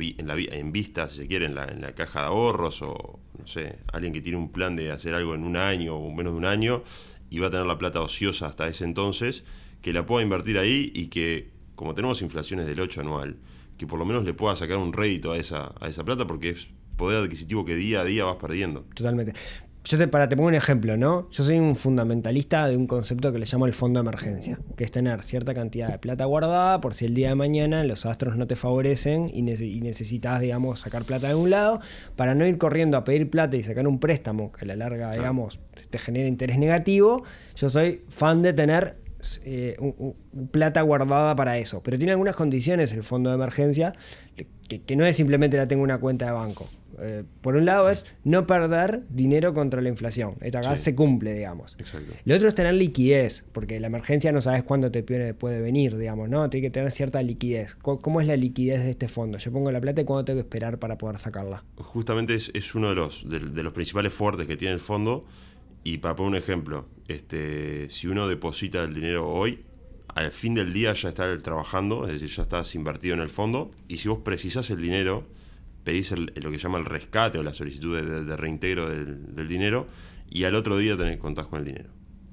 en, 0.00 0.26
la, 0.26 0.36
en 0.38 0.72
vista, 0.72 1.08
si 1.08 1.16
se 1.18 1.26
quiere, 1.26 1.44
en 1.46 1.54
la, 1.54 1.64
en 1.66 1.82
la 1.82 1.94
caja 1.94 2.20
de 2.20 2.26
ahorros, 2.28 2.80
o 2.80 3.18
no 3.38 3.46
sé, 3.46 3.78
alguien 3.92 4.12
que 4.14 4.22
tiene 4.22 4.38
un 4.38 4.50
plan 4.50 4.74
de 4.76 4.90
hacer 4.90 5.14
algo 5.14 5.34
en 5.34 5.44
un 5.44 5.56
año 5.56 5.96
o 5.96 6.10
menos 6.14 6.32
de 6.32 6.38
un 6.38 6.44
año 6.46 6.82
y 7.28 7.40
va 7.40 7.48
a 7.48 7.50
tener 7.50 7.66
la 7.66 7.76
plata 7.76 8.00
ociosa 8.00 8.46
hasta 8.46 8.68
ese 8.68 8.84
entonces, 8.84 9.44
que 9.82 9.92
la 9.92 10.06
pueda 10.06 10.22
invertir 10.22 10.58
ahí 10.58 10.90
y 10.94 11.08
que, 11.08 11.50
como 11.74 11.94
tenemos 11.94 12.22
inflaciones 12.22 12.66
del 12.66 12.80
8 12.80 13.00
anual, 13.02 13.36
que 13.76 13.86
por 13.86 13.98
lo 13.98 14.04
menos 14.04 14.24
le 14.24 14.32
pueda 14.34 14.54
sacar 14.56 14.78
un 14.78 14.92
rédito 14.92 15.32
a 15.32 15.36
esa, 15.38 15.72
a 15.80 15.88
esa 15.88 16.04
plata 16.04 16.26
porque 16.26 16.50
es 16.50 16.68
poder 16.96 17.22
adquisitivo 17.24 17.64
que 17.64 17.74
día 17.74 18.00
a 18.00 18.04
día 18.04 18.24
vas 18.24 18.36
perdiendo. 18.36 18.84
Totalmente. 18.94 19.32
Yo 19.84 19.98
te, 19.98 20.06
para, 20.06 20.28
te 20.28 20.36
pongo 20.36 20.48
un 20.48 20.54
ejemplo, 20.54 20.96
¿no? 20.96 21.28
Yo 21.32 21.42
soy 21.42 21.58
un 21.58 21.74
fundamentalista 21.74 22.68
de 22.68 22.76
un 22.76 22.86
concepto 22.86 23.32
que 23.32 23.40
le 23.40 23.46
llamo 23.46 23.66
el 23.66 23.74
fondo 23.74 23.98
de 23.98 24.02
emergencia, 24.08 24.60
que 24.76 24.84
es 24.84 24.92
tener 24.92 25.24
cierta 25.24 25.54
cantidad 25.54 25.88
de 25.90 25.98
plata 25.98 26.24
guardada 26.26 26.80
por 26.80 26.94
si 26.94 27.06
el 27.06 27.14
día 27.14 27.30
de 27.30 27.34
mañana 27.34 27.82
los 27.82 28.06
astros 28.06 28.36
no 28.36 28.46
te 28.46 28.54
favorecen 28.54 29.28
y, 29.34 29.42
nece- 29.42 29.68
y 29.68 29.80
necesitas, 29.80 30.40
digamos, 30.40 30.78
sacar 30.78 31.04
plata 31.04 31.26
de 31.26 31.34
un 31.34 31.50
lado, 31.50 31.80
para 32.14 32.36
no 32.36 32.46
ir 32.46 32.58
corriendo 32.58 32.96
a 32.96 33.02
pedir 33.02 33.28
plata 33.28 33.56
y 33.56 33.64
sacar 33.64 33.88
un 33.88 33.98
préstamo 33.98 34.52
que 34.52 34.64
a 34.64 34.68
la 34.68 34.76
larga, 34.76 35.10
digamos, 35.16 35.58
te 35.90 35.98
genera 35.98 36.28
interés 36.28 36.58
negativo. 36.60 37.24
Yo 37.56 37.68
soy 37.68 38.02
fan 38.08 38.40
de 38.42 38.52
tener 38.52 39.01
eh, 39.44 39.76
un- 39.78 39.94
un- 39.98 40.48
plata 40.48 40.82
guardada 40.82 41.34
para 41.36 41.58
eso. 41.58 41.82
Pero 41.82 41.96
tiene 41.98 42.12
algunas 42.12 42.34
condiciones 42.36 42.92
el 42.92 43.02
fondo 43.04 43.30
de 43.30 43.36
emergencia, 43.36 43.94
que, 44.68 44.80
que 44.82 44.96
no 44.96 45.04
es 45.06 45.16
simplemente 45.16 45.56
la 45.56 45.68
tengo 45.68 45.80
en 45.82 45.90
una 45.90 45.98
cuenta 45.98 46.26
de 46.26 46.32
banco. 46.32 46.68
Eh, 47.00 47.24
por 47.40 47.56
un 47.56 47.64
lado 47.64 47.88
es 47.88 48.04
no 48.22 48.46
perder 48.46 49.02
dinero 49.08 49.54
contra 49.54 49.80
la 49.80 49.88
inflación. 49.88 50.34
Esto 50.42 50.58
acá 50.58 50.76
Sí. 50.76 50.84
se 50.84 50.94
cumple, 50.94 51.32
digamos. 51.32 51.74
Exacto. 51.78 52.12
Lo 52.24 52.34
otro 52.36 52.48
es 52.48 52.54
tener 52.54 52.74
liquidez, 52.74 53.44
porque 53.52 53.80
la 53.80 53.86
emergencia 53.86 54.30
no 54.30 54.40
sabes 54.42 54.62
cuándo 54.62 54.90
te 54.90 55.02
puede 55.02 55.60
venir, 55.62 55.96
digamos, 55.96 56.28
¿no? 56.28 56.48
Tiene 56.50 56.66
que 56.66 56.70
tener 56.70 56.90
cierta 56.90 57.22
liquidez. 57.22 57.74
¿Cómo 57.76 58.20
es 58.20 58.26
la 58.26 58.36
liquidez 58.36 58.84
de 58.84 58.90
este 58.90 59.08
fondo? 59.08 59.38
Yo 59.38 59.50
pongo 59.52 59.72
la 59.72 59.80
plata 59.80 60.02
y 60.02 60.04
cuándo 60.04 60.24
tengo 60.26 60.36
que 60.38 60.42
esperar 60.44 60.78
para 60.78 60.98
poder 60.98 61.18
sacarla. 61.18 61.64
Justamente 61.76 62.34
es, 62.34 62.50
es 62.54 62.74
uno 62.74 62.90
de 62.90 62.94
los, 62.94 63.28
de, 63.28 63.40
de 63.40 63.62
los 63.62 63.72
principales 63.72 64.12
fuertes 64.12 64.46
que 64.46 64.56
tiene 64.56 64.74
el 64.74 64.80
fondo. 64.80 65.24
Y 65.84 65.98
para 65.98 66.14
poner 66.16 66.30
un 66.30 66.36
ejemplo, 66.36 66.88
este, 67.08 67.88
si 67.90 68.06
uno 68.06 68.28
deposita 68.28 68.82
el 68.84 68.94
dinero 68.94 69.28
hoy, 69.28 69.60
al 70.14 70.30
fin 70.30 70.54
del 70.54 70.72
día 70.72 70.92
ya 70.92 71.08
está 71.08 71.36
trabajando, 71.38 72.06
es 72.06 72.12
decir, 72.20 72.28
ya 72.36 72.42
estás 72.42 72.74
invertido 72.74 73.14
en 73.14 73.20
el 73.20 73.30
fondo. 73.30 73.70
Y 73.88 73.98
si 73.98 74.08
vos 74.08 74.18
precisás 74.24 74.70
el 74.70 74.80
dinero 74.80 75.26
pedís 75.84 76.12
el- 76.12 76.32
lo 76.36 76.50
que 76.50 76.58
se 76.58 76.64
llama 76.64 76.78
el 76.78 76.84
rescate 76.84 77.38
o 77.38 77.42
la 77.42 77.54
solicitud 77.54 77.96
de, 78.00 78.36
reintegro 78.36 78.88
del, 78.88 79.34
del 79.34 79.48
dinero 79.48 79.86
y 80.30 80.44
al 80.44 80.54
otro 80.54 80.76
día 80.78 80.96
tenés, 80.96 81.16
contás 81.16 81.46
con 81.46 81.58
el 81.60 81.64
dinero. 81.64 81.88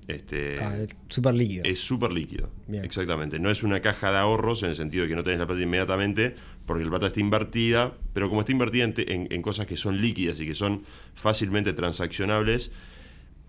Este, 0.07 0.57
Ah, 0.59 0.75
es 0.77 0.89
súper 1.07 1.35
líquido. 1.35 1.63
es 1.65 1.79
súper 1.79 2.12
líquido. 2.12 2.49
Bien. 2.67 2.83
Exactamente. 2.83 3.39
No 3.39 3.49
es 3.51 3.62
una 3.63 3.79
caja 3.79 4.12
de 4.12 4.17
ahorros 4.17 4.63
en 4.63 4.69
el 4.71 4.75
sentido 4.75 5.03
de 5.03 5.09
que 5.09 5.15
no 5.15 5.23
tenés 5.23 5.39
la 5.39 5.47
plata 5.47 5.62
inmediatamente, 5.62 6.35
porque 6.65 6.83
la 6.83 6.89
plata 6.89 7.07
está 7.07 7.19
invertida, 7.19 7.93
pero 8.13 8.27
como 8.29 8.41
está 8.41 8.51
invertida 8.51 8.83
en- 8.85 9.27
en 9.31 9.41
cosas 9.41 9.67
que 9.67 9.77
son 9.77 10.01
líquidas 10.01 10.39
y 10.39 10.45
que 10.47 10.55
son 10.55 10.83
fácilmente 11.13 11.73
transaccionables, 11.73 12.71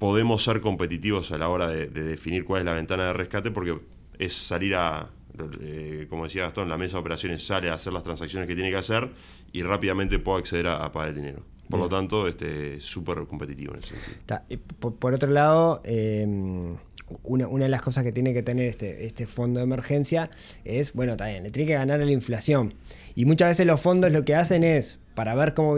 podemos 0.01 0.43
ser 0.43 0.61
competitivos 0.61 1.31
a 1.31 1.39
la 1.39 1.49
hora 1.49 1.69
de, 1.69 1.87
de 1.87 2.03
definir 2.03 2.45
cuál 2.45 2.63
es 2.63 2.65
la 2.65 2.73
ventana 2.73 3.05
de 3.05 3.13
rescate, 3.13 3.53
porque 3.53 3.79
es 4.19 4.33
salir 4.33 4.75
a, 4.75 5.11
eh, 5.61 6.07
como 6.11 6.25
decía 6.25 6.43
Gastón, 6.43 6.69
la 6.69 6.79
mesa 6.79 6.97
de 6.97 7.01
operaciones 7.01 7.45
sale 7.45 7.69
a 7.69 7.75
hacer 7.75 7.93
las 7.93 8.03
transacciones 8.03 8.49
que 8.49 8.55
tiene 8.55 8.71
que 8.71 8.77
hacer 8.77 9.11
y 9.53 9.63
rápidamente 9.63 10.19
puede 10.19 10.41
acceder 10.41 10.67
a, 10.67 10.85
a 10.85 10.91
pagar 10.91 11.11
el 11.11 11.17
dinero. 11.17 11.43
Por 11.69 11.79
lo 11.79 11.89
tanto, 11.89 12.27
este, 12.27 12.77
es 12.77 12.85
súper 12.85 13.27
competitivo 13.27 13.75
en 13.75 13.79
ese 13.79 13.95
sentido. 13.95 14.41
Por, 14.81 14.97
por 14.97 15.15
otro 15.15 15.31
lado, 15.31 15.81
eh, 15.85 16.27
una, 17.23 17.47
una 17.47 17.65
de 17.65 17.71
las 17.71 17.81
cosas 17.81 18.03
que 18.03 18.11
tiene 18.11 18.35
que 18.35 18.43
tener 18.43 18.67
este, 18.67 19.07
este 19.07 19.29
fondo 19.29 19.61
de 19.61 19.65
emergencia 19.65 20.31
es, 20.65 20.93
bueno, 20.95 21.17
también, 21.17 21.45
le 21.45 21.53
tiene 21.53 21.69
que 21.69 21.75
ganar 21.75 22.01
a 22.01 22.05
la 22.05 22.11
inflación. 22.11 22.75
Y 23.15 23.25
muchas 23.25 23.49
veces 23.51 23.67
los 23.67 23.81
fondos 23.81 24.13
lo 24.13 24.25
que 24.25 24.35
hacen 24.35 24.65
es, 24.65 24.99
para 25.15 25.35
ver 25.35 25.55
cómo 25.55 25.75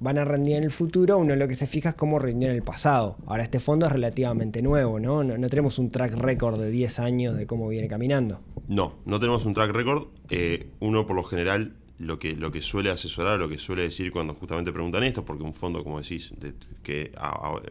van 0.00 0.18
a 0.18 0.24
rendir 0.24 0.56
en 0.56 0.64
el 0.64 0.70
futuro, 0.70 1.18
uno 1.18 1.34
lo 1.36 1.48
que 1.48 1.54
se 1.56 1.66
fija 1.66 1.90
es 1.90 1.94
cómo 1.94 2.18
rindió 2.18 2.48
en 2.50 2.54
el 2.56 2.62
pasado. 2.62 3.16
Ahora, 3.26 3.42
este 3.42 3.58
fondo 3.60 3.86
es 3.86 3.92
relativamente 3.92 4.62
nuevo, 4.62 5.00
¿no? 5.00 5.24
No, 5.24 5.48
tenemos 5.48 5.78
un 5.78 5.90
track 5.90 6.14
record 6.14 6.60
de 6.60 6.70
10 6.70 6.98
años 7.00 7.36
de 7.36 7.46
cómo 7.46 7.68
viene 7.68 7.88
caminando. 7.88 8.40
No, 8.68 8.96
no 9.04 9.18
tenemos 9.18 9.44
un 9.46 9.54
track 9.54 9.70
record. 9.72 10.08
Eh, 10.30 10.68
uno, 10.80 11.06
por 11.06 11.16
lo 11.16 11.24
general, 11.24 11.74
lo 11.98 12.18
que, 12.18 12.32
lo 12.36 12.52
que 12.52 12.62
suele 12.62 12.90
asesorar, 12.90 13.38
lo 13.38 13.48
que 13.48 13.58
suele 13.58 13.82
decir 13.82 14.12
cuando 14.12 14.34
justamente 14.34 14.72
preguntan 14.72 15.02
esto, 15.04 15.24
porque 15.24 15.42
un 15.44 15.54
fondo, 15.54 15.82
como 15.82 16.00
decís, 16.00 16.32
de- 16.38 16.54
que 16.82 17.12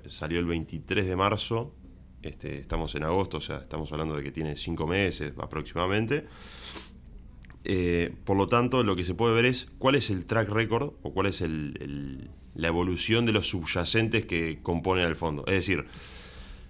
salió 0.10 0.40
el 0.40 0.46
23 0.46 1.06
de 1.06 1.16
marzo, 1.16 1.74
este, 2.22 2.60
estamos 2.60 2.94
en 2.96 3.04
agosto, 3.04 3.38
o 3.38 3.42
sea, 3.42 3.58
estamos 3.58 3.92
hablando 3.92 4.16
de 4.16 4.24
que 4.24 4.32
tiene 4.32 4.56
cinco 4.56 4.86
meses 4.88 5.34
aproximadamente. 5.40 6.26
Eh, 7.64 8.12
por 8.26 8.38
lo 8.38 8.48
tanto, 8.48 8.84
lo 8.84 8.96
que 8.96 9.04
se 9.04 9.14
puede 9.14 9.36
ver 9.36 9.46
es 9.46 9.68
cuál 9.78 9.96
es 9.96 10.10
el 10.10 10.26
track 10.26 10.50
record 10.50 10.94
o 11.04 11.12
cuál 11.12 11.28
es 11.28 11.42
el- 11.42 11.78
el- 11.80 12.30
la 12.56 12.68
evolución 12.68 13.26
de 13.26 13.32
los 13.34 13.48
subyacentes 13.48 14.26
que 14.26 14.60
componen 14.64 15.06
al 15.06 15.16
fondo. 15.16 15.44
Es 15.48 15.54
decir, 15.54 15.86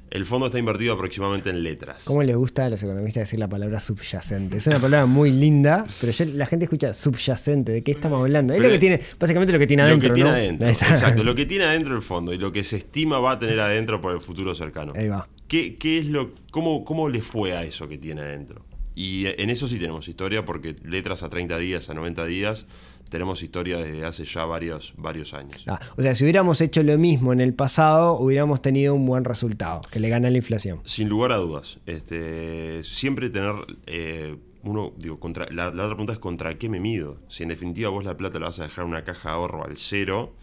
el 0.10 0.25
fondo 0.25 0.47
está 0.47 0.60
invertido 0.60 0.93
aproximadamente 0.93 1.49
en 1.49 1.63
letras. 1.63 2.04
¿Cómo 2.04 2.21
les 2.21 2.36
gusta 2.36 2.65
a 2.65 2.69
los 2.69 2.84
economistas 2.84 3.21
decir 3.21 3.39
la 3.39 3.47
palabra 3.47 3.80
subyacente? 3.80 4.58
Es 4.58 4.67
una 4.67 4.80
palabra 4.80 5.06
muy 5.06 5.32
linda, 5.32 5.86
pero 6.01 6.12
yo- 6.12 6.25
la 6.25 6.45
gente 6.45 6.65
escucha 6.65 6.93
subyacente. 6.93 7.71
¿De 7.71 7.82
qué 7.82 7.91
estamos 7.91 8.19
hablando? 8.19 8.54
Es 8.54 8.58
Pero 8.60 8.69
lo 8.69 8.73
que 8.75 8.80
tiene, 8.80 8.99
básicamente 9.17 9.54
lo 9.54 9.60
que 9.60 9.67
tiene 9.67 9.84
lo 9.84 9.88
adentro, 9.88 10.10
que 10.10 10.15
tiene 10.15 10.30
¿no? 10.30 10.36
adentro. 10.36 10.67
Exacto, 10.67 11.23
lo 11.23 11.34
que 11.34 11.45
tiene 11.45 11.63
adentro 11.63 11.95
el 11.95 12.01
fondo 12.01 12.34
y 12.34 12.38
lo 12.38 12.51
que 12.51 12.65
se 12.65 12.75
estima 12.75 13.19
va 13.19 13.32
a 13.32 13.39
tener 13.39 13.60
adentro 13.62 14.01
por 14.01 14.13
el 14.13 14.19
futuro 14.19 14.54
cercano. 14.54 14.91
Ahí 14.95 15.08
va. 15.08 15.30
¿Qué, 15.47 15.75
qué 15.77 15.97
es 15.99 16.06
lo, 16.08 16.32
cómo, 16.51 16.84
¿Cómo 16.84 17.08
le 17.08 17.21
fue 17.21 17.54
a 17.56 17.63
eso 17.63 17.88
que 17.88 17.97
tiene 17.97 18.21
adentro? 18.21 18.65
Y 18.95 19.25
en 19.27 19.49
eso 19.49 19.67
sí 19.67 19.77
tenemos 19.80 20.08
historia, 20.08 20.43
porque 20.45 20.75
letras 20.84 21.23
a 21.23 21.30
30 21.30 21.58
días, 21.58 21.89
a 21.89 21.93
90 21.93 22.25
días, 22.25 22.65
tenemos 23.10 23.41
historia 23.43 23.77
desde 23.77 24.06
hace 24.06 24.25
ya 24.25 24.45
varios, 24.45 24.93
varios 24.97 25.34
años. 25.34 25.63
Ah, 25.67 25.80
o 25.97 26.01
sea, 26.01 26.13
si 26.13 26.23
hubiéramos 26.23 26.60
hecho 26.62 26.84
lo 26.84 26.97
mismo 26.97 27.32
en 27.34 27.41
el 27.41 27.54
pasado, 27.54 28.17
hubiéramos 28.19 28.62
tenido 28.62 28.93
un 28.93 29.06
buen 29.06 29.23
resultado, 29.25 29.82
que 29.91 29.99
le 29.99 30.10
gana 30.10 30.30
la 30.30 30.38
inflación. 30.38 30.80
Sin 30.86 31.10
lugar 31.10 31.32
a 31.32 31.38
dudas. 31.38 31.80
Este, 31.86 32.84
siempre 32.84 33.30
tener. 33.30 33.54
eh, 33.88 34.36
uno, 34.63 34.93
digo, 34.97 35.19
contra, 35.19 35.47
la, 35.49 35.65
la 35.71 35.84
otra 35.86 35.95
pregunta 35.95 36.13
es: 36.13 36.19
¿contra 36.19 36.58
qué 36.60 36.69
me 36.69 36.80
mido? 36.80 37.17
Si 37.30 37.41
en 37.43 37.49
definitiva 37.49 37.89
vos 37.89 38.04
la 38.06 38.15
plata 38.15 38.38
la 38.39 38.45
vas 38.47 38.60
a 38.60 38.63
dejar 38.63 38.84
en 38.86 38.91
una 38.91 39.04
caja 39.04 39.30
de 39.30 39.36
ahorro 39.36 39.65
al 39.65 39.75
cero, 39.77 40.36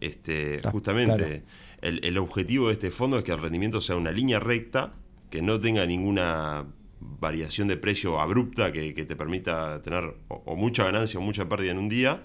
este, 0.00 0.60
Ah, 0.64 0.70
justamente 0.70 1.14
claro. 1.16 1.42
el, 1.82 2.00
el 2.04 2.18
objetivo 2.18 2.68
de 2.68 2.72
este 2.74 2.90
fondo 2.90 3.18
es 3.18 3.24
que 3.24 3.32
el 3.32 3.40
rendimiento 3.42 3.80
sea 3.80 3.96
una 3.96 4.10
línea 4.10 4.40
recta, 4.40 4.94
que 5.30 5.42
no 5.42 5.60
tenga 5.60 5.84
ninguna 5.84 6.64
variación 7.00 7.68
de 7.68 7.76
precio 7.76 8.20
abrupta 8.20 8.72
que, 8.72 8.94
que 8.94 9.04
te 9.04 9.16
permita 9.16 9.80
tener 9.82 10.14
o, 10.28 10.42
o 10.46 10.56
mucha 10.56 10.84
ganancia 10.84 11.18
o 11.20 11.22
mucha 11.22 11.48
pérdida 11.48 11.72
en 11.72 11.78
un 11.78 11.88
día. 11.88 12.22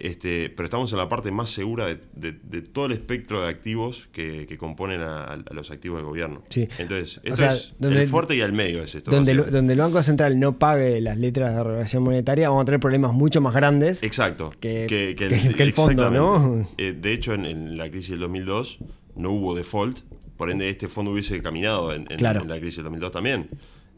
Este, 0.00 0.50
pero 0.50 0.64
estamos 0.64 0.90
en 0.90 0.98
la 0.98 1.08
parte 1.08 1.30
más 1.30 1.50
segura 1.50 1.86
de, 1.86 2.00
de- 2.14 2.32
de 2.42 2.62
todo 2.62 2.86
el 2.86 2.92
espectro 2.92 3.42
de 3.42 3.48
activos 3.48 4.08
que, 4.10 4.44
que 4.48 4.58
componen 4.58 5.00
a, 5.00 5.24
a 5.34 5.54
los 5.54 5.70
activos 5.70 5.98
del 5.98 6.06
gobierno. 6.06 6.42
Sí. 6.50 6.68
Entonces, 6.78 7.20
O 7.30 7.36
sea, 7.36 7.52
es 7.52 7.74
donde- 7.78 8.02
el 8.02 8.08
fuerte 8.08 8.34
y 8.34 8.40
al 8.40 8.52
medio 8.52 8.82
es 8.82 8.92
esto. 8.96 9.12
Donde, 9.12 9.30
el- 9.30 9.38
básicamente. 9.38 9.56
donde 9.56 9.72
el 9.74 9.78
Banco 9.78 10.02
Central 10.02 10.40
no 10.40 10.58
pague 10.58 11.00
las 11.00 11.16
letras 11.16 11.54
de 11.54 11.62
regulación 11.62 12.02
monetaria, 12.02 12.48
vamos 12.48 12.62
a 12.62 12.64
tener 12.64 12.80
problemas 12.80 13.12
mucho 13.12 13.40
más 13.40 13.54
grandes. 13.54 14.02
Exacto. 14.02 14.52
que- 14.58 14.86
que- 14.88 15.14
que 15.14 15.62
el 15.62 15.72
fondo, 15.72 16.10
¿no? 16.10 16.68
Eh, 16.76 16.92
de 16.92 17.12
hecho, 17.12 17.32
en, 17.32 17.44
en 17.44 17.76
la 17.78 17.88
crisis 17.88 18.10
del 18.10 18.20
2002 18.20 18.78
no 19.14 19.30
hubo 19.30 19.54
default, 19.54 19.98
por 20.36 20.50
ende 20.50 20.68
este 20.70 20.88
fondo 20.88 21.12
hubiese 21.12 21.40
caminado 21.40 21.92
en, 21.94 22.10
en- 22.10 22.18
Claro. 22.18 22.42
en 22.42 22.48
la 22.48 22.58
crisis 22.58 22.78
del 22.78 22.84
2002 22.86 23.12
también. 23.12 23.48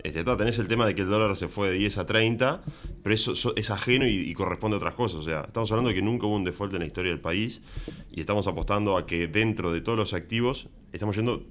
Este, 0.03 0.23
tenés 0.25 0.59
el 0.59 0.69
tema 0.69 0.87
de 0.87 0.95
que 0.95 1.03
el 1.03 1.09
dólar 1.09 1.37
se 1.37 1.49
fue 1.49 1.71
de 1.71 1.79
10 1.79 1.99
a 1.99 2.07
30, 2.07 2.63
pero 3.03 3.15
eso, 3.15 3.55
es 3.57 3.71
ajeno 3.71 4.07
y, 4.07 4.33
corresponde 4.35 4.77
a 4.77 4.79
otras 4.79 4.95
cosas. 4.95 5.21
O 5.21 5.23
sea, 5.25 5.43
estamos 5.47 5.71
hablando 5.73 5.89
de 5.89 5.95
que 5.95 6.03
nunca 6.03 6.27
hubo 6.27 6.37
un 6.37 6.45
default 6.45 6.73
en 6.75 6.81
la 6.81 6.87
historia 6.87 7.11
del 7.11 7.21
país 7.21 7.61
y 8.13 8.21
estamos 8.21 8.47
apostando 8.47 8.97
a 8.97 9.07
que 9.07 9.27
dentro 9.27 9.73
de 9.73 9.81
todos 9.81 9.99
los 9.99 10.15
activos 10.15 10.69
estamos 10.93 11.17
yendo 11.17 11.45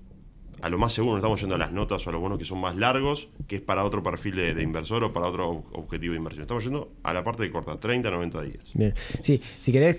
a 0.62 0.70
lo 0.70 0.78
más 0.78 0.94
seguro, 0.94 1.14
no 1.14 1.18
estamos 1.18 1.40
yendo 1.42 1.56
a 1.56 1.58
las 1.58 1.74
notas 1.74 2.08
o 2.08 2.10
a 2.10 2.14
los 2.14 2.22
bonos 2.22 2.38
que 2.40 2.46
son 2.46 2.60
más 2.62 2.76
largos, 2.78 3.28
que 3.48 3.58
es 3.58 3.62
para 3.62 3.84
otro 3.84 4.02
perfil 4.02 4.36
de, 4.36 4.64
inversor 4.64 5.04
o 5.04 5.12
para 5.12 5.28
otro 5.28 5.52
ob- 5.52 5.64
objetivo 5.74 6.14
de 6.14 6.18
inversión. 6.18 6.44
Estamos 6.44 6.64
yendo 6.64 6.92
a 7.04 7.14
la 7.14 7.24
parte 7.26 7.44
de 7.44 7.52
corta, 7.52 7.78
30 7.78 8.08
a 8.08 8.12
90 8.12 8.42
días. 8.44 8.64
Bien. 8.74 8.94
Sí, 9.22 9.42
si 9.60 9.72
querés, 9.74 9.98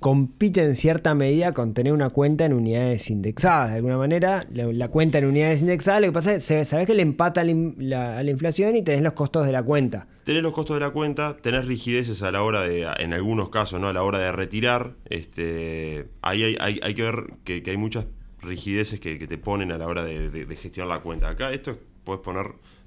compite 0.00 0.62
en 0.62 0.76
cierta 0.76 1.14
medida 1.14 1.52
con 1.52 1.74
tener 1.74 1.92
una 1.92 2.10
cuenta 2.10 2.44
en 2.44 2.52
unidades 2.52 3.10
indexadas. 3.10 3.70
De 3.70 3.76
alguna 3.76 3.96
manera, 3.96 4.46
la, 4.52 4.88
cuenta 4.88 5.18
en 5.18 5.26
unidades 5.26 5.62
indexadas, 5.62 6.00
lo 6.02 6.06
que 6.08 6.12
pasa 6.12 6.34
es 6.34 6.46
que 6.46 6.64
sabés 6.64 6.86
que 6.86 6.94
le 6.94 7.02
empata 7.02 7.40
a 7.40 7.44
la, 7.44 8.22
inflación 8.30 8.76
y 8.76 8.82
tenés 8.82 9.02
los 9.02 9.14
costos 9.14 9.46
de 9.46 9.52
la 9.52 9.62
cuenta. 9.62 10.06
Tenés 10.24 10.42
los 10.42 10.52
costos 10.52 10.76
de 10.76 10.80
la 10.80 10.90
cuenta, 10.90 11.36
tenés 11.40 11.64
rigideces 11.66 12.22
a 12.22 12.30
la 12.30 12.42
hora 12.42 12.62
de, 12.62 12.86
en 12.98 13.12
algunos 13.14 13.48
casos, 13.48 13.80
¿no? 13.80 13.88
A 13.88 13.92
la 13.92 14.02
hora 14.02 14.18
de 14.18 14.32
retirar. 14.32 14.94
Este, 15.08 16.08
ahí 16.22 16.42
hay, 16.44 16.56
hay- 16.60 16.80
hay 16.82 16.94
que 16.94 17.02
ver 17.02 17.14
que, 17.44 17.62
hay 17.66 17.76
muchas 17.76 18.06
rigideces 18.42 19.00
que, 19.00 19.16
te 19.26 19.38
ponen 19.38 19.72
a 19.72 19.78
la 19.78 19.86
hora 19.86 20.04
de, 20.04 20.30
de- 20.30 20.56
gestionar 20.56 20.96
la 20.96 21.02
cuenta. 21.02 21.28
Acá 21.28 21.52
esto 21.52 21.70
es- 21.72 21.78
podés 22.04 22.20
poner, 22.22 22.46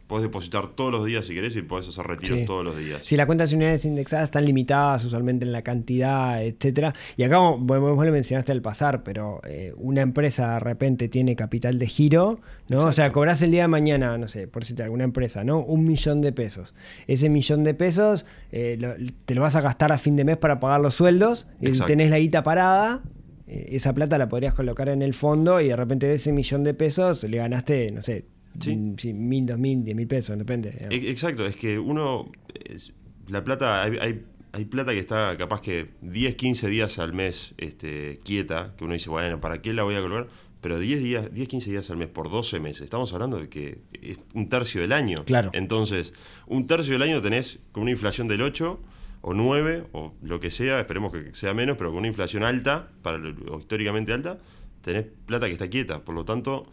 podés 0.10 0.24
depositar 0.24 0.70
todos 0.70 0.92
los 0.92 1.06
días 1.06 1.28
si 1.28 1.36
querés 1.36 1.56
y 1.56 1.62
podés 1.62 1.88
hacer 1.88 2.04
retiros 2.08 2.40
Sí. 2.40 2.46
todos 2.48 2.66
los 2.66 2.76
días. 2.76 3.02
Si 3.06 3.16
las 3.16 3.28
cuentas 3.28 3.52
de 3.52 3.58
unidades 3.58 3.86
indexadas 3.86 4.26
están 4.26 4.44
limitadas 4.44 5.06
usualmente 5.06 5.46
en 5.46 5.52
la 5.52 5.62
cantidad, 5.62 6.44
etcétera. 6.44 6.96
Y 7.16 7.22
acá 7.22 7.38
vos, 7.38 7.60
vos 7.62 8.06
lo 8.06 8.12
mencionaste 8.12 8.52
al 8.52 8.64
pasar, 8.64 9.04
pero 9.04 9.40
eh, 9.48 9.72
una 9.78 10.02
empresa 10.02 10.56
de 10.56 10.60
repente 10.62 11.08
tiene 11.10 11.36
capital 11.36 11.78
de 11.78 11.86
giro, 11.86 12.40
¿no? 12.70 12.86
O 12.86 12.92
sea, 12.92 13.12
cobras 13.12 13.40
el 13.44 13.52
día 13.52 13.62
de 13.62 13.68
mañana, 13.68 14.18
no 14.18 14.28
sé, 14.28 14.48
por 14.48 14.64
decirte 14.64 14.82
alguna 14.82 15.04
empresa, 15.04 15.44
¿no? 15.44 15.60
Un 15.60 15.86
millón 15.86 16.22
de 16.22 16.32
pesos. 16.32 16.74
Ese 17.06 17.30
millón 17.30 17.64
de 17.64 17.76
pesos 17.76 18.26
eh, 18.52 18.78
lo- 18.80 18.96
te 19.26 19.36
lo 19.36 19.42
vas 19.42 19.56
a 19.56 19.62
gastar 19.62 19.92
a 19.92 20.00
fin 20.00 20.16
de 20.16 20.24
mes 20.26 20.38
para 20.38 20.60
pagar 20.60 20.82
los 20.82 20.96
sueldos 20.96 21.46
y 21.62 21.72
tenés 21.82 22.10
la 22.10 22.18
guita 22.18 22.42
parada. 22.42 23.04
eh, 23.46 23.68
Esa 23.76 23.94
plata 23.94 24.18
la 24.18 24.28
podrías 24.28 24.56
colocar 24.56 24.90
en 24.90 25.02
el 25.04 25.14
fondo 25.14 25.62
y 25.62 25.68
de 25.68 25.76
repente 25.76 26.08
de 26.08 26.16
ese 26.16 26.32
millón 26.32 26.64
de 26.64 26.74
pesos 26.74 27.24
le 27.24 27.38
ganaste, 27.38 27.92
no 27.92 28.02
sé, 28.02 28.26
Sí. 28.60 28.76
mm, 28.76 28.96
sí, 28.98 29.14
mil, 29.14 29.46
dos 29.46 29.60
mil, 29.60 29.84
diez 29.84 29.96
mil 29.96 30.08
pesos, 30.08 30.38
depende. 30.38 30.72
digamos. 30.72 30.94
E- 30.94 31.10
Exacto, 31.12 31.46
es 31.46 31.56
que 31.56 31.78
uno. 31.80 32.32
es- 32.66 32.94
la 33.28 33.44
plata, 33.44 33.84
hay, 33.84 33.98
hay, 34.02 34.24
hay 34.54 34.66
plata 34.66 34.92
que 34.92 35.00
está 35.00 35.38
capaz 35.38 35.62
que 35.62 35.90
10, 36.02 36.34
15 36.36 36.68
días 36.68 36.98
al 36.98 37.14
mes 37.14 37.54
este, 37.58 38.20
quieta, 38.24 38.74
que 38.78 38.84
uno 38.86 38.94
dice, 38.94 39.10
bueno, 39.12 39.40
¿para 39.40 39.62
qué 39.62 39.72
la 39.74 39.84
voy 39.84 39.96
a 39.96 40.02
colocar? 40.02 40.28
Pero 40.62 40.80
10 40.80 41.00
días, 41.02 41.34
10, 41.34 41.48
15 41.48 41.70
días 41.70 41.90
al 41.92 41.98
mes 41.98 42.08
por 42.08 42.30
12 42.30 42.60
meses, 42.60 42.82
estamos 42.82 43.14
hablando 43.14 43.38
de 43.40 43.48
que 43.48 43.78
es 44.02 44.18
un 44.34 44.50
tercio 44.50 44.82
del 44.82 44.92
año. 44.94 45.24
Claro. 45.26 45.52
Entonces, 45.54 46.12
un 46.48 46.66
tercio 46.68 46.94
del 46.94 47.04
año 47.04 47.22
tenés 47.22 47.60
con 47.72 47.84
una 47.84 47.92
inflación 47.92 48.28
del 48.28 48.42
8 48.42 48.82
o 49.22 49.34
9 49.34 49.86
o 49.94 50.14
lo 50.24 50.40
que 50.40 50.50
sea, 50.52 50.80
esperemos 50.80 51.14
que 51.14 51.34
sea 51.36 51.54
menos, 51.54 51.78
pero 51.78 51.92
con 51.92 52.00
una 52.00 52.08
inflación 52.08 52.44
alta, 52.44 52.90
para 53.04 53.20
o 53.52 53.60
históricamente 53.60 54.12
alta, 54.12 54.40
tenés 54.82 55.06
plata 55.28 55.46
que 55.46 55.54
está 55.54 55.70
quieta. 55.70 56.04
Por 56.04 56.16
lo 56.16 56.26
tanto, 56.26 56.66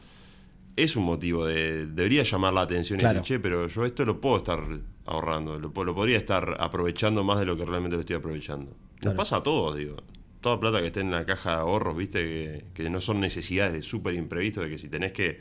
es 0.76 0.94
un 0.96 1.04
motivo 1.04 1.46
de. 1.46 1.86
Debería 1.86 2.22
llamar 2.22 2.52
la 2.54 2.62
atención 2.62 2.98
Claro. 2.98 3.18
y 3.18 3.20
decir, 3.20 3.36
che, 3.38 3.40
pero 3.40 3.66
yo 3.66 3.84
esto 3.86 4.04
lo 4.04 4.20
puedo 4.20 4.36
estar 4.36 4.60
ahorrando, 5.06 5.58
lo, 5.58 5.72
lo 5.84 5.94
podría 5.94 6.18
estar 6.18 6.56
aprovechando 6.60 7.24
más 7.24 7.38
de 7.38 7.46
lo 7.46 7.56
que 7.56 7.64
realmente 7.64 7.96
lo 7.96 8.00
estoy 8.00 8.16
aprovechando. 8.16 8.72
Claro. 8.98 9.04
Nos 9.04 9.14
pasa 9.14 9.36
a 9.36 9.42
todos, 9.42 9.76
digo. 9.76 9.96
Toda 10.40 10.60
plata 10.60 10.80
que 10.80 10.88
esté 10.88 11.00
en 11.00 11.10
la 11.10 11.24
caja 11.24 11.50
de 11.52 11.56
ahorros, 11.56 11.96
viste, 11.96 12.22
que, 12.22 12.64
que 12.84 12.90
no 12.90 13.00
son 13.00 13.20
necesidades 13.20 13.72
de 13.72 13.82
súper 13.82 14.14
imprevisto, 14.14 14.60
de 14.60 14.70
que 14.70 14.78
si 14.78 14.88
tenés 14.88 15.12
que 15.12 15.40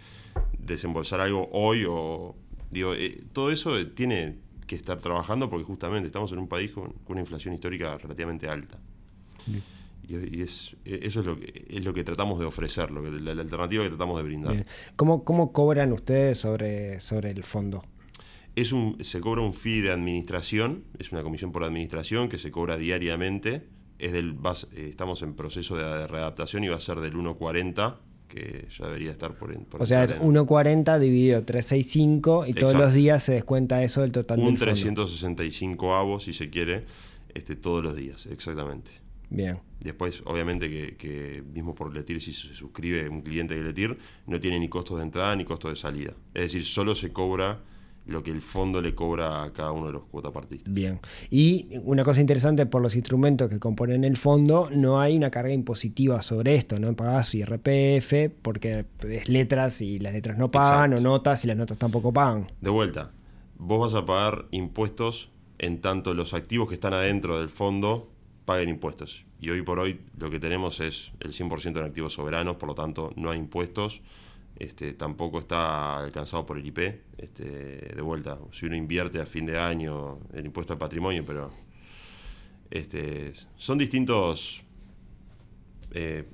desembolsar 0.58 1.20
algo 1.20 1.50
hoy 1.52 1.86
o. 1.88 2.36
Digo, 2.72 2.94
eh, 2.96 3.22
todo 3.34 3.52
eso 3.52 3.86
tiene 3.90 4.38
que 4.68 4.76
estar 4.76 5.00
trabajando 5.00 5.50
porque 5.50 5.64
justamente 5.66 6.08
estamos 6.08 6.32
en 6.32 6.40
un 6.40 6.48
país 6.48 6.72
con, 6.72 6.92
con 6.92 7.12
una 7.14 7.22
inflación 7.22 7.54
histórica 7.54 7.98
relativamente 7.98 8.48
alta. 8.48 8.80
Y, 9.48 9.58
y 10.14 10.42
es, 10.42 10.76
eso 10.86 11.20
es 11.22 11.26
lo, 11.26 11.38
que, 11.38 11.66
es 11.70 11.84
lo 11.84 11.94
que 11.94 12.04
tratamos 12.04 12.40
de 12.40 12.46
ofrecer, 12.46 12.92
lo 12.92 13.04
que, 13.04 13.12
la, 13.12 13.34
la 13.36 13.42
alternativa 13.42 13.84
que 13.84 13.90
tratamos 13.90 14.18
de 14.18 14.24
brindar. 14.24 14.54
Bien. 14.54 14.66
¿Cómo, 14.96 15.24
¿Cómo 15.24 15.52
cobran 15.52 15.92
ustedes 15.94 16.38
sobre, 16.40 17.00
sobre 17.02 17.32
el 17.32 17.44
fondo? 17.44 17.84
Es 18.56 18.72
un, 18.72 18.98
se 19.04 19.20
cobra 19.20 19.42
un 19.42 19.54
fee 19.54 19.82
de 19.82 19.92
administración, 19.92 20.84
es 21.00 21.12
una 21.12 21.24
comisión 21.24 21.52
por 21.52 21.64
administración 21.64 22.30
que 22.30 22.38
se 22.38 22.52
cobra 22.52 22.78
diariamente 22.78 23.68
es 23.98 24.12
del, 24.12 24.34
va 24.46 24.50
a 24.50 24.54
s- 24.54 24.68
eh, 24.76 24.88
estamos 24.90 25.22
en 25.22 25.34
proceso 25.36 25.78
de 25.78 26.06
readaptación 26.08 26.64
y 26.66 26.68
va 26.68 26.76
a 26.76 26.80
ser 26.82 27.00
del 27.00 27.14
1.40, 27.16 27.96
que 28.28 28.68
ya 28.78 28.86
debería 28.88 29.12
estar 29.12 29.36
por, 29.36 29.54
en- 29.54 29.64
por 29.66 29.82
O 29.82 29.86
sea, 29.86 30.04
es 30.04 30.12
entrar 30.12 30.26
en 30.30 30.36
1.40 30.36 31.00
dividido 31.00 31.44
365 31.44 32.46
y 32.46 32.54
todos 32.54 32.72
Exacto. 32.74 32.86
los 32.86 32.94
días 32.94 33.24
se 33.24 33.34
descuenta 33.34 33.82
eso 33.84 34.02
del 34.02 34.12
total 34.12 34.40
un 34.40 34.46
del 34.48 34.58
fondo. 34.58 34.66
365 34.74 35.96
avos, 35.96 36.24
si 36.26 36.34
se 36.34 36.50
quiere, 36.50 36.86
este, 37.34 37.56
todos 37.56 37.84
los 37.84 37.96
días, 37.96 38.26
exactamente. 38.26 38.92
Bien. 39.36 39.60
Después, 39.80 40.24
obviamente, 40.26 40.70
que, 40.70 40.96
que 40.98 41.44
mismo 41.54 41.76
por 41.76 41.94
Letir, 41.94 42.22
si 42.22 42.34
se 42.34 42.54
suscribe 42.54 43.08
un 43.10 43.22
cliente 43.22 43.56
de 43.56 43.64
Letir, 43.64 43.98
no 44.26 44.40
tiene 44.40 44.60
ni 44.60 44.68
costos 44.68 44.98
de 44.98 45.04
entrada 45.04 45.36
ni 45.36 45.46
costos 45.46 45.72
de 45.72 45.76
salida. 45.76 46.14
Es 46.34 46.44
decir, 46.44 46.66
solo 46.66 46.96
se 46.96 47.14
cobra 47.14 47.60
lo 48.06 48.24
que 48.24 48.32
el 48.32 48.42
fondo 48.42 48.82
le 48.82 48.94
cobra 48.94 49.44
a 49.44 49.54
cada 49.54 49.72
uno 49.72 49.88
de 49.88 49.94
los 49.94 50.04
cuotapartistas. 50.06 50.72
Bien. 50.74 51.00
Y 51.30 51.68
una 51.84 52.04
cosa 52.04 52.22
interesante 52.22 52.66
por 52.66 52.82
los 52.82 52.96
instrumentos 52.96 53.50
que 53.50 53.60
componen 53.60 54.04
el 54.04 54.18
fondo, 54.18 54.70
no 54.72 55.00
hay 55.00 55.18
una 55.18 55.32
carga 55.32 55.54
impositiva 55.54 56.22
sobre 56.22 56.56
esto, 56.56 56.80
no 56.80 56.96
pagás 56.96 57.28
su 57.28 57.38
IRPF 57.38 58.32
porque 58.42 58.86
es 59.10 59.28
letras 59.28 59.82
y 59.82 60.00
las 60.00 60.14
letras 60.14 60.38
no 60.38 60.52
pagan, 60.52 60.94
Exacto. 60.94 61.10
o 61.10 61.12
notas 61.12 61.44
y 61.44 61.48
las 61.48 61.58
notas 61.58 61.78
tampoco 61.78 62.14
pagan. 62.14 62.52
De 62.62 62.70
vuelta, 62.70 63.12
vos 63.58 63.92
vas 63.92 64.02
a 64.02 64.06
pagar 64.06 64.46
impuestos 64.52 65.32
en 65.58 65.82
tanto 65.82 66.14
los 66.14 66.34
activos 66.34 66.68
que 66.68 66.76
están 66.76 66.94
adentro 66.94 67.40
del 67.40 67.50
fondo 67.50 68.10
paguen 68.46 68.70
impuestos. 68.70 69.26
Y 69.40 69.50
hoy 69.50 69.62
por 69.64 69.80
hoy 69.80 70.00
lo 70.18 70.30
que 70.30 70.40
tenemos 70.40 70.80
es 70.80 71.12
el 71.20 71.32
100% 71.34 71.80
en 71.80 71.86
activos 71.86 72.14
soberanos, 72.14 72.56
por 72.58 72.70
lo 72.70 72.76
tanto 72.76 73.12
no 73.16 73.32
hay 73.32 73.40
impuestos. 73.40 74.02
Este, 74.58 74.94
tampoco 74.94 75.40
está 75.40 75.98
alcanzado 75.98 76.46
por 76.46 76.58
el 76.58 76.66
IP. 76.66 76.80
Este, 77.18 77.44
de 77.94 78.02
vuelta, 78.02 78.38
si 78.54 78.66
uno 78.66 78.76
invierte 78.76 79.20
a 79.20 79.26
fin 79.26 79.46
de 79.46 79.58
año 79.60 80.20
el 80.34 80.46
impuesto 80.46 80.74
al 80.74 80.80
patrimonio, 80.80 81.24
pero 81.28 81.52
este, 82.72 83.34
son 83.58 83.78
distintos... 83.78 84.64
eh, 85.92 86.26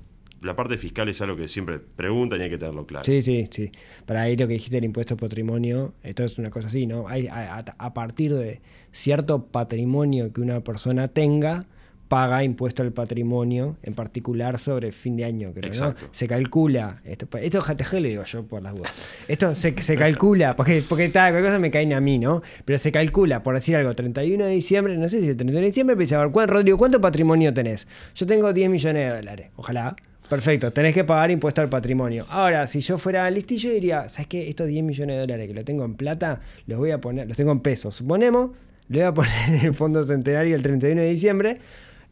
la 0.42 0.56
parte 0.56 0.76
fiscal 0.76 1.08
es 1.08 1.22
algo 1.22 1.36
que 1.38 1.48
siempre 1.48 1.78
preguntan 1.78 2.40
y 2.40 2.46
hay 2.46 2.50
que 2.50 2.58
tenerlo 2.58 2.88
claro. 2.88 3.06
Sí, 3.06 3.22
sí, 3.22 3.46
sí. 3.52 3.72
Para 4.08 4.24
ahí 4.24 4.36
lo 4.36 4.48
que 4.48 4.54
dijiste 4.54 4.78
del 4.78 4.86
impuesto 4.86 5.14
al 5.14 5.20
patrimonio, 5.20 5.94
esto 6.02 6.24
es 6.24 6.40
una 6.40 6.50
cosa 6.50 6.68
así, 6.68 6.88
¿no? 6.88 7.08
Hay, 7.08 7.28
a, 7.28 7.60
a- 7.60 7.94
partir 7.94 8.34
de 8.34 8.60
cierto 8.92 9.46
patrimonio 9.46 10.34
que 10.34 10.42
una 10.42 10.62
persona 10.62 11.10
tenga, 11.10 11.68
paga 12.12 12.44
impuesto 12.44 12.84
al 12.84 12.92
patrimonio, 12.92 13.78
en 13.84 13.94
particular 13.94 14.60
sobre 14.60 14.92
fin 14.92 15.16
de 15.16 15.24
año, 15.24 15.54
creo, 15.54 15.70
¿no? 15.86 15.96
Se 16.12 16.28
calcula, 16.28 17.00
esto, 17.06 17.26
esto 17.38 17.62
JTG 17.62 17.94
lo 18.02 18.08
digo 18.10 18.24
yo 18.26 18.44
por 18.44 18.62
las 18.62 18.76
dudas. 18.76 18.92
Esto 19.30 19.56
se, 19.56 19.82
se 19.82 19.96
calcula, 19.96 20.58
porque, 20.58 20.84
porque 20.90 21.08
tal, 21.08 21.42
cosa 21.42 21.58
me 21.58 21.72
caen 21.72 21.94
a 21.94 22.02
mí, 22.02 22.20
¿no? 22.20 22.42
Pero 22.66 22.78
se 22.80 22.92
calcula, 22.92 23.44
por 23.44 23.56
decir 23.56 23.78
algo, 23.78 23.94
31 23.94 24.44
de 24.44 24.52
diciembre, 24.52 24.98
no 24.98 25.08
sé 25.08 25.22
si 25.22 25.30
el 25.30 25.38
31 25.38 25.62
de 25.62 25.68
diciembre, 25.68 25.96
pero 25.96 26.02
dice, 26.02 26.16
a 26.16 26.20
ver, 26.20 26.32
¿cuán- 26.32 26.50
Rodrigo, 26.50 26.78
¿cuánto 26.78 27.00
patrimonio 27.00 27.54
tenés? 27.54 27.88
Yo 28.14 28.26
tengo 28.26 28.52
10 28.52 28.70
millones 28.70 29.10
de 29.10 29.16
dólares, 29.16 29.50
ojalá. 29.56 29.96
Perfecto, 30.30 30.74
tenés 30.74 30.94
que 30.94 31.06
pagar 31.06 31.32
impuesto 31.32 31.62
al 31.62 31.70
patrimonio. 31.70 32.26
Ahora, 32.30 32.68
si 32.68 32.82
yo 32.82 32.98
fuera 32.98 33.30
listillo, 33.32 33.70
diría, 33.72 34.10
¿sabes 34.10 34.28
qué? 34.28 34.50
Estos 34.50 34.68
10 34.68 34.84
millones 34.84 35.16
de 35.16 35.22
dólares 35.22 35.48
que 35.48 35.54
lo 35.54 35.64
tengo 35.64 35.86
en 35.86 35.96
plata, 35.96 36.42
los 36.68 36.78
voy 36.78 36.92
a 36.92 37.00
poner, 37.00 37.26
los 37.30 37.38
tengo 37.38 37.54
en 37.54 37.62
pesos. 37.62 37.96
Suponemos, 37.96 38.52
lo 38.90 38.98
voy 38.98 39.06
a 39.08 39.14
poner 39.14 39.32
en 39.50 39.66
el 39.68 39.74
fondo 39.74 40.04
centenario 40.04 40.58
el 40.58 40.62
31 40.62 41.02
de 41.02 41.10
diciembre, 41.10 41.58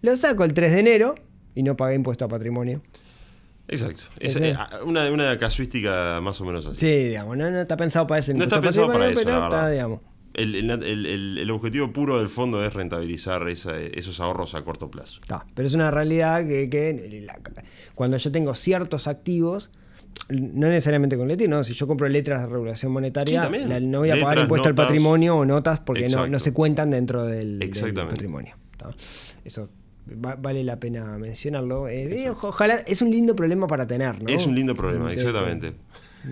lo 0.01 0.15
saco 0.15 0.43
el 0.43 0.53
3 0.53 0.71
de 0.73 0.79
enero 0.79 1.15
y 1.55 1.63
no 1.63 1.75
pagué 1.75 1.95
impuesto 1.95 2.25
a 2.25 2.27
patrimonio. 2.27 2.81
Exacto. 3.67 4.03
Es 4.19 4.35
eh, 4.35 4.55
una, 4.83 5.11
una 5.11 5.37
casuística 5.37 6.19
más 6.21 6.39
o 6.41 6.45
menos 6.45 6.65
así. 6.65 6.77
Sí, 6.79 7.03
digamos, 7.09 7.37
no, 7.37 7.51
no 7.51 7.61
está 7.61 7.77
pensado 7.77 8.07
para 8.07 8.19
ese 8.19 8.33
No 8.33 8.43
está 8.43 8.59
pensado 8.59 8.87
para 8.87 9.09
eso, 9.09 9.21
pero 9.23 9.39
la 9.39 9.45
está, 9.45 9.65
verdad. 9.67 9.99
El, 10.33 10.55
el- 10.55 11.37
el- 11.37 11.51
objetivo 11.51 11.91
puro 11.91 12.17
del 12.19 12.29
fondo 12.29 12.63
es 12.65 12.73
rentabilizar 12.73 13.47
esa- 13.49 13.77
esos 13.79 14.19
ahorros 14.19 14.55
a 14.55 14.63
corto 14.63 14.89
plazo. 14.89 15.19
Está, 15.21 15.45
pero 15.53 15.67
es 15.67 15.73
una 15.73 15.91
realidad 15.91 16.47
que, 16.47 16.69
que 16.69 17.21
la- 17.25 17.39
cuando 17.93 18.17
yo 18.17 18.31
tengo 18.31 18.55
ciertos 18.55 19.07
activos, 19.07 19.69
no 20.29 20.67
necesariamente 20.69 21.17
con 21.17 21.27
Letir, 21.27 21.49
¿no? 21.49 21.63
Si 21.63 21.73
yo 21.73 21.85
compro 21.87 22.07
letras 22.07 22.41
de 22.41 22.47
regulación 22.47 22.91
monetaria, 22.91 23.39
Sí, 23.41 23.43
también. 23.43 23.69
la- 23.69 23.79
no 23.79 23.99
voy 23.99 24.09
a 24.11 24.13
pagar 24.13 24.29
Letras, 24.29 24.43
impuesto 24.45 24.67
al 24.69 24.75
patrimonio 24.75 25.35
o 25.37 25.45
notas 25.45 25.79
porque 25.79 26.07
no, 26.09 26.27
no 26.27 26.39
se 26.39 26.53
cuentan 26.53 26.89
dentro 26.91 27.25
del, 27.25 27.59
patrimonio. 27.93 28.55
¿está? 28.71 28.89
Eso 29.43 29.69
va- 30.07 30.35
vale 30.35 30.63
la 30.63 30.79
pena 30.79 31.17
mencionarlo. 31.17 31.87
Eh, 31.87 32.29
oja- 32.29 32.47
ojalá, 32.47 32.75
es 32.87 33.01
un 33.01 33.11
lindo 33.11 33.35
problema 33.35 33.67
para 33.67 33.85
tener, 33.87 34.21
¿no? 34.23 34.29
Es 34.29 34.45
un 34.47 34.55
lindo 34.55 34.75
problema, 34.75 35.11
exactamente. 35.13 35.73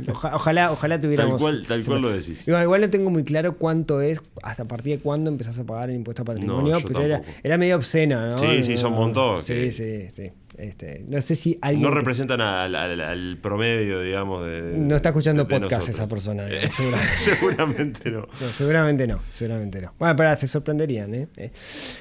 Oja- 0.09 0.35
ojalá, 0.35 0.71
ojalá 0.71 0.99
tuviéramos. 0.99 1.33
Tal 1.33 1.39
cual- 1.39 1.65
tal 1.67 1.85
cual 1.85 2.01
lo 2.01 2.09
decís. 2.09 2.47
Igual, 2.47 2.63
igual 2.63 2.81
no 2.81 2.89
tengo 2.89 3.09
muy 3.09 3.23
claro 3.23 3.57
cuánto 3.57 4.01
es, 4.01 4.21
hasta 4.43 4.63
a 4.63 4.67
partir 4.67 4.97
de 4.97 5.03
cuándo 5.03 5.29
empezás 5.29 5.57
a 5.59 5.63
pagar 5.63 5.89
el 5.89 5.95
impuesto 5.95 6.23
a 6.23 6.25
patrimonio, 6.25 6.79
pero 6.85 7.01
era, 7.43 7.57
medio 7.57 7.75
obsceno, 7.77 8.31
¿no? 8.31 8.37
Sí, 8.37 8.63
sí, 8.63 8.77
son 8.77 8.93
montón, 8.93 9.41
Sí, 9.43 9.53
que- 9.53 9.71
sí, 9.71 10.07
sí. 10.13 10.31
Este, 10.57 11.05
no 11.07 11.21
sé 11.21 11.35
si 11.35 11.59
alguien. 11.61 11.83
No 11.83 11.89
que- 11.89 11.95
representan 11.99 12.41
al, 12.41 12.73
al- 12.75 12.99
al 13.01 13.37
promedio, 13.39 14.01
digamos, 14.01 14.43
de. 14.43 14.73
No 14.75 14.95
está 14.95 15.09
escuchando 15.09 15.43
de- 15.43 15.53
de 15.53 15.59
podcast 15.59 15.87
nosotros. 15.89 15.95
esa 15.95 16.07
persona, 16.07 16.47
Eh, 16.49 16.67
seguramente. 16.75 17.13
seguramente 17.15 18.11
no. 18.11 18.19
No, 18.21 18.47
seguramente 18.57 19.07
no, 19.07 19.19
seguramente 19.31 19.81
no. 19.81 19.93
Bueno, 19.99 20.15
pero 20.15 20.35
se 20.35 20.47
sorprenderían, 20.47 21.13
¿eh? 21.13 21.27
Eh, 21.37 21.51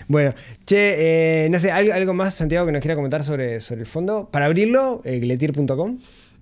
Bueno, 0.09 0.35
che, 0.65 1.45
eh, 1.45 1.51
no 1.51 1.59
sé, 1.59 1.71
¿algo, 1.71 1.93
algo 1.93 2.15
más, 2.15 2.35
Santiago, 2.35 2.65
que 2.65 2.73
nos 2.73 2.81
quiera 2.81 2.95
comentar 2.95 3.23
sobre, 3.25 3.61
sobre 3.61 3.83
el 3.83 3.87
fondo? 3.87 4.31
Para 4.33 4.47
abrirlo, 4.47 5.03
eh, 5.05 5.19
gletir.com. 5.21 5.99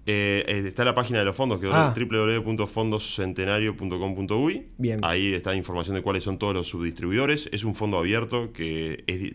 Eh, 0.06 0.44
eh, 0.46 0.62
está 0.66 0.84
la 0.84 0.94
página 0.94 1.18
de 1.20 1.24
los 1.24 1.34
fondos, 1.34 1.58
que 1.60 1.66
Ah. 1.72 1.94
es 1.96 2.08
www.fondoscentenario.com.uy. 2.08 4.66
Ahí 5.02 5.32
está 5.34 5.54
información 5.54 5.96
de 5.96 6.02
cuáles 6.02 6.24
son 6.24 6.38
todos 6.38 6.54
los 6.54 6.68
subdistribuidores. 6.68 7.48
Es 7.52 7.64
un 7.64 7.74
fondo 7.74 7.98
abierto 7.98 8.52
que 8.52 9.04
es, 9.06 9.32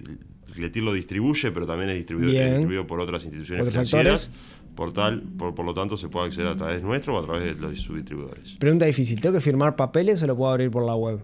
Letir 0.56 0.84
lo 0.84 0.94
distribuye, 0.94 1.52
pero 1.52 1.66
también 1.66 1.90
es 1.92 1.96
distribuido, 1.96 2.32
es 2.34 2.50
distribuido 2.50 2.86
por 2.86 3.00
otras 3.00 3.24
instituciones 3.24 3.68
¿Otros 3.68 3.90
financieras. 3.90 4.30
Por, 4.76 4.92
tal, 4.94 5.22
por, 5.22 5.56
por 5.56 5.66
lo 5.66 5.74
tanto, 5.74 5.96
se 5.96 6.10
puede 6.10 6.28
acceder 6.28 6.48
a 6.48 6.56
través 6.56 6.82
nuestro 6.82 7.16
o 7.16 7.20
a 7.20 7.24
través 7.26 7.56
de 7.56 7.62
los 7.62 7.80
subdistribuidores. 7.80 8.56
Pregunta 8.60 8.86
difícil, 8.86 9.22
¿tengo 9.22 9.36
que 9.36 9.42
firmar 9.42 9.76
papeles 9.76 10.22
o 10.24 10.28
lo 10.28 10.36
puedo 10.36 10.52
abrir 10.52 10.72
por 10.72 10.86
la 10.86 10.96
web? 10.96 11.20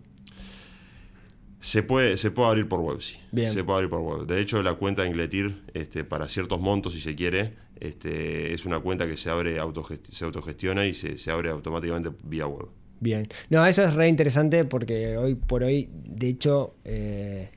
Se 1.66 1.82
puede, 1.82 2.16
se 2.18 2.30
puede 2.30 2.50
abrir 2.50 2.68
por 2.68 2.80
web, 2.82 3.02
sí. 3.02 3.16
Bien. 3.32 3.52
Se 3.52 3.64
puede 3.64 3.78
abrir 3.78 3.90
por 3.90 4.02
web. 4.02 4.28
De 4.28 4.40
hecho, 4.40 4.62
la 4.62 4.76
cuenta 4.76 5.04
en 5.04 5.14
Gletir, 5.14 5.64
este, 5.74 6.04
para 6.04 6.30
ciertos 6.30 6.62
montos, 6.62 6.94
si 6.94 7.02
se 7.02 7.16
quiere, 7.16 7.54
este, 7.80 8.54
es 8.54 8.66
una 8.68 8.80
cuenta 8.82 9.08
que 9.08 9.18
se 9.18 9.32
abre 9.32 9.60
autogesti- 9.60 10.12
se 10.12 10.26
autogestiona 10.26 10.86
y 10.86 10.94
se, 10.94 11.18
se 11.18 11.32
abre 11.32 11.50
automáticamente 11.50 12.12
vía 12.24 12.46
web. 12.46 12.68
Bien. 13.00 13.28
No, 13.50 13.66
eso 13.66 13.84
es 13.84 13.96
re 13.96 14.08
interesante 14.08 14.64
porque 14.64 15.18
hoy 15.18 15.34
por 15.34 15.64
hoy, 15.64 15.90
de 15.92 16.28
hecho, 16.28 16.76
eh, 16.86 17.50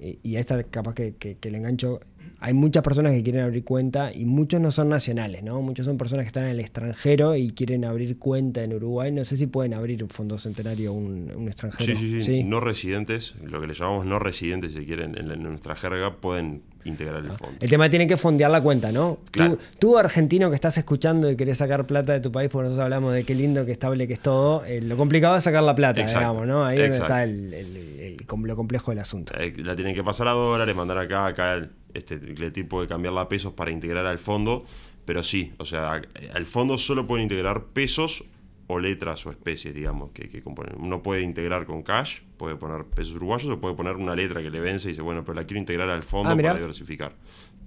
y, 0.00 0.18
y 0.22 0.36
a 0.36 0.40
esta 0.40 0.62
capaz 0.64 0.94
que, 0.94 1.14
que- 1.16 1.36
que 1.36 1.50
le 1.50 1.58
engancho, 1.58 2.00
hay 2.40 2.52
muchas 2.54 2.82
personas 2.82 3.12
que 3.12 3.22
quieren 3.22 3.42
abrir 3.42 3.64
cuenta 3.64 4.12
y 4.12 4.24
muchos 4.24 4.60
no 4.60 4.70
son 4.70 4.88
nacionales, 4.88 5.42
¿no? 5.42 5.62
Muchos 5.62 5.86
son 5.86 5.96
personas 5.98 6.24
que 6.24 6.28
están 6.28 6.44
en 6.44 6.50
el 6.50 6.60
extranjero 6.60 7.36
y 7.36 7.50
quieren 7.52 7.84
abrir 7.84 8.18
cuenta 8.18 8.62
en 8.62 8.74
Uruguay. 8.74 9.10
No 9.12 9.24
sé 9.24 9.36
si 9.36 9.46
pueden 9.46 9.74
abrir 9.74 10.02
un 10.02 10.10
fondo 10.10 10.36
centenario 10.38 10.92
un, 10.92 11.30
un 11.34 11.46
extranjero. 11.48 11.96
Sí, 11.98 12.08
sí, 12.08 12.22
sí, 12.22 12.44
No 12.44 12.60
residentes, 12.60 13.34
lo 13.42 13.60
que 13.60 13.66
le 13.66 13.74
llamamos 13.74 14.04
no 14.06 14.18
residentes, 14.18 14.72
si 14.72 14.84
quieren, 14.84 15.16
en, 15.18 15.30
en 15.30 15.42
nuestra 15.42 15.74
jerga, 15.76 16.16
pueden 16.16 16.62
integrar 16.84 17.24
el 17.24 17.32
fondo. 17.32 17.56
El 17.60 17.70
tema 17.70 17.88
tiene 17.88 18.06
que 18.06 18.18
fondear 18.18 18.50
la 18.50 18.60
cuenta, 18.62 18.92
¿no? 18.92 19.18
Claro. 19.30 19.56
Tú, 19.56 19.62
tú, 19.78 19.98
argentino 19.98 20.50
que 20.50 20.54
estás 20.54 20.76
escuchando 20.76 21.30
y 21.30 21.36
querés 21.36 21.56
sacar 21.58 21.86
plata 21.86 22.12
de 22.12 22.20
tu 22.20 22.30
país, 22.30 22.50
porque 22.50 22.64
nosotros 22.68 22.84
hablamos 22.84 23.14
de 23.14 23.24
qué 23.24 23.34
lindo, 23.34 23.64
qué 23.64 23.72
estable 23.72 24.06
que 24.06 24.12
es 24.12 24.20
todo, 24.20 24.64
eh, 24.66 24.82
lo 24.82 24.96
complicado 24.98 25.34
es 25.36 25.44
sacar 25.44 25.62
la 25.64 25.74
plata, 25.74 26.02
Exacto, 26.02 26.28
digamos, 26.28 26.46
¿no? 26.46 26.64
Ahí 26.66 26.76
es 26.76 26.82
donde 26.82 26.96
exacto. 26.96 27.12
está 27.14 27.24
el, 27.24 27.54
el- 27.54 27.76
el- 28.00 28.26
com- 28.26 28.44
lo 28.44 28.54
complejo 28.54 28.90
del 28.90 28.98
asunto. 29.00 29.32
Eh, 29.40 29.54
La 29.64 29.74
tienen 29.74 29.94
que 29.94 30.04
pasar 30.04 30.28
a 30.28 30.32
dólares, 30.32 30.76
mandar 30.76 30.98
acá, 30.98 31.24
acá 31.26 31.54
el, 31.54 31.70
este, 31.94 32.18
Gletir 32.18 32.68
puede 32.68 32.86
cambiarla 32.86 33.22
a 33.22 33.28
pesos 33.28 33.52
para 33.54 33.70
integrar 33.70 34.04
al 34.06 34.18
fondo, 34.18 34.64
pero 35.04 35.22
sí, 35.22 35.52
o 35.58 35.64
sea, 35.64 36.02
al 36.32 36.46
fondo 36.46 36.76
solo 36.78 37.06
pueden 37.06 37.24
integrar 37.24 37.66
pesos 37.66 38.24
o 38.66 38.78
letras 38.78 39.26
o 39.26 39.30
especies, 39.30 39.74
digamos, 39.74 40.10
que, 40.12 40.28
que 40.28 40.42
componen. 40.42 40.74
Uno 40.78 41.02
puede 41.02 41.20
integrar 41.22 41.66
con 41.66 41.82
cash, 41.82 42.20
puede 42.38 42.56
poner 42.56 42.84
pesos 42.86 43.14
uruguayos 43.16 43.50
o 43.50 43.60
puede 43.60 43.74
poner 43.74 43.96
una 43.96 44.16
letra 44.16 44.42
que 44.42 44.50
le 44.50 44.60
vence 44.60 44.88
y 44.88 44.92
dice, 44.92 45.02
bueno, 45.02 45.22
pero 45.22 45.34
la 45.34 45.44
quiero 45.44 45.60
integrar 45.60 45.88
al 45.90 46.02
fondo 46.02 46.30
Ah, 46.30 46.36
para 46.36 46.54
diversificar. 46.54 47.14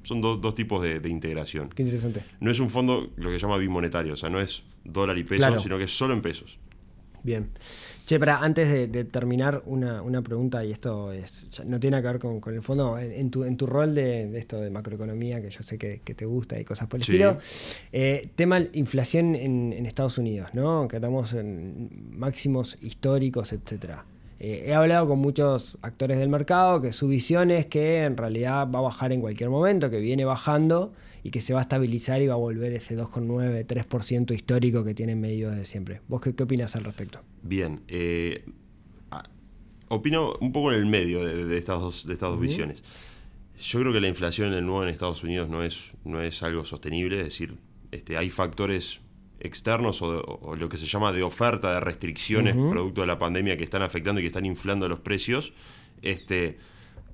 Son 0.03 0.21
dos, 0.21 0.41
dos 0.41 0.55
tipos 0.55 0.81
de, 0.81 0.99
de 0.99 1.09
integración. 1.09 1.69
Qué 1.69 1.83
interesante. 1.83 2.23
No 2.39 2.49
es 2.49 2.59
un 2.59 2.69
fondo 2.69 3.11
lo 3.17 3.29
que 3.29 3.35
se 3.35 3.41
llama 3.41 3.57
bimonetario, 3.57 4.13
o 4.13 4.17
sea, 4.17 4.29
no 4.29 4.39
es 4.39 4.63
dólar 4.83 5.17
y 5.17 5.23
peso, 5.23 5.39
Claro. 5.41 5.59
sino 5.59 5.77
que 5.77 5.83
es 5.83 5.95
solo 5.95 6.13
en 6.13 6.21
pesos. 6.21 6.57
Bien. 7.23 7.51
Che, 8.07 8.19
para 8.19 8.37
antes 8.37 8.69
de, 8.71 8.87
de 8.87 9.03
terminar, 9.03 9.63
una, 9.65 10.01
una 10.01 10.21
pregunta, 10.21 10.63
y 10.63 10.71
esto 10.71 11.11
es, 11.11 11.61
no 11.65 11.77
tiene 11.77 12.01
que 12.01 12.07
ver 12.07 12.19
con, 12.19 12.39
con 12.39 12.53
el 12.53 12.61
fondo, 12.61 12.97
en, 12.97 13.11
en 13.11 13.29
tu, 13.29 13.43
en 13.43 13.57
tu 13.57 13.65
rol 13.67 13.93
de, 13.93 14.27
de 14.27 14.39
esto 14.39 14.61
de 14.61 14.69
macroeconomía, 14.69 15.41
que 15.41 15.49
yo 15.49 15.61
sé 15.61 15.77
que, 15.77 15.99
que 16.05 16.15
te 16.15 16.25
gusta 16.25 16.57
y 16.57 16.63
cosas 16.63 16.87
por 16.87 17.01
el 17.01 17.05
Sí. 17.05 17.11
estilo, 17.11 17.37
eh, 17.91 18.29
tema 18.37 18.61
inflación 18.71 19.35
en, 19.35 19.73
en 19.73 19.85
Estados 19.85 20.17
Unidos, 20.17 20.51
¿no? 20.53 20.87
Que 20.87 20.95
estamos 20.95 21.33
en 21.33 21.89
máximos 22.17 22.77
históricos, 22.81 23.51
etcétera. 23.51 24.05
Eh, 24.39 24.63
he 24.67 24.73
hablado 24.73 25.05
con 25.09 25.19
muchos 25.19 25.77
actores 25.81 26.17
del 26.17 26.29
mercado 26.29 26.81
que 26.81 26.93
su 26.93 27.09
visión 27.09 27.51
es 27.51 27.65
que 27.65 28.05
en 28.05 28.15
realidad 28.15 28.69
va 28.73 28.79
a 28.79 28.83
bajar 28.83 29.11
en 29.11 29.19
cualquier 29.19 29.49
momento, 29.49 29.89
que 29.89 29.99
viene 29.99 30.23
bajando 30.23 30.93
y 31.27 31.31
que 31.31 31.41
se 31.41 31.51
va 31.53 31.59
a 31.59 31.63
estabilizar 31.63 32.21
y 32.21 32.27
va 32.27 32.35
a 32.35 32.37
volver 32.37 32.71
ese 32.71 32.97
2,9, 32.97 33.65
3% 33.67 34.33
histórico 34.33 34.85
que 34.85 34.93
tienen 34.93 35.19
medido 35.19 35.49
desde 35.51 35.65
siempre. 35.65 35.99
¿Vos 36.07 36.21
qué, 36.21 36.33
qué 36.33 36.43
opinas 36.43 36.73
al 36.77 36.85
respecto? 36.85 37.19
Bien, 37.43 37.81
eh, 37.89 38.45
opino 39.89 40.35
un 40.39 40.51
poco 40.51 40.71
en 40.71 40.79
el 40.79 40.85
medio 40.85 41.25
de, 41.25 41.45
de 41.45 41.57
estas 41.57 41.79
dos, 41.81 42.07
de 42.07 42.13
estas 42.13 42.29
dos 42.29 42.39
visiones. 42.39 42.83
Yo 43.59 43.79
creo 43.79 43.91
que 43.91 43.99
la 44.01 44.07
inflación 44.07 44.49
en 44.53 44.59
el 44.59 44.65
nuevo 44.65 44.83
en 44.83 44.89
Estados 44.89 45.23
Unidos 45.23 45.49
no 45.49 45.63
es, 45.63 45.91
no 46.05 46.21
es 46.21 46.43
algo 46.43 46.63
sostenible, 46.65 47.17
es 47.17 47.23
decir, 47.25 47.55
este, 47.91 48.15
hay 48.17 48.29
factores 48.29 48.99
externos 49.39 50.01
o, 50.01 50.13
de- 50.13 50.21
o 50.25 50.55
lo 50.55 50.69
que 50.69 50.77
se 50.77 50.85
llama 50.85 51.11
de 51.11 51.23
oferta, 51.23 51.73
de 51.73 51.79
restricciones 51.79 52.55
producto 52.55 53.01
de 53.01 53.07
la 53.07 53.19
pandemia 53.19 53.57
que 53.57 53.63
están 53.63 53.81
afectando 53.81 54.19
y 54.21 54.23
que 54.23 54.27
están 54.27 54.45
inflando 54.45 54.87
los 54.87 54.99
precios. 54.99 55.53
Este, 56.01 56.57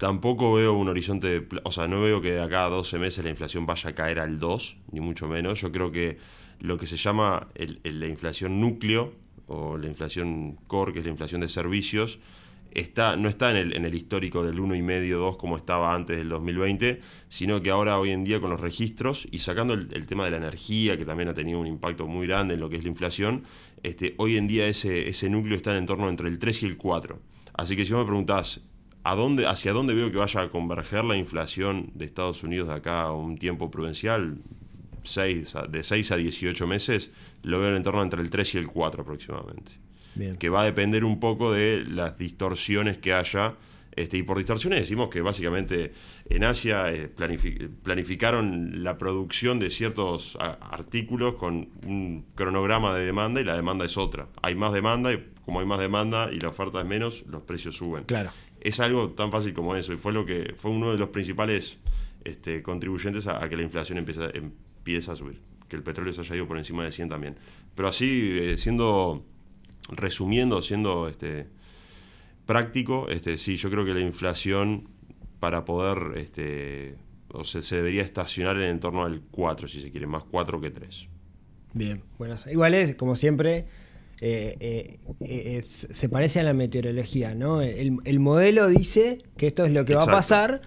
tampoco 0.03 0.51
veo 0.51 0.73
un 0.73 0.89
horizonte, 0.89 1.39
de 1.39 1.61
o 1.63 1.71
sea, 1.71 1.87
no 1.87 2.01
veo 2.01 2.21
que 2.21 2.33
de 2.33 2.41
acá 2.41 2.65
a 2.65 2.69
12 2.69 2.99
meses 2.99 3.23
la 3.23 3.29
inflación 3.29 3.65
vaya 3.65 3.91
a 3.91 3.95
caer 3.95 4.19
al 4.19 4.37
2, 4.37 4.75
ni 4.91 4.99
mucho 4.99 5.29
menos. 5.29 5.61
Yo 5.61 5.71
creo 5.71 5.93
que 5.93 6.17
lo 6.59 6.77
que 6.77 6.87
se 6.87 6.97
llama 6.97 7.47
la 7.55 8.07
inflación 8.07 8.59
núcleo 8.59 9.13
o 9.47 9.77
la 9.77 9.87
inflación 9.87 10.57
core, 10.67 10.91
que 10.91 10.99
es 10.99 11.05
la 11.05 11.11
inflación 11.11 11.39
de 11.39 11.47
servicios, 11.47 12.19
está, 12.71 13.15
no 13.15 13.29
está 13.29 13.51
en 13.51 13.55
el, 13.55 13.77
en 13.77 13.85
el 13.85 13.93
histórico 13.93 14.43
del 14.43 14.59
1,5, 14.59 15.09
2 15.09 15.37
como 15.37 15.55
estaba 15.55 15.95
antes 15.95 16.17
del 16.17 16.27
2020, 16.27 16.99
sino 17.29 17.61
que 17.61 17.69
ahora 17.69 17.97
hoy 17.97 18.11
en 18.11 18.25
día 18.25 18.41
con 18.41 18.49
los 18.49 18.59
registros 18.59 19.25
y 19.31 19.39
sacando 19.39 19.73
el, 19.73 20.05
tema 20.05 20.25
de 20.25 20.31
la 20.31 20.37
energía, 20.37 20.97
que 20.97 21.05
también 21.05 21.29
ha 21.29 21.33
tenido 21.33 21.61
un 21.61 21.67
impacto 21.67 22.07
muy 22.07 22.27
grande 22.27 22.55
en 22.55 22.59
lo 22.59 22.67
que 22.67 22.75
es 22.75 22.83
la 22.83 22.89
inflación, 22.89 23.43
este, 23.83 24.15
hoy 24.17 24.35
en 24.35 24.47
día 24.47 24.67
ese, 24.67 25.07
ese 25.07 25.29
núcleo 25.29 25.55
está 25.55 25.77
en 25.77 25.85
torno 25.85 26.09
entre 26.09 26.27
el 26.27 26.39
3 26.39 26.63
y 26.63 26.65
el 26.65 26.75
4. 26.75 27.21
Así 27.53 27.77
que 27.77 27.85
si 27.85 27.93
vos 27.93 28.01
me 28.01 28.07
preguntás, 28.07 28.59
¿a 29.03 29.15
dónde, 29.15 29.45
¿hacia 29.47 29.73
dónde 29.73 29.93
veo 29.93 30.11
que 30.11 30.17
vaya 30.17 30.41
a 30.41 30.49
converger 30.49 31.03
la 31.03 31.17
inflación 31.17 31.91
de 31.93 32.05
Estados 32.05 32.43
Unidos 32.43 32.67
de 32.69 32.75
acá 32.75 33.01
a 33.01 33.11
un 33.13 33.37
tiempo 33.37 33.69
prudencial? 33.71 34.37
Seis 35.03 35.53
de 35.69 35.83
6 35.83 36.11
a 36.13 36.15
18 36.15 36.65
meses, 36.65 37.11
lo 37.41 37.59
veo 37.59 37.75
en 37.75 37.83
torno 37.83 38.01
entre 38.01 38.21
el 38.21 38.29
3 38.29 38.55
y 38.55 38.57
el 38.57 38.67
4 38.67 39.01
aproximadamente 39.01 39.73
Bien. 40.15 40.37
que 40.37 40.47
va 40.47 40.61
a 40.61 40.65
depender 40.65 41.03
un 41.03 41.19
poco 41.19 41.51
de 41.51 41.83
las 41.85 42.17
distorsiones 42.17 42.99
que 42.99 43.13
haya. 43.13 43.55
Este, 43.95 44.17
y 44.17 44.23
por 44.23 44.37
distorsiones 44.37 44.79
decimos 44.79 45.09
que 45.09 45.21
básicamente 45.21 45.93
en 46.29 46.43
Asia 46.45 46.91
eh, 46.91 47.13
planifi- 47.15 47.69
planificaron 47.83 48.81
la 48.83 48.97
producción 48.97 49.59
de 49.59 49.69
ciertos 49.69 50.35
artículos 50.39 51.35
con 51.35 51.69
un 51.85 52.25
cronograma 52.33 52.95
de 52.95 53.05
demanda 53.05 53.41
y 53.41 53.43
la 53.43 53.55
demanda 53.55 53.85
es 53.85 53.97
otra. 53.97 54.29
Hay 54.41 54.55
más 54.55 54.73
demanda 54.73 55.13
y 55.13 55.23
como 55.45 55.59
hay 55.59 55.65
más 55.65 55.79
demanda 55.79 56.29
y 56.31 56.39
la 56.39 56.47
oferta 56.47 56.79
es 56.79 56.87
menos, 56.87 57.23
los 57.27 57.41
precios 57.43 57.75
suben. 57.75 58.05
Claro. 58.05 58.31
Es 58.63 58.79
algo 58.79 59.09
tan 59.09 59.29
fácil 59.29 59.53
como 59.53 59.75
eso 59.75 59.91
y 59.91 59.97
fue 59.97 60.13
lo 60.13 60.25
que 60.25 60.55
fue 60.57 60.71
uno 60.71 60.91
de 60.91 60.97
los 60.97 61.09
principales 61.09 61.77
este, 62.23 62.63
contribuyentes 62.63 63.27
a, 63.27 63.47
que 63.49 63.57
la 63.57 63.63
inflación 63.63 63.97
empieza, 63.97 65.11
a 65.11 65.15
subir. 65.17 65.39
Que 65.67 65.75
el 65.75 65.83
petróleo 65.83 66.13
se 66.13 66.21
haya 66.21 66.37
ido 66.37 66.47
por 66.47 66.57
encima 66.57 66.85
de 66.85 66.93
100 66.93 67.09
también. 67.09 67.35
Pero 67.75 67.89
así, 67.89 68.37
eh, 68.39 68.57
siendo 68.57 69.25
resumiendo, 69.89 70.61
siendo 70.61 71.09
este, 71.09 71.47
práctico, 72.45 73.09
este, 73.09 73.37
sí, 73.37 73.57
yo 73.57 73.69
creo 73.69 73.83
que 73.83 73.93
la 73.93 73.99
inflación 73.99 74.87
para 75.41 75.65
poder, 75.65 76.17
este, 76.17 76.95
o 77.33 77.43
se, 77.43 77.63
se 77.63 77.75
debería 77.75 78.01
estacionar 78.01 78.61
en 78.61 78.79
torno 78.79 79.03
al 79.03 79.21
4, 79.29 79.67
si 79.67 79.81
se 79.81 79.91
quiere, 79.91 80.07
más 80.07 80.23
4 80.23 80.61
que 80.61 80.71
3. 80.71 81.07
Bien, 81.73 82.01
bueno, 82.17 82.35
igual 82.49 82.75
es, 82.75 82.95
como 82.95 83.17
siempre, 83.17 83.65
eh, 84.21 84.55
eh, 84.59 84.99
eh, 85.21 85.55
es- 85.57 85.87
se 85.91 86.09
parece 86.09 86.39
a 86.39 86.43
la 86.43 86.53
meteorología, 86.53 87.35
¿no? 87.35 87.61
El, 87.61 87.97
el 88.05 88.19
modelo 88.19 88.67
dice 88.67 89.17
que 89.37 89.47
esto 89.47 89.65
es 89.65 89.71
lo 89.71 89.83
que 89.85 89.95
va 89.95 90.03
a 90.03 90.05
pasar, 90.05 90.61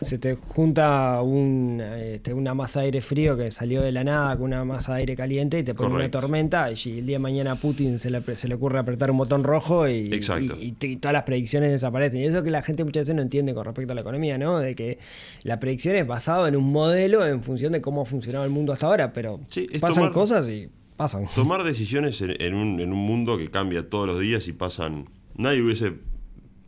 se 0.00 0.16
te 0.18 0.36
junta 0.36 1.20
un, 1.22 1.80
este, 1.80 2.32
una 2.32 2.54
masa 2.54 2.80
de 2.80 2.86
aire 2.86 3.00
frío 3.00 3.36
que 3.36 3.50
salió 3.50 3.82
de 3.82 3.90
la 3.92 4.04
nada 4.04 4.36
con 4.36 4.46
una 4.46 4.64
masa 4.64 4.94
de 4.94 5.00
aire 5.00 5.16
caliente 5.16 5.58
y 5.58 5.64
te 5.64 5.74
pone 5.74 5.90
Correcto. 5.90 6.18
una 6.18 6.22
tormenta 6.22 6.70
y 6.70 6.98
el 7.00 7.06
día 7.06 7.16
de 7.16 7.18
mañana 7.18 7.52
a 7.52 7.56
Putin 7.56 7.98
se 7.98 8.08
le, 8.10 8.22
se 8.36 8.46
le 8.48 8.54
ocurre 8.54 8.78
apretar 8.78 9.10
un 9.10 9.18
botón 9.18 9.42
rojo 9.42 9.88
y, 9.88 10.12
Exacto. 10.14 10.56
y- 10.58 10.66
y 10.68 10.72
t- 10.72 10.86
y 10.86 10.96
todas 10.96 11.12
las 11.12 11.24
predicciones 11.24 11.70
desaparecen. 11.72 12.20
Y 12.20 12.24
eso 12.26 12.42
que 12.44 12.50
la 12.50 12.62
gente 12.62 12.84
muchas 12.84 13.02
veces 13.02 13.16
no 13.16 13.22
entiende 13.22 13.52
con 13.54 13.64
respecto 13.64 13.92
a 13.92 13.94
la 13.96 14.02
economía, 14.02 14.38
¿no? 14.38 14.60
De 14.60 14.74
que 14.76 14.98
la 15.42 15.58
predicción 15.58 15.96
es 15.96 16.06
basada 16.06 16.48
en 16.48 16.56
un 16.56 16.70
modelo 16.72 17.26
en 17.26 17.42
función 17.42 17.72
de 17.72 17.80
cómo 17.80 18.02
ha 18.02 18.04
funcionado 18.04 18.44
el 18.44 18.50
mundo 18.50 18.72
hasta 18.72 18.86
ahora, 18.86 19.12
pero 19.12 19.40
Sí, 19.50 19.66
pasan 19.80 19.96
tomar- 20.04 20.12
cosas 20.12 20.48
y 20.48 20.68
pasan. 20.96 21.26
Tomar 21.34 21.62
decisiones 21.64 22.20
en, 22.20 22.40
en 22.40 22.54
un, 22.54 22.80
en 22.80 22.92
un 22.92 22.98
mundo 22.98 23.38
que 23.38 23.50
cambia 23.50 23.88
todos 23.88 24.06
los 24.06 24.20
días 24.20 24.46
y 24.48 24.52
pasan. 24.52 25.08
Nadie 25.36 25.62
hubiese. 25.62 25.94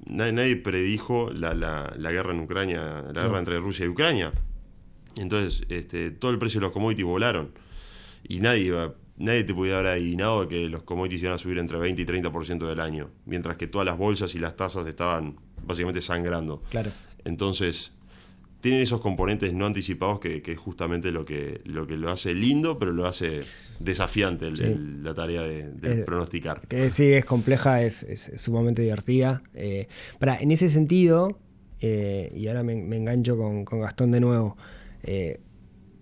Nadie, 0.07 0.33
nadie 0.33 0.57
predijo 0.57 1.31
la, 1.33 1.55
la- 1.55 1.93
la 1.97 2.13
guerra 2.13 2.33
en 2.35 2.41
Ucrania, 2.41 3.05
la 3.15 3.23
guerra 3.23 3.39
entre 3.39 3.59
Rusia 3.59 3.87
y 3.87 3.89
Ucrania. 3.89 4.33
Entonces, 5.17 5.65
este, 5.69 6.11
todo 6.11 6.31
el 6.31 6.39
precio 6.39 6.61
de 6.61 6.67
los 6.67 6.73
commodities 6.73 7.07
volaron. 7.07 7.53
Y 8.29 8.41
nadie 8.41 8.65
iba- 8.65 8.95
Nadie 9.17 9.45
te 9.45 9.55
podía 9.55 9.75
haber 9.79 9.93
adivinado 9.93 10.49
que 10.49 10.69
los 10.69 10.83
commodities 10.83 11.23
iban 11.23 11.35
a 11.35 11.39
subir 11.39 11.59
entre 11.59 11.79
20 11.79 12.03
y 12.03 12.05
30% 12.05 12.67
del 12.67 12.81
año, 12.81 13.11
mientras 13.27 13.57
que 13.57 13.69
todas 13.69 13.87
las 13.87 13.97
bolsas 13.97 14.35
y 14.35 14.41
las 14.41 14.57
tasas 14.57 14.89
estaban 14.89 15.37
básicamente 15.65 16.01
sangrando. 16.01 16.65
Claro. 16.69 16.91
Entonces, 17.25 17.93
tienen 18.65 18.81
esos 18.81 19.03
componentes 19.03 19.53
no 19.53 19.67
anticipados 19.67 20.21
que, 20.21 20.41
que 20.41 20.53
es 20.53 20.59
justamente 20.59 21.13
lo 21.13 21.27
que, 21.27 21.61
lo 21.67 21.87
que 21.87 21.99
lo 21.99 22.11
hace 22.11 22.33
lindo, 22.35 22.79
pero 22.79 22.93
lo 22.93 23.07
hace 23.07 23.43
desafiante 23.79 24.47
el- 24.49 24.57
Sí. 24.57 24.65
el- 24.65 25.05
la 25.05 25.13
tarea 25.13 25.43
de, 25.43 25.71
de 25.71 26.01
Eh, 26.01 26.05
pronosticar. 26.05 26.63
Que 26.67 26.89
sí, 26.89 27.13
es 27.13 27.27
compleja, 27.27 27.83
es, 27.83 28.03
es- 28.05 28.29
es 28.29 28.41
sumamente 28.41 28.81
divertida. 28.81 29.43
Eh, 29.55 29.87
para, 30.19 30.37
en 30.39 30.51
ese 30.51 30.71
sentido, 30.71 31.39
eh, 31.81 32.33
y 32.35 32.49
ahora 32.49 32.63
me, 32.63 32.75
me 32.77 32.97
engancho 32.97 33.37
con, 33.37 33.67
con 33.67 33.81
Gastón 33.81 34.11
de 34.13 34.21
nuevo, 34.21 34.57
eh, 35.03 35.41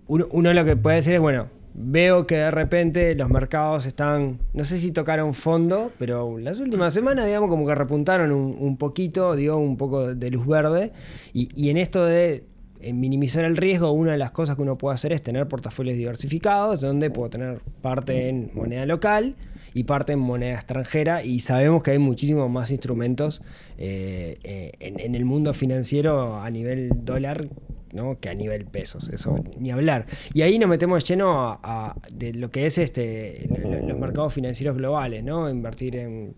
uno, 0.06 0.28
uno 0.30 0.52
lo 0.54 0.64
que 0.64 0.76
puede 0.76 0.96
decir 0.98 1.14
es, 1.14 1.20
bueno, 1.20 1.48
veo 1.74 2.26
que 2.26 2.36
de 2.36 2.50
repente 2.50 3.14
los 3.14 3.30
mercados 3.30 3.86
están, 3.86 4.38
no 4.52 4.62
sé 4.62 4.78
si 4.78 4.92
tocaron 4.92 5.32
fondo, 5.34 5.90
pero 5.98 6.38
las 6.38 6.60
últimas 6.60 6.94
semanas, 6.94 7.26
digamos, 7.26 7.48
como 7.50 7.66
que 7.66 7.74
repuntaron 7.74 8.30
un, 8.30 8.54
un 8.58 8.76
poquito, 8.76 9.34
dio 9.34 9.56
un 9.56 9.76
poco 9.78 10.14
de 10.14 10.30
luz 10.30 10.46
verde, 10.46 10.92
y, 11.32 11.48
y 11.60 11.70
en 11.70 11.78
esto 11.78 12.04
de 12.04 12.44
eh, 12.82 12.92
minimizar 12.92 13.44
el 13.44 13.56
riesgo, 13.56 13.92
una 13.92 14.12
de 14.12 14.18
las 14.18 14.32
cosas 14.32 14.56
que 14.56 14.62
uno 14.62 14.76
puede 14.76 14.94
hacer 14.94 15.12
es 15.12 15.22
tener 15.22 15.46
portafolios 15.48 15.96
diversificados, 15.96 16.80
donde 16.80 17.10
puedo 17.10 17.30
tener 17.30 17.60
parte 17.80 18.28
en 18.28 18.50
moneda 18.54 18.84
local 18.86 19.36
y 19.74 19.84
parte 19.84 20.12
en 20.12 20.18
moneda 20.18 20.54
extranjera, 20.54 21.24
y 21.24 21.40
sabemos 21.40 21.82
que 21.82 21.92
hay 21.92 21.98
muchísimos 21.98 22.50
más 22.50 22.70
instrumentos 22.70 23.40
eh, 23.78 24.38
eh, 24.42 24.72
en, 24.80 25.00
en 25.00 25.14
el 25.14 25.24
mundo 25.24 25.54
financiero 25.54 26.40
a 26.40 26.50
nivel 26.50 26.90
dólar 27.04 27.48
¿no? 27.92 28.18
que 28.20 28.28
a 28.28 28.34
nivel 28.34 28.64
pesos, 28.66 29.08
eso 29.10 29.36
ni 29.58 29.70
hablar. 29.70 30.06
Y 30.34 30.42
ahí 30.42 30.58
nos 30.58 30.68
metemos 30.68 31.04
lleno 31.04 31.40
a, 31.50 31.60
a- 31.62 31.96
de 32.12 32.32
lo 32.34 32.50
que 32.50 32.66
es 32.66 32.78
este 32.78 33.48
lo- 33.50 33.70
lo- 33.70 33.86
los 33.88 33.98
mercados 33.98 34.32
financieros 34.34 34.76
globales, 34.76 35.22
¿no? 35.24 35.48
Invertir 35.50 35.96
en 35.96 36.34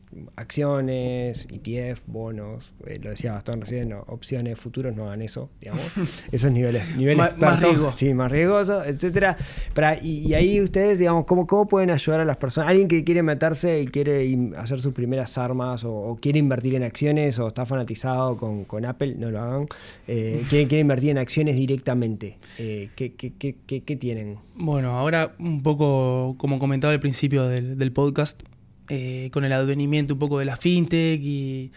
acciones, 0.59 1.47
ETF, 1.51 2.03
bonos, 2.07 2.73
eh, 2.87 2.99
lo 3.03 3.11
decía 3.11 3.33
Gastón 3.33 3.61
recién, 3.61 3.89
no, 3.91 4.05
opciones, 4.07 4.59
futuros, 4.59 4.95
no 4.95 5.07
hagan 5.07 5.23
eso, 5.23 5.51
digamos. 5.61 5.85
Esos 6.33 6.51
niveles, 6.53 6.97
niveles 6.97 7.19
Más- 7.19 7.39
más 7.39 7.63
riesgo. 7.63 7.93
sí, 7.93 8.15
más 8.15 8.31
riesgoso, 8.31 8.85
etcétera. 8.85 9.37
Para, 9.75 9.97
y, 10.01 10.27
y 10.29 10.35
ahí 10.35 10.61
ustedes, 10.61 10.99
digamos, 10.99 11.25
¿cómo, 11.27 11.47
¿cómo 11.47 11.67
pueden 11.67 11.91
ayudar 11.91 12.21
a 12.21 12.25
las 12.25 12.37
personas? 12.37 12.71
Alguien 12.71 12.89
que 12.89 13.05
quiere 13.05 13.23
meterse 13.23 13.81
y 13.81 13.87
quiere 13.87 14.29
hacer 14.57 14.81
sus 14.81 14.93
primeras 14.95 15.37
armas 15.39 15.85
o, 15.85 15.93
o 15.95 16.17
quiere 16.17 16.39
invertir 16.39 16.75
en 16.75 16.83
acciones 16.85 17.39
o 17.39 17.49
está 17.49 17.67
fanatizado 17.67 18.37
con, 18.37 18.65
con 18.65 18.85
Apple, 18.85 19.17
no 19.19 19.31
lo 19.31 19.41
hagan. 19.41 19.67
Eh, 20.07 20.43
quiere, 20.49 20.69
quiere 20.69 20.81
invertir 20.81 21.11
en 21.11 21.19
acciones 21.19 21.44
directamente. 21.53 22.39
Eh, 22.59 22.91
¿qué, 22.95 23.97
tienen? 23.97 24.39
Bueno, 24.55 24.91
ahora 24.91 25.35
un 25.39 25.63
poco, 25.63 26.35
como 26.39 26.59
comentaba 26.59 26.93
al 26.93 27.01
principio 27.01 27.47
del, 27.49 27.93
podcast, 27.93 28.43
eh, 28.89 29.31
con 29.33 29.45
el 29.45 29.53
advenimiento 29.53 30.15
un 30.15 30.21
poco 30.21 30.39
de 30.39 30.45
la 30.45 30.57
fintech 30.57 31.21
y, 31.23 31.73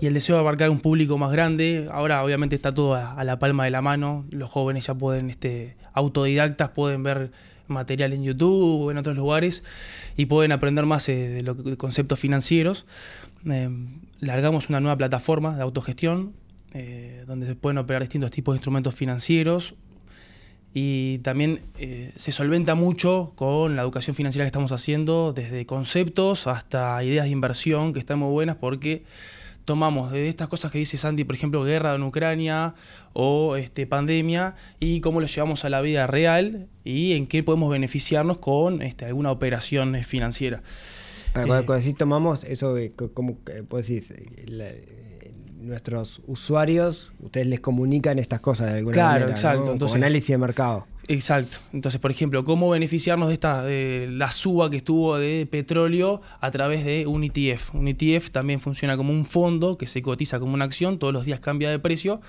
el 0.00 0.14
deseo 0.14 0.36
de 0.36 0.40
abarcar 0.40 0.70
un 0.70 0.80
público 0.80 1.18
más 1.18 1.32
grande, 1.32 1.88
ahora 1.90 2.22
obviamente 2.22 2.54
está 2.54 2.72
todo 2.72 2.94
a, 2.94 3.24
la 3.24 3.38
palma 3.38 3.64
de 3.64 3.70
la 3.70 3.80
mano, 3.80 4.26
los 4.30 4.50
jóvenes 4.50 4.86
ya 4.86 4.94
pueden, 4.94 5.30
este, 5.30 5.76
autodidactas, 5.94 6.70
pueden 6.70 7.02
ver 7.02 7.30
material 7.66 8.12
en 8.12 8.22
YouTube 8.24 8.82
o 8.82 8.90
en 8.90 8.98
otros 8.98 9.16
lugares 9.16 9.64
y 10.16 10.26
pueden 10.26 10.52
aprender 10.52 10.86
más 10.86 11.08
eh, 11.08 11.42
de, 11.42 11.76
conceptos 11.76 12.18
financieros. 12.20 12.86
Eh, 13.46 13.70
largamos 14.20 14.68
una 14.68 14.80
nueva 14.80 14.96
plataforma 14.96 15.56
de 15.56 15.62
autogestión 15.62 16.34
eh, 16.74 17.24
donde 17.26 17.46
se 17.46 17.54
pueden 17.54 17.78
operar 17.78 18.02
distintos 18.02 18.30
tipos 18.30 18.52
de 18.54 18.58
instrumentos 18.58 18.94
financieros, 18.94 19.74
y 20.76 21.18
también 21.18 21.60
eh, 21.78 22.10
se 22.16 22.32
solventa 22.32 22.74
mucho 22.74 23.32
con 23.36 23.76
la 23.76 23.82
educación 23.82 24.16
financiera 24.16 24.44
que 24.44 24.48
estamos 24.48 24.72
haciendo, 24.72 25.32
desde 25.32 25.66
conceptos 25.66 26.48
hasta 26.48 27.02
ideas 27.04 27.26
de 27.26 27.30
inversión 27.30 27.92
que 27.92 28.00
están 28.00 28.18
muy 28.18 28.32
buenas 28.32 28.56
porque 28.56 29.04
tomamos 29.64 30.10
de 30.10 30.28
estas 30.28 30.48
cosas 30.48 30.72
que 30.72 30.78
dice 30.78 30.96
Sandy, 30.96 31.22
por 31.24 31.36
ejemplo, 31.36 31.62
guerra 31.62 31.94
en 31.94 32.02
Ucrania 32.02 32.74
o 33.12 33.54
este, 33.56 33.86
pandemia, 33.86 34.56
y 34.80 35.00
cómo 35.00 35.20
lo 35.20 35.26
llevamos 35.28 35.64
a 35.64 35.70
la 35.70 35.80
vida 35.80 36.08
real 36.08 36.66
y 36.84 37.12
en 37.12 37.28
qué 37.28 37.44
podemos 37.44 37.70
beneficiarnos 37.70 38.38
con 38.38 38.82
este, 38.82 39.04
alguna 39.04 39.30
operación 39.30 39.94
eh, 39.94 40.02
financiera. 40.02 40.58
Eh, 41.36 41.44
cuando, 41.46 41.72
decís 41.74 41.94
tomamos, 41.94 42.42
eso 42.42 42.76
como 43.14 43.42
que 43.44 43.60
vos 43.60 43.86
decís, 43.86 44.10
eh, 44.10 44.44
la- 44.46 44.68
eh, 44.70 45.13
nuestros 45.64 46.20
usuarios, 46.26 47.12
ustedes 47.20 47.46
les 47.46 47.60
comunican 47.60 48.18
estas 48.18 48.40
cosas 48.40 48.70
de 48.70 48.78
alguna 48.78 48.92
Claro, 48.94 49.12
manera. 49.12 49.30
exacto, 49.30 49.72
entonces- 49.72 49.96
análisis 49.96 50.28
de 50.28 50.38
mercado. 50.38 50.86
Exacto. 51.06 51.58
Entonces, 51.74 52.00
por 52.00 52.10
ejemplo, 52.10 52.46
¿cómo 52.46 52.70
beneficiarnos 52.70 53.28
de 53.28 53.34
esta 53.34 53.62
de 53.62 54.08
la 54.10 54.32
suba 54.32 54.70
que 54.70 54.78
estuvo 54.78 55.18
de 55.18 55.46
petróleo 55.50 56.22
a 56.40 56.50
través 56.50 56.82
de 56.84 57.06
un 57.06 57.24
ETF? 57.24 57.74
Un 57.74 57.88
ETF 57.88 58.30
también 58.30 58.58
funciona 58.60 58.96
como 58.96 59.12
un 59.12 59.26
fondo 59.26 59.76
que 59.76 59.86
se 59.86 60.00
cotiza 60.00 60.40
como 60.40 60.54
una 60.54 60.64
acción, 60.64 60.98
todos 60.98 61.12
los 61.12 61.26
días 61.26 61.40
cambia 61.40 61.68
de 61.70 61.78
precio, 61.78 62.22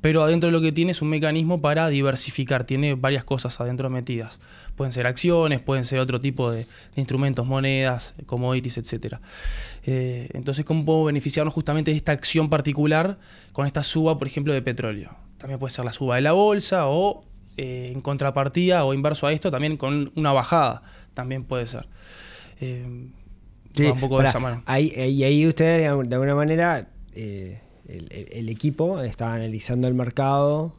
pero 0.00 0.22
adentro 0.22 0.46
de 0.46 0.52
lo 0.52 0.60
que 0.60 0.70
tiene 0.70 0.92
es 0.92 1.02
un 1.02 1.08
mecanismo 1.08 1.60
para 1.60 1.88
diversificar, 1.88 2.62
tiene 2.64 2.94
varias 2.94 3.24
cosas 3.24 3.60
adentro 3.60 3.90
metidas. 3.90 4.38
Pueden 4.80 4.92
ser 4.94 5.06
acciones, 5.06 5.60
pueden 5.60 5.84
ser 5.84 5.98
otro 6.00 6.22
tipo 6.22 6.50
de, 6.50 6.60
de 6.60 6.66
instrumentos, 6.96 7.46
monedas, 7.46 8.14
commodities, 8.24 8.78
etc. 8.78 9.16
entonces, 9.84 10.64
¿cómo 10.64 10.86
podemos 10.86 11.06
beneficiarnos 11.08 11.52
justamente 11.52 11.90
de 11.90 11.98
esta 11.98 12.12
acción 12.12 12.48
particular 12.48 13.18
con 13.52 13.66
esta 13.66 13.82
suba, 13.82 14.16
por 14.16 14.26
ejemplo, 14.26 14.54
de 14.54 14.62
petróleo? 14.62 15.14
También 15.36 15.58
puede 15.58 15.70
ser 15.74 15.84
la 15.84 15.92
suba 15.92 16.16
de 16.16 16.22
la 16.22 16.32
bolsa 16.32 16.86
o 16.88 17.24
eh, 17.58 17.92
en 17.94 18.00
contrapartida 18.00 18.86
o 18.86 18.94
inverso 18.94 19.26
a 19.26 19.32
esto, 19.34 19.50
también 19.50 19.76
con 19.76 20.12
una 20.16 20.32
bajada, 20.32 20.82
también 21.12 21.44
puede 21.44 21.66
ser. 21.66 21.86
Eh, 22.62 23.08
Sí, 23.74 23.84
va 23.84 23.92
un 23.92 24.00
poco 24.00 24.16
de 24.18 24.24
esa 24.30 24.38
mano. 24.40 24.62
Ahí, 24.66 24.92
ahí, 24.96 25.22
ahí 25.24 25.46
ustedes, 25.46 25.82
de 25.82 25.88
al- 25.88 26.08
de 26.08 26.14
alguna 26.14 26.34
manera, 26.34 26.88
eh, 27.14 27.60
el 27.86 28.48
equipo 28.48 29.00
está 29.02 29.34
analizando 29.34 29.86
el 29.88 29.94
mercado, 29.94 30.74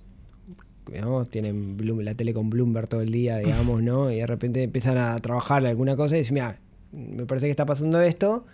¿no? 0.99 1.25
Tienen 1.25 1.77
Bloom- 1.77 2.01
la 2.03 2.15
tele 2.15 2.34
con 2.34 2.49
Bloomberg 2.49 2.88
todo 2.89 3.01
el 3.01 3.11
día, 3.11 3.38
digamos, 3.39 3.82
¿no? 3.84 4.11
Y 4.11 4.17
de 4.17 4.27
repente 4.27 4.63
empiezan 4.63 4.97
a 4.97 5.17
trabajar 5.19 5.65
alguna 5.65 5.95
cosa 5.95 6.15
y 6.15 6.19
dicen, 6.19 6.34
mira, 6.36 6.57
me 6.91 7.25
parece 7.25 7.47
que 7.47 7.51
está 7.51 7.65
pasando 7.65 8.01
esto, 8.01 8.45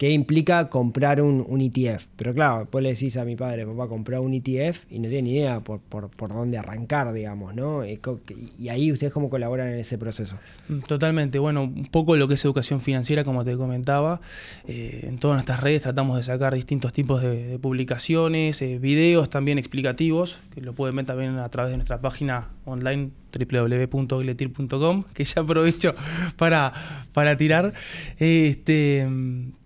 que 0.00 0.08
implica 0.10 0.70
comprar 0.70 1.20
un, 1.20 1.44
un 1.46 1.60
ETF. 1.60 2.06
Pero 2.16 2.32
claro, 2.32 2.60
después 2.60 2.82
le 2.82 2.88
decís 2.94 3.18
a 3.18 3.24
mi 3.26 3.36
padre, 3.36 3.66
papá, 3.66 3.86
comprar 3.86 4.20
un 4.20 4.32
ETF 4.32 4.90
y 4.90 4.98
no 4.98 5.10
tiene 5.10 5.20
ni 5.22 5.32
idea 5.36 5.60
por, 5.60 5.80
por, 5.80 6.08
por 6.08 6.30
dónde 6.32 6.56
arrancar, 6.56 7.12
digamos, 7.12 7.54
¿no? 7.54 7.84
Y, 7.84 7.98
co- 7.98 8.18
y 8.58 8.70
ahí 8.70 8.90
ustedes 8.90 9.12
cómo 9.12 9.28
colaboran 9.28 9.68
en 9.68 9.78
ese 9.78 9.98
proceso. 9.98 10.36
Mm, 10.70 10.78
Totalmente, 10.86 11.38
bueno, 11.38 11.64
un 11.64 11.84
poco 11.84 12.16
lo 12.16 12.28
que 12.28 12.34
es 12.34 12.44
educación 12.46 12.80
financiera, 12.80 13.24
como 13.24 13.44
te 13.44 13.54
comentaba, 13.58 14.22
eh, 14.66 15.04
en 15.06 15.18
todas 15.18 15.34
nuestras 15.36 15.60
redes 15.60 15.82
tratamos 15.82 16.16
de 16.16 16.22
sacar 16.22 16.54
distintos 16.54 16.94
tipos 16.94 17.20
de, 17.20 17.44
de 17.48 17.58
publicaciones, 17.58 18.62
eh, 18.62 18.78
videos 18.78 19.28
también 19.28 19.58
explicativos, 19.58 20.38
que 20.54 20.62
lo 20.62 20.72
pueden 20.72 20.96
ver 20.96 21.04
también 21.04 21.36
a 21.36 21.48
través 21.50 21.72
de 21.72 21.76
nuestra 21.76 22.00
página 22.00 22.48
online 22.64 23.10
www.gletir.com, 23.38 25.04
que 25.14 25.24
ya 25.24 25.42
aprovecho 25.42 25.94
para, 26.36 26.72
para 27.12 27.36
tirar. 27.36 27.74
Este, 28.18 29.06
mm, 29.06 29.59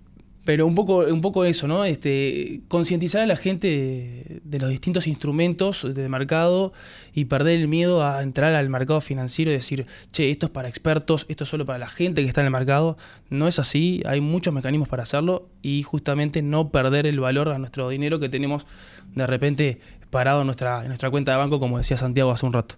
pero 0.45 0.67
un 0.67 0.75
poco, 0.75 0.99
un 0.99 1.21
poco 1.21 1.45
eso, 1.45 1.67
¿no? 1.67 1.85
Este, 1.85 2.61
concientizar 2.69 3.23
a 3.23 3.27
la 3.27 3.37
gente 3.37 4.41
de, 4.45 4.59
los 4.59 4.69
distintos 4.69 5.07
instrumentos 5.07 5.87
de 5.95 6.09
mercado 6.09 6.73
y 7.15 7.25
perder 7.25 7.61
el 7.61 7.69
miedo 7.69 8.07
a 8.07 8.23
entrar 8.23 8.55
al 8.55 8.69
mercado 8.69 9.01
financiero 9.01 9.51
y 9.51 9.55
decir, 9.55 9.87
che, 10.13 10.31
esto 10.31 10.47
es 10.47 10.53
para 10.53 10.69
expertos, 10.69 11.25
esto 11.29 11.45
es 11.45 11.51
solo 11.51 11.65
para 11.65 11.79
la 11.79 11.89
gente 11.89 12.21
que 12.23 12.29
está 12.29 12.43
en 12.43 12.47
el 12.47 12.53
mercado. 12.53 12.99
No 13.31 13.49
es 13.49 13.59
así, 13.59 14.03
hay 14.05 14.21
muchos 14.21 14.53
mecanismos 14.53 14.89
para 14.89 15.03
hacerlo 15.03 15.49
y 15.63 15.83
justamente 15.83 16.43
no 16.43 16.69
perder 16.69 17.07
el 17.07 17.21
valor 17.21 17.49
a 17.49 17.59
nuestro 17.59 17.89
dinero 17.89 18.21
que 18.21 18.29
tenemos 18.29 18.67
de 19.15 19.27
repente 19.27 19.79
parado 20.11 20.45
nuestra, 20.45 20.83
en 20.83 20.89
nuestra 20.89 21.11
cuenta 21.11 21.33
de 21.33 21.39
banco, 21.39 21.59
como 21.59 21.79
decía 21.79 21.97
Santiago 21.97 22.31
hace 22.31 22.45
un 22.45 22.53
rato. 22.53 22.77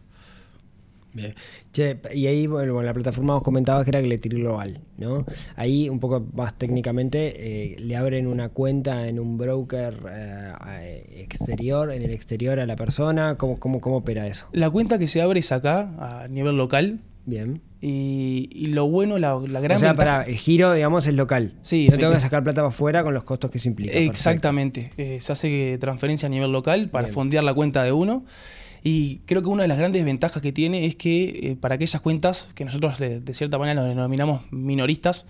Bien. 1.17 1.35
Che, 1.73 1.99
y 2.14 2.27
ahí, 2.27 2.47
bueno, 2.47 2.83
la 2.83 2.93
plataforma 2.93 3.33
vos 3.35 3.43
comentabas 3.43 3.85
que 3.85 3.91
era 3.91 4.01
Gletir 4.03 4.35
Global, 4.35 4.81
¿no? 4.99 5.25
Ahí, 5.57 5.89
un 5.89 5.99
poco 5.99 6.27
más 6.35 6.57
técnicamente, 6.59 7.73
eh, 7.73 7.77
le 7.81 7.97
abren 7.97 8.27
una 8.27 8.51
cuenta 8.51 9.09
en 9.09 9.19
un 9.19 9.39
broker 9.39 9.95
eh, 10.11 10.53
a- 10.61 10.85
exterior, 10.87 11.91
en 11.93 12.03
el 12.03 12.11
exterior 12.11 12.61
a 12.61 12.67
la 12.67 12.77
persona. 12.77 13.37
¿Cómo, 13.37 13.59
cómo, 13.59 13.81
cómo 13.81 13.97
opera 13.97 14.27
eso? 14.27 14.47
La 14.53 14.69
cuenta 14.71 14.99
que 14.99 15.09
se 15.09 15.23
abre 15.23 15.41
es 15.41 15.53
acá, 15.53 15.91
a 15.99 16.29
nivel 16.29 16.57
local, 16.57 17.01
Bien. 17.25 17.61
y, 17.81 18.49
y 18.53 18.67
lo 18.67 18.87
bueno, 18.87 19.19
la, 19.19 19.39
la 19.49 19.61
gran 19.61 19.77
o 19.77 19.81
sea, 19.81 19.93
ventaja- 19.95 20.19
para 20.19 20.31
el 20.31 20.37
giro, 20.37 20.73
digamos, 20.75 21.07
es 21.07 21.14
local. 21.14 21.55
Sí, 21.62 21.89
Yo 21.91 21.99
tengo 21.99 22.12
que 22.12 22.21
sacar 22.21 22.43
plata 22.43 22.61
para 22.61 22.69
afuera 22.69 23.03
con 23.03 23.14
los 23.14 23.25
costos 23.25 23.51
que 23.51 23.59
eso 23.59 23.69
implica. 23.69 23.93
Exactamente. 23.99 24.91
Eh, 24.97 25.19
se 25.21 25.33
hace 25.33 25.79
transferencia 25.81 26.27
a 26.27 26.31
nivel 26.31 26.53
local 26.53 26.91
para 26.91 27.07
Bien. 27.07 27.14
fondear 27.14 27.43
la 27.45 27.55
cuenta 27.55 27.83
de 27.83 27.93
uno. 27.93 28.25
Y 28.89 29.18
creo 29.26 29.43
que 29.43 29.49
una 29.49 29.62
de 29.62 29.68
las 29.68 29.78
grandes 29.78 30.05
ventajas 30.05 30.41
que 30.41 30.53
tiene 30.53 30.87
es 30.87 30.95
que 30.95 31.51
eh, 31.51 31.57
para 31.61 31.74
aquellas 31.74 32.01
cuentas 32.01 32.49
que 32.55 32.64
nosotros 32.64 32.99
de, 33.01 33.18
de 33.20 33.34
cierta 33.34 33.59
manera 33.59 33.80
nos 33.80 33.89
denominamos 33.89 34.43
minoristas, 34.53 35.26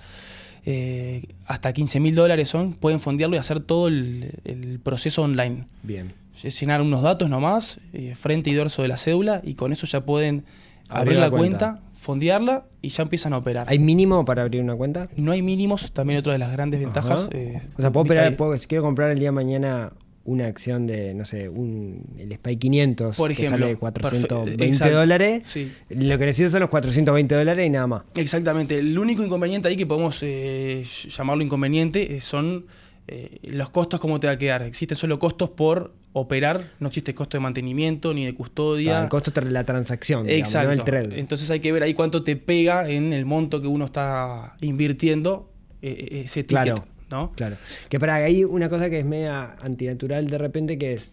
eh, 0.67 1.23
hasta 1.47 1.73
15 1.73 2.01
mil 2.01 2.15
dólares 2.15 2.49
son, 2.49 2.73
pueden 2.75 3.01
fondearlo 3.01 3.37
y 3.37 3.39
hacer 3.39 3.61
todo 3.63 3.89
el, 3.89 4.33
el 4.45 4.79
proceso 4.81 5.23
online. 5.23 5.65
Bien. 5.83 6.13
Llenar 6.61 6.83
unos 6.83 7.03
datos 7.03 7.31
nomás, 7.31 7.81
eh, 7.95 8.15
frente 8.15 8.51
y 8.51 8.55
dorso 8.55 8.83
de 8.83 8.89
la 8.89 8.99
cédula, 8.99 9.41
y 9.43 9.55
con 9.55 9.73
eso 9.73 9.87
ya 9.87 10.03
pueden 10.05 10.45
Abrir 10.89 11.15
abrir, 11.15 11.19
la 11.19 11.31
cuenta. 11.31 11.59
cuenta, 11.77 11.83
fondearla 11.99 12.65
y 12.83 12.91
ya 12.91 13.05
empiezan 13.05 13.33
a 13.33 13.39
operar. 13.39 13.67
¿Hay 13.71 13.79
mínimo 13.79 14.25
para 14.27 14.43
abrir 14.43 14.61
una 14.63 14.75
cuenta? 14.77 15.09
no 15.17 15.33
hay 15.33 15.41
mínimos, 15.43 15.93
también 15.93 16.19
otra 16.19 16.33
de 16.35 16.39
las 16.39 16.53
grandes 16.53 16.79
ventajas. 16.81 17.29
Eh, 17.33 17.61
o 17.79 17.81
sea, 17.81 17.91
puedo 17.91 18.05
operar, 18.05 18.37
puedo- 18.37 18.57
si 18.59 18.67
quiero 18.67 18.85
comprar 18.85 19.11
el 19.13 19.19
día 19.19 19.29
de 19.29 19.33
mañana 19.33 19.93
una 20.27 20.47
acción 20.47 20.87
de, 20.87 21.15
no 21.15 21.25
sé, 21.25 21.49
un, 21.49 22.03
el 22.19 22.33
SPY 22.35 22.57
500 22.57 23.17
Por 23.17 23.29
que 23.29 23.33
ejemplo, 23.45 23.59
sale 23.59 23.67
de 23.67 23.79
perfe- 23.79 23.79
420 23.79 24.65
exacto. 24.67 24.97
dólares. 24.97 25.43
Sí. 25.47 25.73
Lo 25.89 26.19
que 26.19 26.27
necesito 26.27 26.51
son 26.51 26.61
los 26.61 26.69
420 26.71 27.35
dólares 27.35 27.67
y 27.67 27.71
nada 27.71 27.87
más. 27.87 28.03
Exactamente. 28.17 28.79
El 28.79 28.99
único 28.99 29.23
inconveniente 29.25 29.69
ahí 29.69 29.77
que 29.77 29.87
podemos 29.87 30.19
eh, 30.23 30.85
llamarlo 31.09 31.43
inconveniente 31.43 32.17
eh, 32.17 32.21
son 32.21 32.67
eh, 33.09 33.39
los 33.45 33.71
costos, 33.71 34.01
cómo 34.01 34.19
te 34.21 34.27
va 34.27 34.33
a 34.35 34.39
quedar. 34.39 34.63
Existen 34.63 34.97
solo 34.99 35.19
costos 35.19 35.51
por 35.51 35.95
operar, 36.13 36.73
no 36.81 36.89
existe 36.89 37.15
costo 37.15 37.37
de 37.37 37.43
mantenimiento 37.43 38.13
ni 38.15 38.25
de 38.25 38.35
custodia. 38.35 39.01
Ah, 39.01 39.03
el 39.05 39.09
costo 39.09 39.31
de 39.31 39.51
la 39.51 39.65
transacción, 39.65 40.25
digamos, 40.27 40.49
Exacto. 40.49 40.67
no 40.69 40.73
el 40.73 40.83
trade. 40.83 41.21
Entonces 41.21 41.51
hay 41.51 41.61
que 41.61 41.71
ver 41.73 41.83
ahí 41.83 41.95
cuánto 41.95 42.25
te 42.25 42.37
pega 42.37 42.89
en 42.89 43.13
el 43.13 43.27
monto 43.27 43.61
que 43.61 43.69
uno 43.69 43.85
está 43.85 44.57
invirtiendo 44.61 45.53
eh, 45.83 46.23
ese 46.25 46.43
ticket. 46.43 46.49
Claro. 46.65 46.85
¿No? 47.11 47.33
Claro. 47.33 47.57
Que 47.89 47.99
para 48.01 48.17
ahí 48.17 48.45
una 48.45 48.69
cosa 48.69 48.91
que 48.91 48.99
es 48.99 49.05
media 49.05 49.57
antinatural 49.61 50.29
de 50.29 50.39
repente 50.39 50.79
que 50.79 50.95
es, 50.95 51.11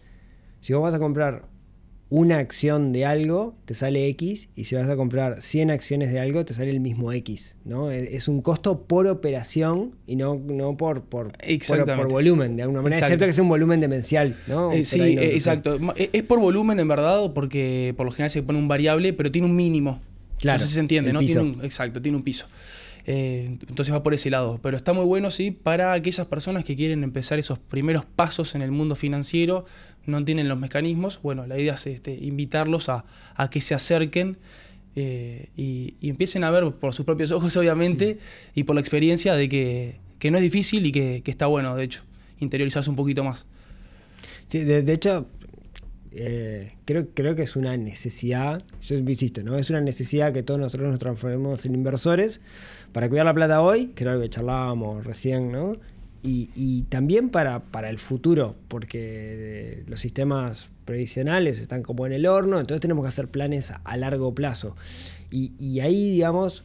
si 0.60 0.72
vos 0.72 0.82
vas 0.82 0.94
a 0.94 0.98
comprar 0.98 1.46
una 2.10 2.38
acción 2.38 2.92
de 2.92 3.06
algo, 3.06 3.56
te 3.64 3.74
sale 3.74 4.06
X, 4.08 4.48
y 4.54 4.66
si 4.66 4.76
vas 4.76 4.88
a 4.88 4.94
comprar 4.94 5.42
100 5.42 5.70
acciones 5.72 6.12
de 6.12 6.20
algo, 6.20 6.44
te 6.44 6.54
sale 6.54 6.70
el 6.70 6.78
mismo 6.78 7.10
X, 7.12 7.56
¿no? 7.64 7.90
Es, 7.90 8.08
es 8.12 8.28
un 8.28 8.40
costo 8.40 8.82
por 8.82 9.06
operación 9.08 9.96
y 10.06 10.14
no, 10.14 10.36
no 10.36 10.76
por, 10.76 11.02
por, 11.02 11.32
por, 11.32 11.84
por 11.96 12.08
volumen, 12.08 12.56
de 12.56 12.62
alguna 12.62 12.82
manera, 12.82 12.98
Exacto. 12.98 13.14
excepto 13.14 13.26
que 13.26 13.32
sea 13.32 13.42
un 13.42 13.48
volumen 13.48 13.80
demencial, 13.80 14.36
¿no? 14.46 14.70
Eh, 14.70 14.84
sí, 14.84 14.98
no- 14.98 15.04
eh, 15.06 15.16
sé. 15.16 15.34
exacto. 15.34 15.76
Eh, 15.96 16.10
Es 16.12 16.22
por 16.22 16.38
volumen 16.38 16.78
en 16.78 16.86
verdad, 16.86 17.32
porque 17.34 17.94
por 17.96 18.06
lo 18.06 18.12
general 18.12 18.30
se 18.30 18.42
pone 18.44 18.58
un 18.60 18.68
variable, 18.68 19.12
pero 19.12 19.32
tiene 19.32 19.48
un 19.48 19.56
mínimo. 19.56 20.00
Claro, 20.38 20.58
No 20.58 20.64
sé 20.64 20.68
si 20.68 20.74
se 20.74 20.80
entiende, 20.80 21.12
¿no? 21.12 21.20
Tiene 21.20 21.40
un, 21.40 21.64
exacto, 21.64 22.00
tiene 22.02 22.16
un 22.18 22.22
piso. 22.22 22.46
Eh, 23.06 23.58
entonces 23.68 23.94
va 23.94 24.02
por 24.02 24.14
ese 24.14 24.30
lado. 24.30 24.58
Pero 24.62 24.76
está 24.76 24.92
muy 24.92 25.04
bueno, 25.04 25.30
sí, 25.30 25.50
para 25.50 25.92
aquellas 25.92 26.26
personas 26.26 26.64
que 26.64 26.76
quieren 26.76 27.04
empezar 27.04 27.38
esos 27.38 27.58
primeros 27.58 28.04
pasos 28.04 28.54
en 28.54 28.62
el 28.62 28.70
mundo 28.70 28.94
financiero, 28.94 29.66
no 30.06 30.24
tienen 30.24 30.48
los 30.48 30.58
mecanismos. 30.58 31.20
Bueno, 31.22 31.46
la 31.46 31.58
idea 31.58 31.74
es 31.74 31.86
este, 31.86 32.14
invitarlos 32.14 32.88
a, 32.88 33.04
a 33.34 33.50
que 33.50 33.60
se 33.60 33.74
acerquen 33.74 34.38
eh, 34.96 35.48
y, 35.56 35.94
y 36.00 36.10
empiecen 36.10 36.44
a 36.44 36.50
ver 36.50 36.70
por 36.72 36.94
sus 36.94 37.04
propios 37.04 37.30
ojos, 37.32 37.56
obviamente, 37.58 38.18
y 38.54 38.64
por 38.64 38.74
la 38.74 38.80
experiencia 38.80 39.34
de 39.34 39.48
que, 39.48 39.96
que 40.18 40.30
no 40.30 40.38
es 40.38 40.42
difícil 40.42 40.86
y 40.86 40.92
que, 40.92 41.22
que 41.24 41.30
está 41.30 41.46
bueno, 41.46 41.74
de 41.76 41.84
hecho, 41.84 42.02
interiorizarse 42.40 42.90
un 42.90 42.96
poquito 42.96 43.24
más. 43.24 43.46
Sí, 44.46 44.60
de, 44.60 44.82
de 44.82 44.92
hecho, 44.92 45.26
eh, 46.12 46.74
creo, 46.84 47.08
creo 47.12 47.34
que 47.34 47.42
es 47.42 47.56
una 47.56 47.76
necesidad, 47.76 48.62
yo 48.82 48.96
insisto, 48.96 49.42
¿no? 49.42 49.58
Es 49.58 49.70
una 49.70 49.80
necesidad 49.80 50.32
que 50.32 50.44
todos 50.44 50.60
nosotros 50.60 50.88
nos 50.90 51.00
transformemos 51.00 51.66
en 51.66 51.74
inversores 51.74 52.40
para 52.94 53.08
cuidar 53.08 53.26
la 53.26 53.34
plata 53.34 53.60
hoy, 53.60 53.88
que 53.88 54.04
era 54.04 54.12
algo 54.12 54.22
que 54.22 54.30
charlábamos 54.30 55.04
recién, 55.04 55.50
¿no? 55.50 55.76
Y, 56.22 56.84
también 56.88 57.28
para, 57.28 57.60
para 57.60 57.90
el 57.90 57.98
futuro, 57.98 58.54
porque 58.68 59.00
eh, 59.02 59.84
los 59.88 60.00
sistemas 60.00 60.70
previsionales 60.86 61.58
están 61.58 61.82
como 61.82 62.06
en 62.06 62.12
el 62.12 62.24
horno, 62.24 62.60
entonces 62.60 62.80
tenemos 62.80 63.04
que 63.04 63.08
hacer 63.08 63.28
planes 63.28 63.72
a, 63.72 63.96
largo 63.98 64.34
plazo. 64.34 64.74
Y 65.30 65.80
ahí, 65.80 66.12
digamos, 66.12 66.62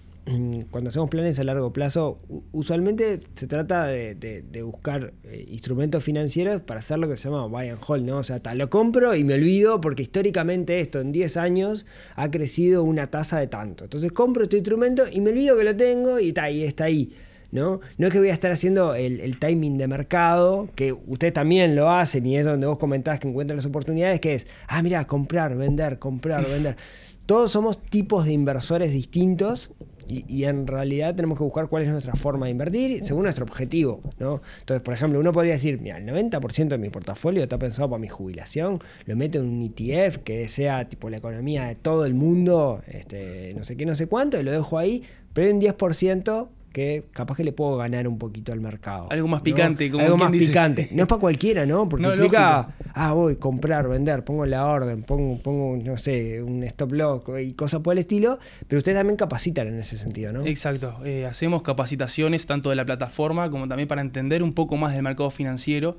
cuando 0.69 0.89
hacemos 0.89 1.09
planes 1.09 1.39
a 1.39 1.43
largo 1.43 1.71
plazo, 1.73 2.19
usualmente 2.51 3.19
se 3.35 3.47
trata 3.47 3.87
de, 3.87 4.15
de- 4.15 4.41
de 4.43 4.61
buscar 4.63 5.13
eh, 5.23 5.45
instrumentos 5.49 6.03
financieros 6.03 6.61
para 6.61 6.81
hacer 6.81 6.99
lo 6.99 7.07
que 7.09 7.15
se 7.15 7.23
llama 7.29 7.47
buy 7.47 7.69
and 7.69 7.79
hold, 7.85 8.05
¿no? 8.05 8.17
O 8.17 8.23
sea, 8.23 8.39
ta, 8.39 8.53
lo 8.53 8.69
compro 8.69 9.15
y 9.15 9.23
me 9.23 9.33
olvido 9.35 9.81
porque 9.81 10.03
históricamente 10.03 10.79
esto 10.79 10.99
en 10.99 11.11
10 11.11 11.37
años 11.37 11.85
ha 12.15 12.29
crecido 12.29 12.83
una 12.83 13.07
tasa 13.07 13.39
de 13.39 13.47
tanto. 13.47 13.85
Entonces 13.85 14.11
compro 14.11 14.43
este 14.43 14.57
instrumento 14.57 15.05
y 15.11 15.21
me 15.21 15.31
olvido 15.31 15.57
que 15.57 15.63
lo 15.63 15.75
tengo 15.75 16.19
y, 16.19 16.33
ta, 16.33 16.49
y 16.51 16.63
está 16.63 16.85
ahí. 16.85 17.11
¿No? 17.51 17.79
no 17.97 18.05
es 18.05 18.13
que 18.13 18.19
voy 18.19 18.29
a 18.29 18.33
estar 18.33 18.51
haciendo 18.51 18.93
el, 18.93 19.19
el 19.21 19.39
timing 19.39 19.79
de 19.79 19.87
mercado, 19.87 20.69
que 20.75 20.93
ustedes 20.93 21.33
también 21.33 21.75
lo 21.75 21.89
hacen 21.89 22.23
y 22.27 22.37
es 22.37 22.45
donde 22.45 22.67
vos 22.67 22.77
comentás 22.77 23.19
que 23.19 23.27
encuentran 23.27 23.57
las 23.57 23.65
oportunidades, 23.65 24.19
que 24.19 24.35
es, 24.35 24.45
ah, 24.67 24.83
mira, 24.83 25.07
comprar, 25.07 25.57
vender, 25.57 25.97
comprar, 25.97 26.47
vender. 26.47 26.75
Todos 27.25 27.49
somos 27.51 27.81
tipos 27.81 28.25
de 28.25 28.33
inversores 28.33 28.91
distintos 28.91 29.71
Y, 30.09 30.25
y 30.27 30.45
en 30.45 30.67
realidad 30.67 31.15
tenemos 31.15 31.37
que 31.37 31.43
buscar 31.43 31.67
cuál 31.67 31.83
es 31.83 31.89
nuestra 31.89 32.13
forma 32.13 32.47
de 32.47 32.51
invertir 32.51 33.03
según 33.03 33.23
nuestro 33.23 33.45
objetivo, 33.45 34.01
¿no? 34.19 34.41
Entonces, 34.59 34.81
por 34.81 34.93
ejemplo, 34.93 35.19
uno 35.19 35.31
podría 35.31 35.53
decir, 35.53 35.79
mira, 35.79 35.97
el 35.97 36.05
90% 36.05 36.67
de 36.67 36.77
mi 36.77 36.89
portafolio 36.89 37.43
está 37.43 37.57
pensado 37.57 37.89
para 37.89 37.99
mi 37.99 38.07
jubilación, 38.07 38.79
lo 39.05 39.15
meto 39.15 39.39
en 39.39 39.45
un 39.45 39.61
ETF 39.61 40.17
que 40.17 40.47
sea 40.49 40.89
tipo 40.89 41.09
la 41.09 41.17
economía 41.17 41.65
de 41.65 41.75
todo 41.75 42.05
el 42.05 42.13
mundo, 42.13 42.81
este, 42.87 43.53
no 43.55 43.63
sé 43.63 43.77
qué, 43.77 43.85
no 43.85 43.95
sé 43.95 44.07
cuánto, 44.07 44.39
y 44.39 44.43
lo 44.43 44.51
dejo 44.51 44.77
ahí, 44.77 45.03
pero 45.33 45.47
hay 45.47 45.53
un 45.53 45.61
10% 45.61 46.47
que 46.71 47.05
capaz 47.11 47.37
que 47.37 47.43
le 47.43 47.51
puedo 47.51 47.77
ganar 47.77 48.07
un 48.07 48.17
poquito 48.17 48.51
al 48.53 48.59
mercado. 48.59 49.07
Algo 49.11 49.27
más 49.27 49.39
¿no? 49.39 49.43
picante, 49.43 49.89
como 49.89 50.03
Algo 50.03 50.17
más 50.17 50.31
dice. 50.31 50.47
picante. 50.47 50.89
No 50.91 51.03
es 51.03 51.07
para 51.07 51.19
cualquiera, 51.19 51.65
¿no? 51.65 51.89
Porque 51.89 52.05
No, 52.05 52.13
implica, 52.13 52.75
ah, 52.93 53.11
voy, 53.13 53.35
comprar, 53.37 53.87
vender, 53.87 54.23
pongo 54.23 54.45
la 54.45 54.65
orden, 54.67 55.03
pongo, 55.03 55.39
pongo, 55.41 55.77
no 55.83 55.97
sé, 55.97 56.41
un 56.41 56.63
stop 56.63 56.91
loss 56.93 57.21
y 57.41 57.53
cosas 57.53 57.81
por 57.81 57.93
el 57.93 57.99
estilo, 57.99 58.39
pero 58.67 58.77
ustedes 58.79 58.97
también 58.97 59.17
capacitan 59.17 59.67
en 59.67 59.79
ese 59.79 59.97
sentido, 59.97 60.31
¿no? 60.31 60.45
Exacto. 60.45 60.99
Eh, 61.03 61.25
hacemos 61.25 61.63
capacitaciones 61.63 62.45
tanto 62.45 62.69
de 62.69 62.75
la 62.75 62.85
plataforma 62.85 63.49
como 63.49 63.67
también 63.67 63.87
para 63.87 64.01
entender 64.01 64.43
un 64.43 64.53
poco 64.53 64.77
más 64.77 64.93
del 64.93 65.03
mercado 65.03 65.29
financiero. 65.31 65.97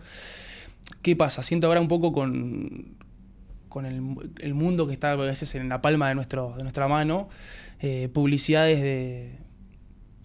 ¿Qué 1.03 1.17
pasa? 1.17 1.43
Siento 1.43 1.67
ahora 1.67 1.81
un 1.81 1.89
poco 1.89 2.13
con, 2.13 2.95
con 3.69 3.87
el, 3.87 4.03
el 4.41 4.55
mundo 4.55 4.87
que 4.87 4.93
está 4.93 5.13
a 5.13 5.17
veces 5.17 5.55
en 5.55 5.69
la 5.69 5.81
palma 5.81 6.09
de, 6.09 6.15
nuestro, 6.15 6.55
de 6.57 6.63
nuestra 6.63 6.89
mano, 6.89 7.29
eh, 7.81 8.09
publicidades 8.13 8.83
de 8.83 9.39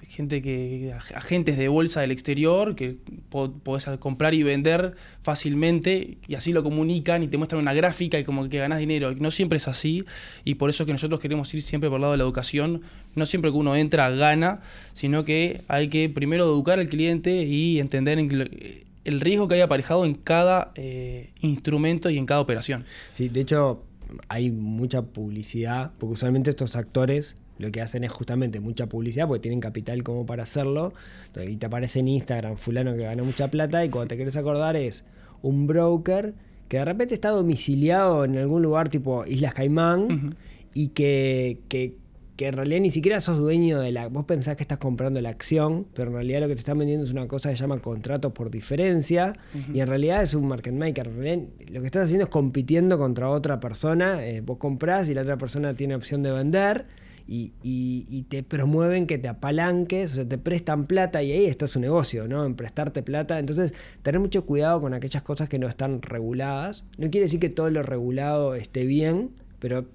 gente 0.10 0.42
que 0.42 0.94
agentes 1.14 1.58
de 1.58 1.68
bolsa 1.68 2.02
del 2.02 2.12
exterior 2.12 2.76
que 2.76 2.96
po- 3.30 3.52
podés 3.52 3.86
comprar 4.00 4.34
y 4.34 4.44
vender 4.44 4.96
fácilmente 5.24 6.18
y 6.28 6.36
así 6.36 6.54
lo 6.54 6.64
comunican 6.64 7.24
y 7.24 7.28
te 7.28 7.38
muestran 7.38 7.62
una 7.62 7.74
gráfica 7.74 8.18
y 8.20 8.24
como 8.24 8.48
que 8.50 8.58
ganás 8.60 8.80
dinero. 8.80 9.14
No 9.16 9.32
siempre 9.32 9.58
es 9.58 9.68
así 9.68 10.06
y 10.44 10.56
por 10.56 10.70
eso 10.70 10.86
que 10.86 10.92
nosotros 10.92 11.20
queremos 11.20 11.54
ir 11.54 11.62
siempre 11.62 11.90
por 11.90 11.98
el 11.98 12.02
lado 12.02 12.14
de 12.14 12.18
la 12.18 12.24
educación. 12.24 12.82
No 13.16 13.26
siempre 13.26 13.52
que 13.52 13.58
uno 13.58 13.76
entra 13.76 14.10
gana, 14.12 14.62
sino 14.94 15.24
que 15.24 15.62
hay 15.68 15.88
que 15.90 16.10
primero 16.10 16.46
educar 16.46 16.80
al 16.80 16.88
cliente 16.88 17.44
y 17.44 17.80
entender 17.80 18.18
el 18.20 19.20
riesgo 19.22 19.48
que 19.48 19.56
hay 19.56 19.62
aparejado 19.62 20.06
en 20.06 20.16
cada 20.16 20.72
eh, 20.76 21.30
instrumento 21.42 22.10
y 22.10 22.18
en 22.18 22.26
cada 22.26 22.42
operación. 22.42 22.86
Sí, 23.14 23.30
de 23.30 23.42
hecho, 23.42 23.84
hay 24.30 24.52
mucha 24.52 25.02
publicidad, 25.02 25.92
porque 25.98 26.14
usualmente 26.14 26.50
estos 26.50 26.76
actores 26.76 27.38
lo 27.58 27.72
que 27.72 27.82
hacen 27.82 28.04
es 28.04 28.12
justamente 28.12 28.60
mucha 28.60 28.88
publicidad, 28.88 29.28
porque 29.28 29.42
tienen 29.42 29.60
capital 29.60 30.04
como 30.04 30.26
para 30.26 30.44
hacerlo. 30.44 30.94
Entonces, 31.28 31.54
y 31.54 31.58
te 31.58 31.66
aparece 31.66 32.00
en 32.00 32.08
Instagram 32.10 32.58
fulano 32.58 32.96
que 32.96 33.04
ganó 33.04 33.24
mucha 33.26 33.50
plata 33.50 33.86
y 33.86 33.90
cuando 33.90 34.10
te 34.10 34.16
quieres 34.16 34.36
acordar 34.36 34.76
es 34.76 35.04
un 35.42 35.68
broker 35.68 36.34
que 36.68 36.78
de 36.78 36.86
repente 36.86 37.14
está 37.14 37.30
domiciliado 37.30 38.26
en 38.26 38.38
algún 38.38 38.62
lugar 38.64 38.90
tipo 38.90 39.26
Islas 39.26 39.54
Caimán 39.54 40.36
y 40.74 40.88
que, 40.90 41.60
que, 41.70 41.94
que 42.36 42.48
en 42.48 42.54
realidad 42.56 42.82
ni 42.82 42.90
siquiera 42.92 43.22
sos 43.22 43.38
dueño 43.38 43.80
de 43.80 43.92
la... 43.92 44.08
Vos 44.08 44.26
pensás 44.26 44.56
que 44.58 44.64
estás 44.64 44.80
comprando 44.80 45.22
la 45.22 45.30
acción, 45.30 45.86
pero 45.94 46.10
en 46.10 46.16
realidad 46.16 46.42
lo 46.42 46.48
que 46.48 46.56
te 46.56 46.60
están 46.60 46.80
vendiendo 46.80 47.06
es 47.06 47.12
una 47.12 47.28
cosa 47.28 47.50
que 47.52 47.56
se 47.56 47.62
llama 47.62 47.80
contratos 47.80 48.34
por 48.34 48.50
diferencia 48.50 49.38
y 49.74 49.80
en 49.80 49.88
realidad 49.88 50.24
es 50.24 50.34
un 50.34 50.48
market 50.48 50.74
maker. 50.74 51.08
En 51.08 51.18
realidad, 51.18 51.48
lo 51.72 51.82
que 51.82 51.86
estás 51.86 52.06
haciendo 52.06 52.24
es 52.26 52.30
compitiendo 52.32 52.98
contra 52.98 53.30
otra 53.30 53.60
persona. 53.60 54.26
eh, 54.26 54.42
vos 54.42 54.58
comprás 54.58 55.10
y 55.10 55.14
la 55.14 55.22
otra 55.22 55.38
persona 55.38 55.76
tiene 55.76 55.96
opción 55.96 56.24
de 56.24 56.32
vender. 56.32 56.88
Y, 57.28 57.54
y- 57.64 58.06
y 58.10 58.22
te 58.24 58.44
promueven 58.44 59.08
que 59.08 59.18
te 59.18 59.28
apalanques, 59.28 60.12
o 60.12 60.16
sea, 60.16 60.30
te 60.30 60.38
prestan 60.38 60.86
plata 60.86 61.24
y 61.24 61.32
ahí 61.32 61.46
está 61.46 61.66
su 61.66 61.80
negocio, 61.80 62.28
¿no? 62.28 62.46
En 62.46 62.54
prestarte 62.56 63.02
plata. 63.02 63.40
Entonces, 63.40 63.74
tener 64.04 64.20
mucho 64.22 64.46
cuidado 64.46 64.80
con 64.82 64.94
aquellas 64.94 65.24
cosas 65.24 65.50
que 65.50 65.58
no 65.58 65.68
están 65.68 66.02
reguladas. 66.04 66.84
No 66.98 67.10
quiere 67.10 67.26
decir 67.26 67.40
que 67.40 67.50
todo 67.50 67.70
lo 67.72 67.82
regulado 67.82 68.54
esté 68.54 68.86
bien, 68.86 69.32
pero 69.60 69.86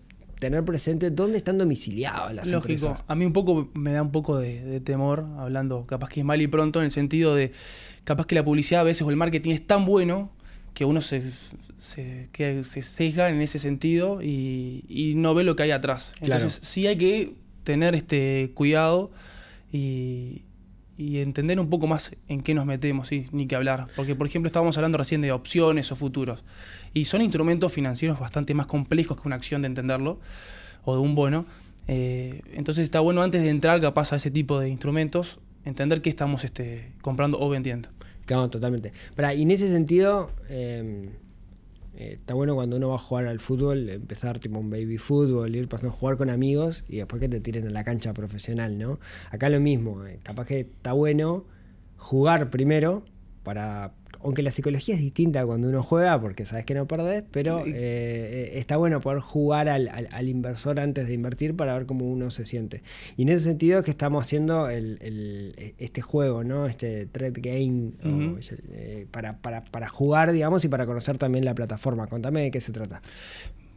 tener 0.41 0.65
presente 0.65 1.11
dónde 1.11 1.37
están 1.37 1.59
domiciliadas 1.59 2.35
las 2.35 2.49
Lógico. 2.51 2.73
empresas. 2.73 3.05
A 3.07 3.15
mí 3.15 3.25
un 3.27 3.33
poco 3.33 3.69
me 3.75 3.93
da 3.93 4.03
un 4.03 4.11
poco 4.11 4.39
de, 4.39 4.65
de 4.65 4.81
temor, 4.81 5.25
hablando 5.39 5.87
capaz 5.87 6.09
que 6.09 6.21
es 6.21 6.27
mal 6.27 6.41
y 6.43 6.49
pronto, 6.49 6.81
en 6.81 6.87
el 6.87 6.91
sentido 6.91 7.35
de 7.35 7.53
capaz 8.05 8.27
que 8.27 8.35
la 8.35 8.45
publicidad 8.45 8.81
a 8.81 8.85
veces 8.85 9.03
o 9.03 9.11
el 9.11 9.17
marketing 9.17 9.51
es 9.53 9.65
tan 9.67 9.85
bueno 9.85 10.31
que 10.75 10.85
uno 10.85 11.01
se, 11.01 11.23
se, 11.79 12.29
que 12.33 12.63
se 12.63 12.83
sesga 12.83 13.29
en 13.29 13.41
ese 13.41 13.59
sentido 13.59 14.23
y, 14.23 14.85
y 14.89 15.15
no 15.15 15.35
ve 15.35 15.45
lo 15.45 15.57
que 15.57 15.65
hay 15.65 15.71
atrás. 15.71 16.13
Claro. 16.19 16.35
Entonces 16.35 16.67
sí 16.67 16.87
hay 16.87 16.97
que 16.97 17.35
tener 17.65 17.95
este 17.95 18.53
cuidado 18.55 19.11
y, 19.73 20.43
y 20.97 21.19
entender 21.19 21.59
un 21.59 21.71
poco 21.71 21.87
más 21.87 22.13
en 22.29 22.43
qué 22.43 22.53
nos 22.55 22.67
metemos, 22.67 23.09
sí, 23.09 23.27
ni 23.33 23.47
que 23.47 23.57
hablar. 23.57 23.89
Porque, 23.97 24.15
por 24.15 24.27
ejemplo, 24.27 24.49
estábamos 24.49 24.77
hablando 24.77 24.99
recién 24.99 25.21
de 25.21 25.33
opciones 25.33 25.91
o 25.93 25.97
futuros. 25.97 26.45
Y 26.93 27.07
son 27.07 27.23
instrumentos 27.23 27.73
financieros 27.73 28.21
bastante 28.21 28.53
más 28.53 28.67
complejos 28.67 29.21
que 29.21 29.27
una 29.27 29.37
acción 29.37 29.63
de 29.63 29.69
entenderlo, 29.69 30.21
o 30.85 30.95
de 30.95 31.01
un 31.01 31.15
bono. 31.15 31.47
Eh, 31.89 32.43
entonces 32.53 32.85
está 32.85 33.01
bueno 33.01 33.23
antes 33.23 33.43
de 33.43 33.49
entrar 33.49 33.81
capaz 33.81 34.13
a 34.13 34.17
ese 34.17 34.31
tipo 34.31 34.61
de 34.61 34.69
instrumentos, 34.69 35.39
entender 35.65 36.03
qué 36.03 36.11
estamos 36.11 36.45
este, 36.45 36.93
comprando 37.01 37.41
o 37.41 37.49
vendiendo. 37.49 37.89
Claro, 38.31 38.49
totalmente. 38.49 38.93
Pará, 39.17 39.35
y 39.35 39.43
en 39.43 39.51
ese 39.51 39.69
sentido, 39.69 40.31
eh, 40.49 41.09
eh, 41.97 42.13
está 42.13 42.35
bueno 42.35 42.55
cuando 42.55 42.77
uno 42.77 42.91
va 42.91 42.95
a 42.95 42.99
jugar 42.99 43.27
al 43.27 43.41
fútbol, 43.41 43.89
empezar 43.89 44.39
tipo 44.39 44.57
un 44.57 44.71
baby 44.71 44.99
fútbol, 44.99 45.57
ir 45.57 45.67
pasando 45.67 45.93
a 45.93 45.99
jugar 45.99 46.17
con 46.17 46.31
amigos 46.31 46.85
y 46.89 46.99
después 46.99 47.19
que 47.19 47.29
te 47.29 47.41
tiren 47.41 47.67
a 47.67 47.71
la 47.71 47.83
cancha 47.83 48.15
profesional, 48.15 48.79
¿no? 48.79 49.01
Acá 49.33 49.49
lo 49.49 49.59
mismo, 49.59 50.07
eh, 50.07 50.21
capaz 50.23 50.47
que 50.47 50.61
está 50.61 50.93
bueno 50.93 51.45
jugar 51.97 52.51
primero 52.51 53.03
para... 53.43 53.95
Aunque 54.23 54.43
la 54.43 54.51
psicología 54.51 54.95
es 54.95 55.01
distinta 55.01 55.47
cuando 55.47 55.69
uno 55.69 55.83
juega, 55.83 56.21
porque 56.21 56.45
sabes 56.45 56.67
que 56.67 56.75
no 56.75 56.87
perdés, 56.87 57.25
pero 57.31 57.63
eh, 57.67 58.53
está 58.59 58.77
bueno 58.77 59.01
poder 59.01 59.21
jugar 59.21 59.69
al, 59.69 59.89
al- 59.89 60.09
al 60.11 60.29
inversor 60.29 60.79
antes 60.79 61.07
de 61.07 61.15
invertir 61.15 61.57
para 61.57 61.73
ver 61.75 61.87
cómo 61.87 62.05
uno 62.11 62.31
se 62.31 62.45
siente. 62.45 62.83
Y 63.17 63.23
en 63.23 63.31
ese 63.31 63.45
sentido 63.45 63.79
es 63.79 63.85
que 63.87 63.91
estamos 63.91 64.23
haciendo 64.23 64.69
el- 64.69 64.99
el- 65.01 65.75
este 65.79 66.03
juego, 66.03 66.45
¿no? 66.45 66.67
Este 66.67 67.07
thread 67.07 67.33
game, 67.37 67.93
o, 68.05 68.39
eh, 68.73 69.07
para, 69.11 69.39
para, 69.39 69.65
para 69.65 69.89
jugar, 69.89 70.33
digamos, 70.33 70.65
y 70.65 70.69
para 70.69 70.85
conocer 70.85 71.17
también 71.17 71.45
la 71.47 71.55
plataforma. 71.55 72.07
Contame 72.07 72.43
de 72.43 72.51
qué 72.51 72.61
se 72.61 72.73
trata. 72.73 73.01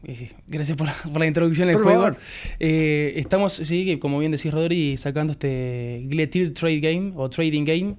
Eh, 0.06 0.30
gracias 0.48 0.78
por, 0.78 0.90
por 1.10 1.22
la 1.22 1.28
introducción 1.28 1.70
al 1.70 1.76
juego. 1.76 2.02
Eh, 2.60 3.14
estamos, 3.16 3.54
sí, 3.54 3.98
como 4.00 4.20
bien 4.20 4.34
decís, 4.34 4.52
Rodri, 4.54 4.98
sacando 4.98 5.32
este 5.32 6.04
Gletir 6.10 6.54
Trade 6.54 6.80
Game 6.82 7.14
o 7.16 7.30
Trading 7.30 7.64
Game. 7.64 7.96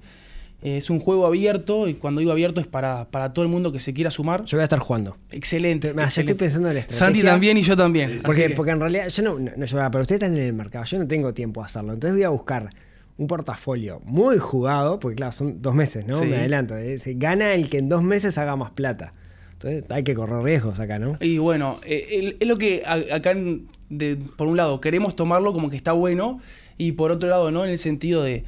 Es 0.61 0.89
un 0.89 0.99
juego 0.99 1.27
abierto 1.27 1.87
y 1.87 1.93
cuando 1.93 2.19
digo 2.19 2.31
abierto 2.31 2.59
es 2.59 2.65
para, 2.65 3.05
para 3.11 3.33
todo 3.33 3.45
el 3.45 3.51
mundo 3.51 3.71
que 3.71 3.79
se 3.79 3.93
quiera 3.93 4.09
sumar. 4.09 4.45
Yo 4.45 4.57
voy 4.57 4.61
a 4.61 4.63
estar 4.63 4.79
jugando. 4.79 5.15
Excelente. 5.31 5.93
Ya 5.95 6.03
estoy 6.05 6.33
pensando 6.33 6.69
en 6.69 6.73
la 6.75 6.79
estrategia. 6.79 7.05
Santi 7.07 7.21
también 7.21 7.57
y 7.57 7.61
yo 7.61 7.77
también. 7.77 8.21
Porque, 8.25 8.47
que- 8.47 8.55
porque 8.55 8.71
en 8.71 8.79
realidad 8.79 9.07
yo 9.09 9.23
no, 9.23 9.37
no, 9.39 9.51
no 9.55 9.65
yo- 9.65 9.77
pero 9.91 10.01
ustedes 10.01 10.21
están 10.21 10.35
en 10.37 10.43
el 10.43 10.53
mercado, 10.53 10.85
yo 10.85 10.97
no 10.97 11.07
tengo 11.07 11.33
tiempo 11.35 11.61
a 11.61 11.65
hacerlo. 11.65 11.93
Entonces 11.93 12.15
voy 12.17 12.23
a 12.23 12.29
buscar 12.29 12.69
un 13.17 13.27
portafolio 13.27 14.01
muy 14.05 14.37
jugado, 14.39 14.99
porque 14.99 15.15
claro, 15.17 15.31
son 15.33 15.61
dos 15.61 15.75
meses, 15.75 16.05
¿no? 16.07 16.15
Sí. 16.19 16.25
Me 16.25 16.37
adelanto. 16.37 16.75
eh, 16.77 16.97
se 16.97 17.13
gana 17.13 17.53
el 17.53 17.69
que 17.69 17.77
en 17.77 17.87
dos 17.89 18.01
meses 18.01 18.37
haga 18.39 18.55
más 18.55 18.71
plata. 18.71 19.13
Entonces 19.53 19.83
hay 19.89 20.03
que 20.03 20.15
correr 20.15 20.41
riesgos 20.43 20.79
acá, 20.79 20.97
¿no? 20.99 21.17
Y 21.21 21.37
bueno, 21.37 21.79
eh, 21.85 22.35
es 22.39 22.47
lo 22.47 22.57
que 22.57 22.83
acá, 22.85 23.31
en- 23.31 23.67
de- 23.89 24.15
por 24.15 24.47
un 24.47 24.57
lado, 24.57 24.81
queremos 24.81 25.15
tomarlo 25.15 25.53
como 25.53 25.69
que 25.69 25.75
está 25.77 25.91
bueno 25.91 26.39
y 26.77 26.93
por 26.93 27.11
otro 27.11 27.29
lado, 27.29 27.51
¿no? 27.51 27.63
En 27.63 27.69
el 27.71 27.77
sentido 27.77 28.23
de... 28.23 28.43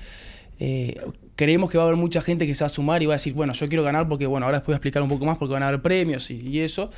eh, 0.59 0.97
creemos 1.37 1.69
que 1.69 1.77
va 1.77 1.85
a 1.85 1.87
haber 1.87 1.97
mucha 1.97 2.21
gente 2.21 2.45
que 2.45 2.55
se 2.55 2.63
va 2.63 2.65
a 2.65 2.73
sumar 2.73 3.01
y 3.03 3.05
va 3.05 3.13
a 3.13 3.17
decir, 3.17 3.33
bueno, 3.33 3.53
yo 3.53 3.69
quiero 3.69 3.83
ganar 3.83 4.09
porque, 4.09 4.25
bueno, 4.25 4.47
ahora 4.47 4.57
después 4.57 4.73
voy 4.73 4.73
a 4.73 4.77
explicar 4.77 5.03
un 5.03 5.07
poco 5.07 5.25
más 5.25 5.37
porque 5.37 5.53
van 5.53 5.63
a 5.63 5.69
haber 5.69 5.81
premios 5.81 6.29
y, 6.31 6.59
eso. 6.59 6.89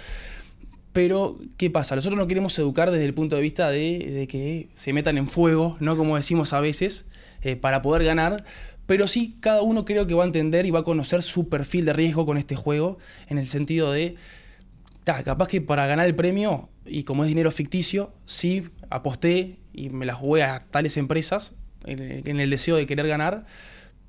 Pero, 0.94 1.38
¿qué 1.58 1.70
pasa? 1.70 1.96
Nosotros 1.96 2.18
no 2.18 2.26
queremos 2.26 2.58
educar 2.58 2.90
desde 2.90 3.06
el 3.06 3.14
punto 3.14 3.36
de 3.36 3.42
vista 3.42 3.70
de, 3.70 4.28
que 4.30 4.70
se 4.74 4.94
metan 4.94 5.18
en 5.18 5.28
fuego, 5.28 5.76
¿no? 5.82 5.98
Como 5.98 6.16
decimos 6.16 6.54
a 6.54 6.62
veces, 6.62 7.06
eh, 7.42 7.58
para 7.58 7.82
poder 7.82 8.06
ganar. 8.06 8.46
Pero 8.86 9.08
sí, 9.08 9.36
cada 9.42 9.62
uno 9.62 9.84
creo 9.84 10.08
que 10.08 10.14
va 10.14 10.24
a 10.24 10.26
entender 10.26 10.66
y 10.66 10.72
va 10.72 10.80
a 10.80 10.84
conocer 10.84 11.22
su 11.22 11.50
perfil 11.50 11.86
de 11.86 11.94
riesgo 11.94 12.26
con 12.26 12.38
este 12.38 12.56
juego, 12.56 12.98
en 13.28 13.38
el 13.38 13.46
sentido 13.46 13.92
de, 13.92 14.16
ta, 15.04 15.22
capaz 15.22 15.50
que 15.50 15.60
para 15.60 15.86
ganar 15.86 16.08
el 16.08 16.16
premio, 16.16 16.70
y 16.86 17.04
como 17.04 17.24
es 17.24 17.28
dinero 17.28 17.52
ficticio, 17.52 18.14
sí 18.26 18.70
aposté 18.90 19.58
y 19.74 19.90
me 19.90 20.06
la 20.06 20.16
jugué 20.16 20.44
a 20.44 20.66
tales 20.72 20.98
empresas 20.98 21.54
en 21.86 22.40
el 22.40 22.50
deseo 22.50 22.78
de 22.78 22.88
querer 22.88 23.08
ganar, 23.08 23.46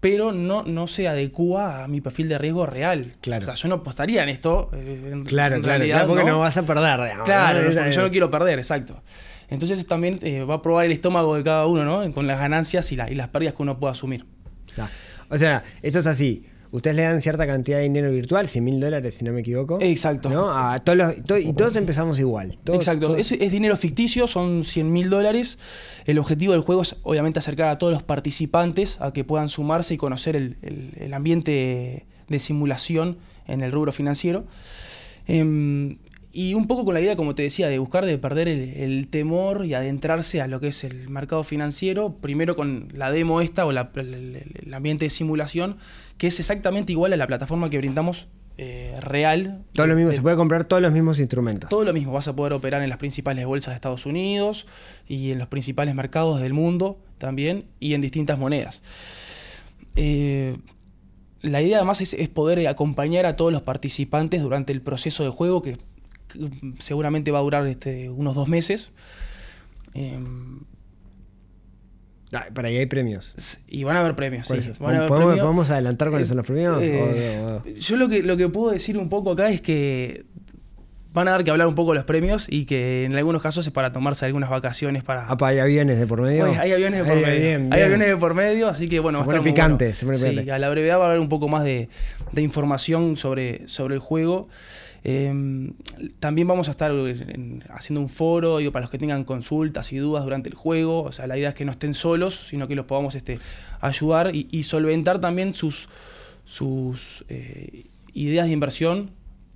pero 0.00 0.32
no, 0.32 0.62
no 0.64 0.86
se 0.86 1.06
adecua 1.08 1.84
a 1.84 1.88
mi 1.88 2.00
perfil 2.00 2.28
de 2.28 2.38
riesgo 2.38 2.64
real. 2.66 3.12
Claro. 3.20 3.42
O 3.42 3.44
sea, 3.44 3.54
yo 3.54 3.68
no 3.68 3.76
apostaría 3.76 4.22
en 4.22 4.30
esto. 4.30 4.70
eh, 4.72 5.10
en- 5.12 5.24
Claro, 5.24 5.56
en 5.56 5.62
claro, 5.62 5.78
realidad, 5.78 5.96
claro, 5.98 6.08
porque 6.08 6.24
no, 6.24 6.40
vas 6.40 6.56
a 6.56 6.64
perder, 6.64 7.00
digamos. 7.02 7.24
Claro, 7.26 7.62
¿no? 7.62 7.74
porque 7.74 7.92
yo 7.92 8.02
no 8.02 8.10
quiero 8.10 8.30
perder, 8.30 8.58
exacto. 8.58 9.02
Entonces 9.48 9.86
también 9.86 10.18
eh, 10.22 10.44
va 10.44 10.54
a 10.54 10.62
probar 10.62 10.86
el 10.86 10.92
estómago 10.92 11.34
de 11.36 11.42
cada 11.42 11.66
uno, 11.66 11.84
¿no? 11.84 12.12
Con 12.12 12.26
las 12.26 12.38
ganancias 12.38 12.90
y, 12.92 12.96
la- 12.96 13.10
y 13.10 13.14
las 13.14 13.28
pérdidas 13.28 13.54
que 13.54 13.62
uno 13.62 13.78
pueda 13.78 13.92
asumir. 13.92 14.24
Ya. 14.76 14.88
O 15.28 15.36
sea, 15.36 15.62
esto 15.82 15.98
es 15.98 16.06
así. 16.06 16.46
Ustedes 16.72 16.96
le 16.96 17.02
dan 17.02 17.20
cierta 17.20 17.46
cantidad 17.48 17.78
de 17.78 17.82
dinero 17.84 18.12
virtual, 18.12 18.46
100 18.46 18.64
mil 18.64 18.78
dólares 18.80 19.14
si 19.16 19.24
no 19.24 19.32
me 19.32 19.40
equivoco. 19.40 19.78
Exacto. 19.80 20.30
¿no? 20.30 20.50
A 20.56 20.78
todos 20.78 20.96
los- 20.98 21.24
to- 21.24 21.36
y 21.38 21.52
todos 21.52 21.74
empezamos 21.76 22.18
igual. 22.20 22.58
Todos- 22.62 22.78
Exacto, 22.78 23.06
todos- 23.06 23.18
Es, 23.18 23.32
es 23.32 23.50
dinero 23.50 23.76
ficticio, 23.76 24.28
son 24.28 24.64
100 24.64 24.92
mil 24.92 25.10
dólares. 25.10 25.58
El 26.06 26.18
objetivo 26.18 26.52
del 26.52 26.62
juego 26.62 26.82
es 26.82 26.94
obviamente 27.02 27.40
acercar 27.40 27.68
a 27.68 27.78
todos 27.78 27.92
los 27.92 28.02
participantes 28.04 29.00
a 29.00 29.12
que 29.12 29.24
puedan 29.24 29.48
sumarse 29.48 29.94
y 29.94 29.96
conocer 29.96 30.36
el, 30.36 30.56
el- 30.62 30.90
el 31.00 31.14
ambiente 31.14 32.06
de 32.28 32.38
simulación 32.38 33.18
en 33.48 33.62
el 33.62 33.72
rubro 33.72 33.90
financiero. 33.90 34.44
Em, 35.26 35.98
y 36.32 36.54
un 36.54 36.66
poco 36.68 36.84
con 36.84 36.94
la 36.94 37.00
idea, 37.00 37.16
como 37.16 37.34
te 37.34 37.42
decía, 37.42 37.68
de 37.68 37.78
buscar 37.78 38.06
de 38.06 38.16
perder 38.18 38.46
el, 38.48 38.60
el 38.76 39.08
temor 39.08 39.66
y 39.66 39.74
adentrarse 39.74 40.40
a 40.40 40.46
lo 40.46 40.60
que 40.60 40.68
es 40.68 40.84
el 40.84 41.08
mercado 41.08 41.42
financiero, 41.42 42.14
primero 42.20 42.54
con 42.56 42.88
la 42.94 43.10
demo 43.10 43.40
esta 43.40 43.66
o 43.66 43.72
la- 43.72 43.90
el, 43.96 44.72
ambiente 44.72 45.06
de 45.06 45.10
simulación, 45.10 45.76
que 46.18 46.28
es 46.28 46.38
exactamente 46.38 46.92
igual 46.92 47.12
a 47.12 47.16
la 47.16 47.26
plataforma 47.26 47.68
que 47.70 47.78
brindamos 47.78 48.28
eh, 48.58 48.94
real. 49.00 49.64
Todo 49.72 49.86
lo 49.86 49.94
mismo, 49.96 50.10
De- 50.10 50.16
se 50.16 50.22
puede 50.22 50.36
comprar 50.36 50.64
todos 50.66 50.82
los 50.82 50.92
mismos 50.92 51.18
instrumentos. 51.18 51.68
todo 51.70 51.82
lo 51.84 51.92
mismo, 51.94 52.12
vas 52.12 52.28
a 52.28 52.36
poder 52.36 52.52
operar 52.52 52.82
en 52.82 52.90
las 52.90 52.98
principales 52.98 53.46
bolsas 53.46 53.72
de 53.72 53.76
Estados 53.76 54.04
Unidos 54.06 54.66
y 55.08 55.30
en 55.30 55.38
los 55.38 55.48
principales 55.48 55.94
mercados 55.94 56.40
del 56.42 56.52
mundo 56.52 56.98
también 57.18 57.64
y 57.80 57.94
en 57.94 58.02
distintas 58.02 58.38
monedas. 58.38 58.82
Eh, 59.96 60.56
la 61.42 61.62
idea 61.62 61.78
además 61.78 62.00
es, 62.02 62.12
es 62.14 62.28
poder 62.28 62.66
acompañar 62.68 63.24
a 63.26 63.34
todos 63.36 63.50
los 63.50 63.62
participantes 63.62 64.42
durante 64.42 64.72
el 64.72 64.82
proceso 64.82 65.24
de 65.24 65.30
juego 65.30 65.62
que 65.62 65.78
seguramente 66.78 67.30
va 67.30 67.38
a 67.38 67.42
durar 67.42 67.66
este, 67.66 68.08
unos 68.10 68.34
dos 68.34 68.48
meses. 68.48 68.92
Eh, 69.94 70.18
Ah, 72.32 72.46
para 72.54 72.68
ahí 72.68 72.76
hay 72.76 72.86
premios. 72.86 73.34
y 73.66 73.82
van 73.82 73.96
a 73.96 74.00
haber 74.00 74.14
premios. 74.14 74.46
sí, 74.46 74.52
a 74.52 74.98
haber 74.98 75.08
¿Podemos, 75.08 75.08
premios. 75.08 75.40
podemos 75.40 75.70
adelantar 75.70 76.10
cuáles 76.10 76.28
son 76.28 76.36
los 76.36 76.46
premios? 76.46 76.80
Eh, 76.80 77.40
O- 77.44 77.56
o- 77.56 77.64
Yo 77.66 77.96
lo 77.96 78.08
que, 78.08 78.22
lo 78.22 78.36
que 78.36 78.48
puedo 78.48 78.70
decir 78.70 78.96
un 78.98 79.08
poco 79.08 79.32
acá 79.32 79.48
es 79.50 79.60
que 79.60 80.26
van 81.12 81.26
a 81.28 81.32
dar 81.32 81.42
que 81.44 81.50
hablar 81.50 81.66
un 81.66 81.74
poco 81.74 81.92
los 81.94 82.04
premios 82.04 82.46
y 82.48 82.66
que 82.66 83.04
en 83.04 83.16
algunos 83.16 83.42
casos 83.42 83.66
es 83.66 83.72
para 83.72 83.92
tomarse 83.92 84.24
algunas 84.26 84.48
vacaciones 84.48 85.02
para... 85.02 85.26
Apa, 85.26 85.48
¿hay 85.48 85.58
aviones 85.58 85.98
de 85.98 86.06
por 86.06 86.20
medio? 86.20 86.44
Hay 86.46 86.72
aviones 86.72 87.00
de 87.00 87.04
por 87.04 87.16
medio. 87.20 87.40
bien, 87.40 87.72
Hay 87.72 87.82
aviones 87.82 88.08
de 88.08 88.16
por 88.16 88.34
medio, 88.34 88.68
así 88.68 88.88
que 88.88 89.00
bueno, 89.00 89.18
Se 89.18 89.20
va 89.20 89.24
a 89.24 89.26
pone 89.26 89.38
estar 89.38 89.42
muy 89.42 89.52
picante, 89.52 89.84
bueno. 89.86 89.96
se 89.96 90.06
pone 90.06 90.18
Sí, 90.18 90.28
picante. 90.30 90.52
a 90.52 90.58
la 90.58 90.68
brevedad 90.70 90.98
va 91.00 91.04
a 91.04 91.08
haber 91.08 91.20
un 91.20 91.28
poco 91.28 91.48
más 91.48 91.64
de, 91.64 91.88
de 92.32 92.42
información 92.42 93.16
sobre, 93.16 93.66
sobre 93.66 93.94
el 93.94 94.00
juego. 94.00 94.48
Eh, 95.02 95.32
también 96.20 96.46
vamos 96.46 96.68
a 96.68 96.72
estar 96.72 96.90
en- 96.92 97.64
haciendo 97.70 98.00
un 98.02 98.08
foro 98.10 98.58
digo, 98.58 98.70
para 98.70 98.82
los 98.82 98.90
que 98.90 98.98
tengan 98.98 99.24
consultas 99.24 99.92
y 99.92 99.96
dudas 99.98 100.22
durante 100.24 100.48
el 100.48 100.54
juego. 100.54 101.02
O 101.02 101.10
sea, 101.12 101.26
la 101.26 101.36
idea 101.38 101.48
es 101.48 101.54
que 101.54 101.64
no 101.64 101.72
estén 101.72 101.94
solos, 101.94 102.46
sino 102.48 102.68
que 102.68 102.74
los 102.76 102.84
podamos 102.86 103.14
este, 103.14 103.38
ayudar 103.80 104.34
y, 104.36 104.46
y 104.50 104.62
solventar 104.64 105.18
también 105.18 105.54
sus, 105.54 105.88
sus 106.44 107.24
eh, 107.28 107.86
ideas 108.12 108.46
de 108.46 108.52
inversión 108.52 109.10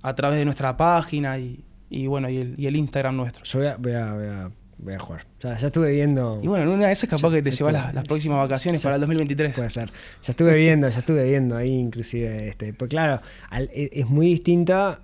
a 0.07 0.15
través 0.15 0.37
de 0.39 0.45
nuestra 0.45 0.75
página 0.77 1.37
y, 1.39 1.63
y, 1.89 2.07
bueno, 2.07 2.29
y 2.29 2.37
el, 2.37 2.55
y 2.57 2.67
el 2.67 2.75
Instagram 2.75 3.15
nuestro. 3.17 3.43
Yo 3.43 3.59
voy 3.59 3.67
a, 3.67 3.77
voy 3.77 3.91
a, 3.93 4.13
voy 4.13 4.25
a, 4.27 4.51
voy 4.77 4.93
a 4.93 4.99
jugar. 4.99 5.25
O 5.37 5.41
sea, 5.41 5.57
ya 5.57 5.67
estuve 5.67 5.91
viendo. 5.91 6.39
Y 6.43 6.47
bueno, 6.47 6.63
en 6.65 6.69
una 6.77 6.87
de 6.87 6.93
esas 6.93 7.09
capaz 7.09 7.29
Ya- 7.29 7.35
que 7.35 7.41
te 7.41 7.51
llevas 7.51 7.73
las, 7.73 7.93
las 7.93 8.03
próximas 8.05 8.37
vacaciones 8.37 8.81
ya- 8.81 8.87
para 8.87 8.95
el 8.95 9.01
2023. 9.01 9.55
Puede 9.55 9.69
ser. 9.69 9.89
Ya 10.21 10.31
estuve 10.31 10.55
viendo, 10.57 10.89
ya 10.89 10.99
estuve 10.99 11.23
viendo 11.23 11.55
ahí 11.55 11.71
inclusive 11.71 12.47
este. 12.47 12.73
Pues 12.73 12.89
claro, 12.89 13.21
al- 13.49 13.69
e- 13.73 13.89
es 13.93 14.05
muy 14.07 14.27
distinta. 14.27 14.99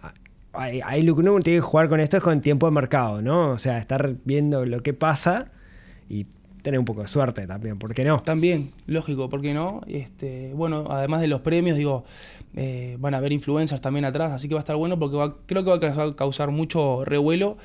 Hay, 0.54 0.82
hay 0.84 1.02
lo 1.04 1.16
que 1.16 1.22
uno 1.22 1.40
tiene 1.40 1.60
que 1.60 1.62
jugar 1.62 1.88
con 1.88 2.00
esto 2.02 2.18
es 2.18 2.24
con 2.24 2.42
tiempo 2.42 2.66
de 2.68 2.74
mercado, 2.74 3.22
¿no? 3.22 3.52
O 3.52 3.58
sea, 3.58 3.78
estar 3.78 4.16
viendo 4.26 4.66
lo 4.66 4.84
que 4.84 4.94
pasa 4.94 5.50
y 6.10 6.26
tener 6.62 6.80
un 6.80 6.86
poco 6.86 7.02
de 7.02 7.08
suerte 7.08 7.48
también, 7.48 7.78
¿por 7.80 7.94
qué 7.94 8.04
no? 8.04 8.22
También, 8.22 8.72
lógico, 8.86 9.30
¿por 9.30 9.42
qué 9.42 9.54
no? 9.54 9.82
Este, 9.88 10.52
bueno, 10.54 10.86
además 10.90 11.22
de 11.22 11.28
los 11.28 11.42
premios, 11.42 11.78
digo, 11.78 12.04
eh, 12.56 12.98
van 13.00 13.14
a 13.14 13.18
haber 13.18 13.32
influencers 13.32 13.82
también 13.82 14.06
atrás, 14.06 14.32
así 14.32 14.48
que 14.48 14.54
va 14.54 14.60
a 14.60 14.64
estar 14.64 14.76
bueno 14.76 15.00
porque 15.00 15.18
va- 15.18 15.38
creo 15.46 15.64
que 15.64 15.70
va 15.70 15.78
a 15.78 15.80
causar, 15.80 16.16
causar 16.16 16.52
mucho 16.52 17.04
revuelo. 17.06 17.58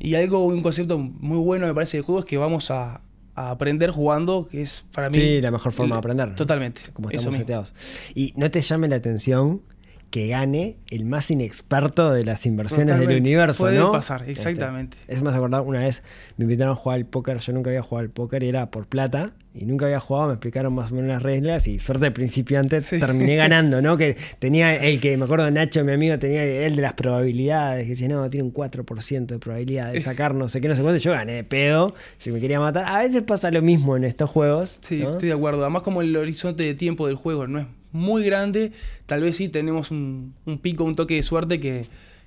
Y 0.00 0.14
algo, 0.14 0.44
un 0.46 0.62
concepto 0.62 0.98
muy 0.98 1.38
bueno 1.38 1.66
me 1.66 1.74
parece 1.74 1.96
del 1.96 2.04
juego 2.04 2.20
es 2.20 2.24
que 2.24 2.36
vamos 2.36 2.70
a, 2.70 3.00
a 3.34 3.50
aprender 3.50 3.90
jugando, 3.90 4.46
que 4.48 4.62
es 4.62 4.84
para 4.92 5.10
mí... 5.10 5.16
Sí, 5.16 5.40
la 5.40 5.50
mejor 5.50 5.72
forma 5.72 5.96
de 5.96 5.98
aprender. 5.98 6.34
Totalmente. 6.36 6.80
Como 6.92 7.10
estamos 7.10 7.34
seteados. 7.36 7.74
Y 8.14 8.32
no 8.36 8.50
te 8.50 8.60
llame 8.60 8.88
la 8.88 8.96
atención 8.96 9.60
que 10.10 10.26
gane 10.28 10.76
el 10.90 11.04
más 11.04 11.30
inexperto 11.30 12.12
de 12.12 12.24
las 12.24 12.46
inversiones 12.46 12.98
del 12.98 13.20
universo, 13.20 13.64
Puede 13.64 13.78
¿no? 13.78 13.92
pasar, 13.92 14.20
Este, 14.22 14.32
exactamente. 14.32 14.96
Es 15.06 15.22
más 15.22 15.34
acordar, 15.34 15.60
una 15.62 15.80
vez 15.80 16.02
me 16.38 16.44
invitaron 16.44 16.72
a 16.72 16.76
jugar 16.76 16.96
al 16.98 17.04
póker, 17.06 17.38
yo 17.38 17.52
nunca 17.52 17.68
había 17.70 17.82
jugado 17.82 18.04
al 18.06 18.10
póker 18.10 18.42
y 18.42 18.48
era 18.48 18.70
por 18.70 18.86
plata, 18.86 19.34
y 19.54 19.66
nunca 19.66 19.86
había 19.86 20.00
jugado, 20.00 20.28
me 20.28 20.34
explicaron 20.34 20.72
más 20.74 20.92
o 20.92 20.94
menos 20.94 21.08
las 21.08 21.22
reglas 21.22 21.66
y 21.68 21.78
suerte 21.78 22.06
de 22.06 22.10
principiante 22.12 22.80
Sí. 22.80 22.98
terminé 22.98 23.36
ganando, 23.36 23.82
¿no? 23.82 23.96
Que 23.96 24.16
tenía 24.38 24.76
el 24.76 25.00
que, 25.00 25.16
me 25.16 25.24
acuerdo, 25.24 25.50
Nacho, 25.50 25.84
mi 25.84 25.92
amigo, 25.92 26.18
tenía 26.18 26.42
el 26.44 26.76
de 26.76 26.82
las 26.82 26.92
probabilidades, 26.94 27.84
que 27.84 27.90
decía, 27.90 28.08
no, 28.08 28.30
tiene 28.30 28.44
un 28.44 28.52
4% 28.54 29.26
de 29.26 29.38
probabilidad 29.38 29.92
de 29.92 30.00
sacar 30.00 30.34
no 30.34 30.48
sé 30.48 30.60
qué, 30.60 30.68
no 30.68 30.74
sé 30.74 30.82
cuánto, 30.82 30.98
yo 30.98 31.12
gané 31.12 31.32
de 31.34 31.44
pedo, 31.44 31.94
si 32.18 32.30
me 32.30 32.40
quería 32.40 32.60
matar. 32.60 32.84
A 32.86 33.00
veces 33.02 33.22
pasa 33.22 33.50
lo 33.50 33.60
mismo 33.60 33.96
en 33.96 34.04
estos 34.04 34.30
juegos. 34.30 34.78
Sí, 34.80 34.98
¿no? 35.02 35.10
estoy 35.10 35.28
de 35.28 35.34
acuerdo. 35.34 35.62
Además, 35.62 35.82
como 35.82 36.00
el 36.00 36.16
horizonte 36.16 36.62
de 36.62 36.74
tiempo 36.74 37.06
del 37.08 37.16
juego 37.16 37.46
no 37.46 37.58
es 37.58 37.66
muy 37.92 38.24
grande, 38.24 38.72
tal 39.06 39.22
vez 39.22 39.36
sí 39.36 39.48
tenemos 39.48 39.90
un, 39.90 40.34
un 40.46 40.58
pico, 40.58 40.84
un 40.84 40.94
toque 40.94 41.14
de 41.14 41.22
suerte 41.22 41.58
que, 41.60 41.84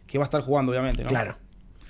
que 0.07 0.17
va 0.17 0.23
a 0.23 0.27
estar 0.27 0.41
jugando, 0.41 0.71
obviamente, 0.71 1.03
¿no? 1.03 1.09
Claro, 1.09 1.37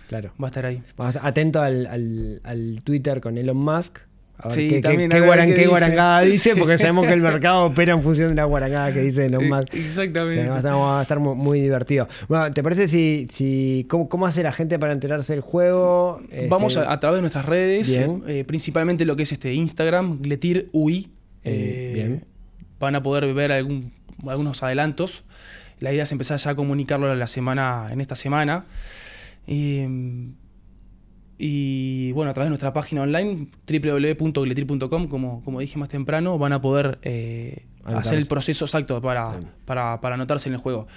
claro. 0.07 0.31
Va 0.41 0.47
a 0.47 0.49
estar 0.49 0.65
ahí. 0.65 0.81
Vamos, 0.97 1.17
atento 1.21 1.61
al, 1.61 1.85
al- 1.87 2.41
al 2.43 2.81
Twitter 2.83 3.21
con 3.21 3.37
Elon 3.37 3.57
Musk. 3.57 3.99
A 4.43 4.47
ver 4.47 4.55
Sí, 4.57 4.67
qué, 4.69 4.81
qué- 4.81 5.21
guaran- 5.21 5.49
qué 5.49 5.53
dice. 5.55 5.67
guarangada 5.67 6.21
dice, 6.21 6.55
porque 6.55 6.79
sabemos 6.79 7.05
que 7.05 7.13
el 7.13 7.21
mercado 7.21 7.65
opera 7.65 7.91
en 7.93 8.01
función 8.01 8.29
de 8.29 8.33
la 8.35 8.45
guarangada 8.45 8.91
que 8.91 9.01
dice 9.01 9.27
Elon 9.27 9.47
Musk. 9.47 9.71
Eh, 9.75 9.79
O 9.79 9.85
Exactamente. 9.85 10.41
sea, 10.41 10.49
va, 10.49 10.55
a 10.55 10.57
estar, 10.57 10.73
va 10.73 10.99
a 10.99 11.01
estar 11.03 11.19
mu- 11.19 11.35
muy, 11.35 11.61
divertido. 11.61 12.07
Bueno, 12.27 12.51
¿te 12.51 12.63
parece 12.63 12.87
si, 12.87 13.27
si 13.31 13.85
cómo, 13.87 14.09
cómo 14.09 14.25
hace 14.25 14.41
la 14.41 14.51
gente 14.51 14.79
para 14.79 14.93
enterarse 14.93 15.33
del 15.33 15.41
juego? 15.43 16.19
Vamos 16.49 16.75
Este, 16.75 16.87
a, 16.87 16.91
a 16.93 16.99
través 16.99 17.17
de 17.17 17.21
nuestras 17.21 17.45
redes, 17.45 17.95
eh, 18.27 18.43
principalmente 18.47 19.05
lo 19.05 19.15
que 19.15 19.23
es 19.23 19.31
este 19.31 19.53
Instagram, 19.53 20.19
Gletir 20.23 20.69
UI. 20.71 21.09
Eh, 21.43 21.43
eh, 21.43 21.91
bien. 21.93 22.25
Van 22.81 22.95
a 22.95 23.01
poder 23.01 23.33
ver 23.33 23.53
algún- 23.53 23.93
algunos 24.27 24.61
adelantos. 24.63 25.23
La 25.79 25.93
idea 25.93 26.03
es 26.03 26.11
empezar 26.11 26.37
ya 26.37 26.51
a 26.51 26.55
comunicarlo 26.55 27.13
la 27.15 27.27
semana, 27.27 27.87
en 27.91 28.01
esta 28.01 28.15
semana. 28.15 28.65
Y, 29.47 29.83
y, 31.37 32.11
bueno, 32.11 32.29
a 32.31 32.33
través 32.33 32.45
de 32.47 32.49
nuestra 32.51 32.71
página 32.73 33.01
online, 33.01 33.47
www.gletir.com, 33.67 35.07
como, 35.07 35.43
como 35.43 35.59
dije 35.59 35.79
más 35.79 35.89
temprano, 35.89 36.37
van 36.37 36.53
a 36.53 36.61
poder 36.61 36.99
eh, 37.01 37.65
hacer 37.85 38.19
el 38.19 38.27
proceso 38.27 38.65
exacto 38.65 39.01
para, 39.01 39.39
para, 39.65 39.99
para 40.01 40.15
anotarse 40.15 40.49
en 40.49 40.55
el 40.55 40.61
juego. 40.61 40.87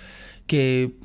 Que 0.47 0.97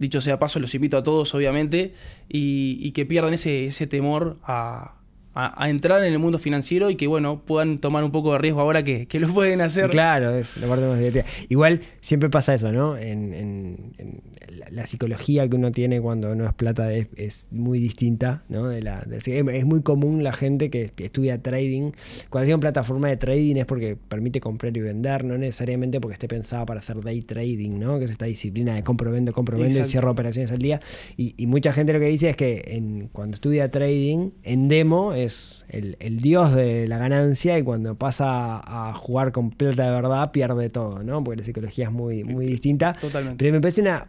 dicho 0.00 0.20
sea 0.20 0.40
paso, 0.40 0.58
los 0.58 0.74
invito 0.74 0.96
a 0.96 1.04
todos, 1.04 1.32
obviamente, 1.34 1.94
y, 2.28 2.78
y 2.80 2.90
que 2.90 3.06
pierdan 3.06 3.34
ese, 3.34 3.66
ese 3.66 3.86
temor 3.86 4.38
a, 4.42 4.96
a- 5.34 5.64
a 5.64 5.70
entrar 5.70 6.04
en 6.04 6.12
el 6.12 6.18
mundo 6.18 6.38
financiero 6.38 6.90
y 6.90 6.96
que, 6.96 7.06
bueno, 7.06 7.42
puedan 7.44 7.78
tomar 7.78 8.04
un 8.04 8.12
poco 8.12 8.32
de 8.32 8.38
riesgo 8.38 8.60
ahora 8.60 8.82
que, 8.82 9.06
que 9.06 9.20
lo 9.20 9.32
pueden 9.32 9.60
hacer. 9.60 9.88
Claro, 9.90 10.34
es 10.36 10.56
la 10.58 10.66
parte 10.66 10.86
más 10.86 10.98
divertida. 10.98 11.24
Igual 11.48 11.80
siempre 12.00 12.28
pasa 12.30 12.54
eso, 12.54 12.70
¿no? 12.72 12.96
En, 12.96 13.32
en- 13.34 13.92
en 13.98 14.20
la, 14.58 14.66
la 14.70 14.86
psicología 14.86 15.48
que 15.48 15.56
uno 15.56 15.72
tiene 15.72 16.00
cuando 16.00 16.34
no 16.34 16.46
es 16.46 16.52
plata 16.52 16.92
es, 16.92 17.06
es 17.16 17.48
muy 17.50 17.78
distinta, 17.78 18.42
¿no? 18.48 18.68
De 18.68 18.82
la, 18.82 19.00
del- 19.02 19.48
es 19.48 19.64
muy 19.64 19.82
común 19.82 20.22
la 20.22 20.32
gente 20.32 20.68
que, 20.70 20.90
que 20.94 21.06
estudia 21.06 21.40
trading. 21.42 21.92
Cuando 22.30 22.46
digo 22.46 22.60
plataforma 22.60 23.08
de 23.08 23.16
trading 23.16 23.56
es 23.56 23.64
porque 23.66 23.96
permite 23.96 24.40
comprar 24.40 24.76
y 24.76 24.80
vender, 24.80 25.24
no 25.24 25.38
necesariamente 25.38 26.00
porque 26.00 26.14
esté 26.14 26.28
pensada 26.28 26.66
para 26.66 26.80
hacer 26.80 27.00
day 27.00 27.22
trading, 27.22 27.78
¿no? 27.78 27.98
Que 27.98 28.04
es 28.04 28.10
esta 28.10 28.26
disciplina 28.26 28.74
de 28.74 28.82
compro, 28.82 29.10
vendo, 29.10 29.32
compro, 29.32 29.56
vendo 29.56 29.80
y 29.80 29.84
cierro 29.90 30.10
operaciones 30.10 30.52
al 30.52 30.58
día. 30.58 30.80
Y, 31.16 31.34
y 31.36 31.46
mucha 31.46 31.72
gente 31.72 31.92
lo 31.92 31.98
que 32.00 32.06
dice 32.06 32.28
es 32.28 32.36
que 32.36 32.62
en, 32.66 33.08
cuando 33.12 33.36
estudia 33.36 33.70
trading, 33.70 34.30
en 34.42 34.68
demo 34.68 35.14
es 35.24 35.64
el, 35.68 35.96
el 36.00 36.20
dios 36.20 36.54
de 36.54 36.86
la 36.88 36.98
ganancia 36.98 37.58
y 37.58 37.62
cuando 37.62 37.94
pasa 37.94 38.60
a 38.64 38.92
jugar 38.94 39.32
con 39.32 39.50
plata 39.50 39.84
de 39.86 39.90
verdad 39.90 40.30
pierde 40.32 40.68
todo, 40.70 41.02
¿no? 41.02 41.22
Porque 41.24 41.38
la 41.40 41.44
psicología 41.44 41.86
es 41.86 41.92
muy, 41.92 42.24
muy 42.24 42.46
distinta. 42.46 42.94
Totalmente. 43.00 43.36
Pero 43.42 43.54
me 43.54 43.60
parece 43.60 43.80
una 43.80 44.06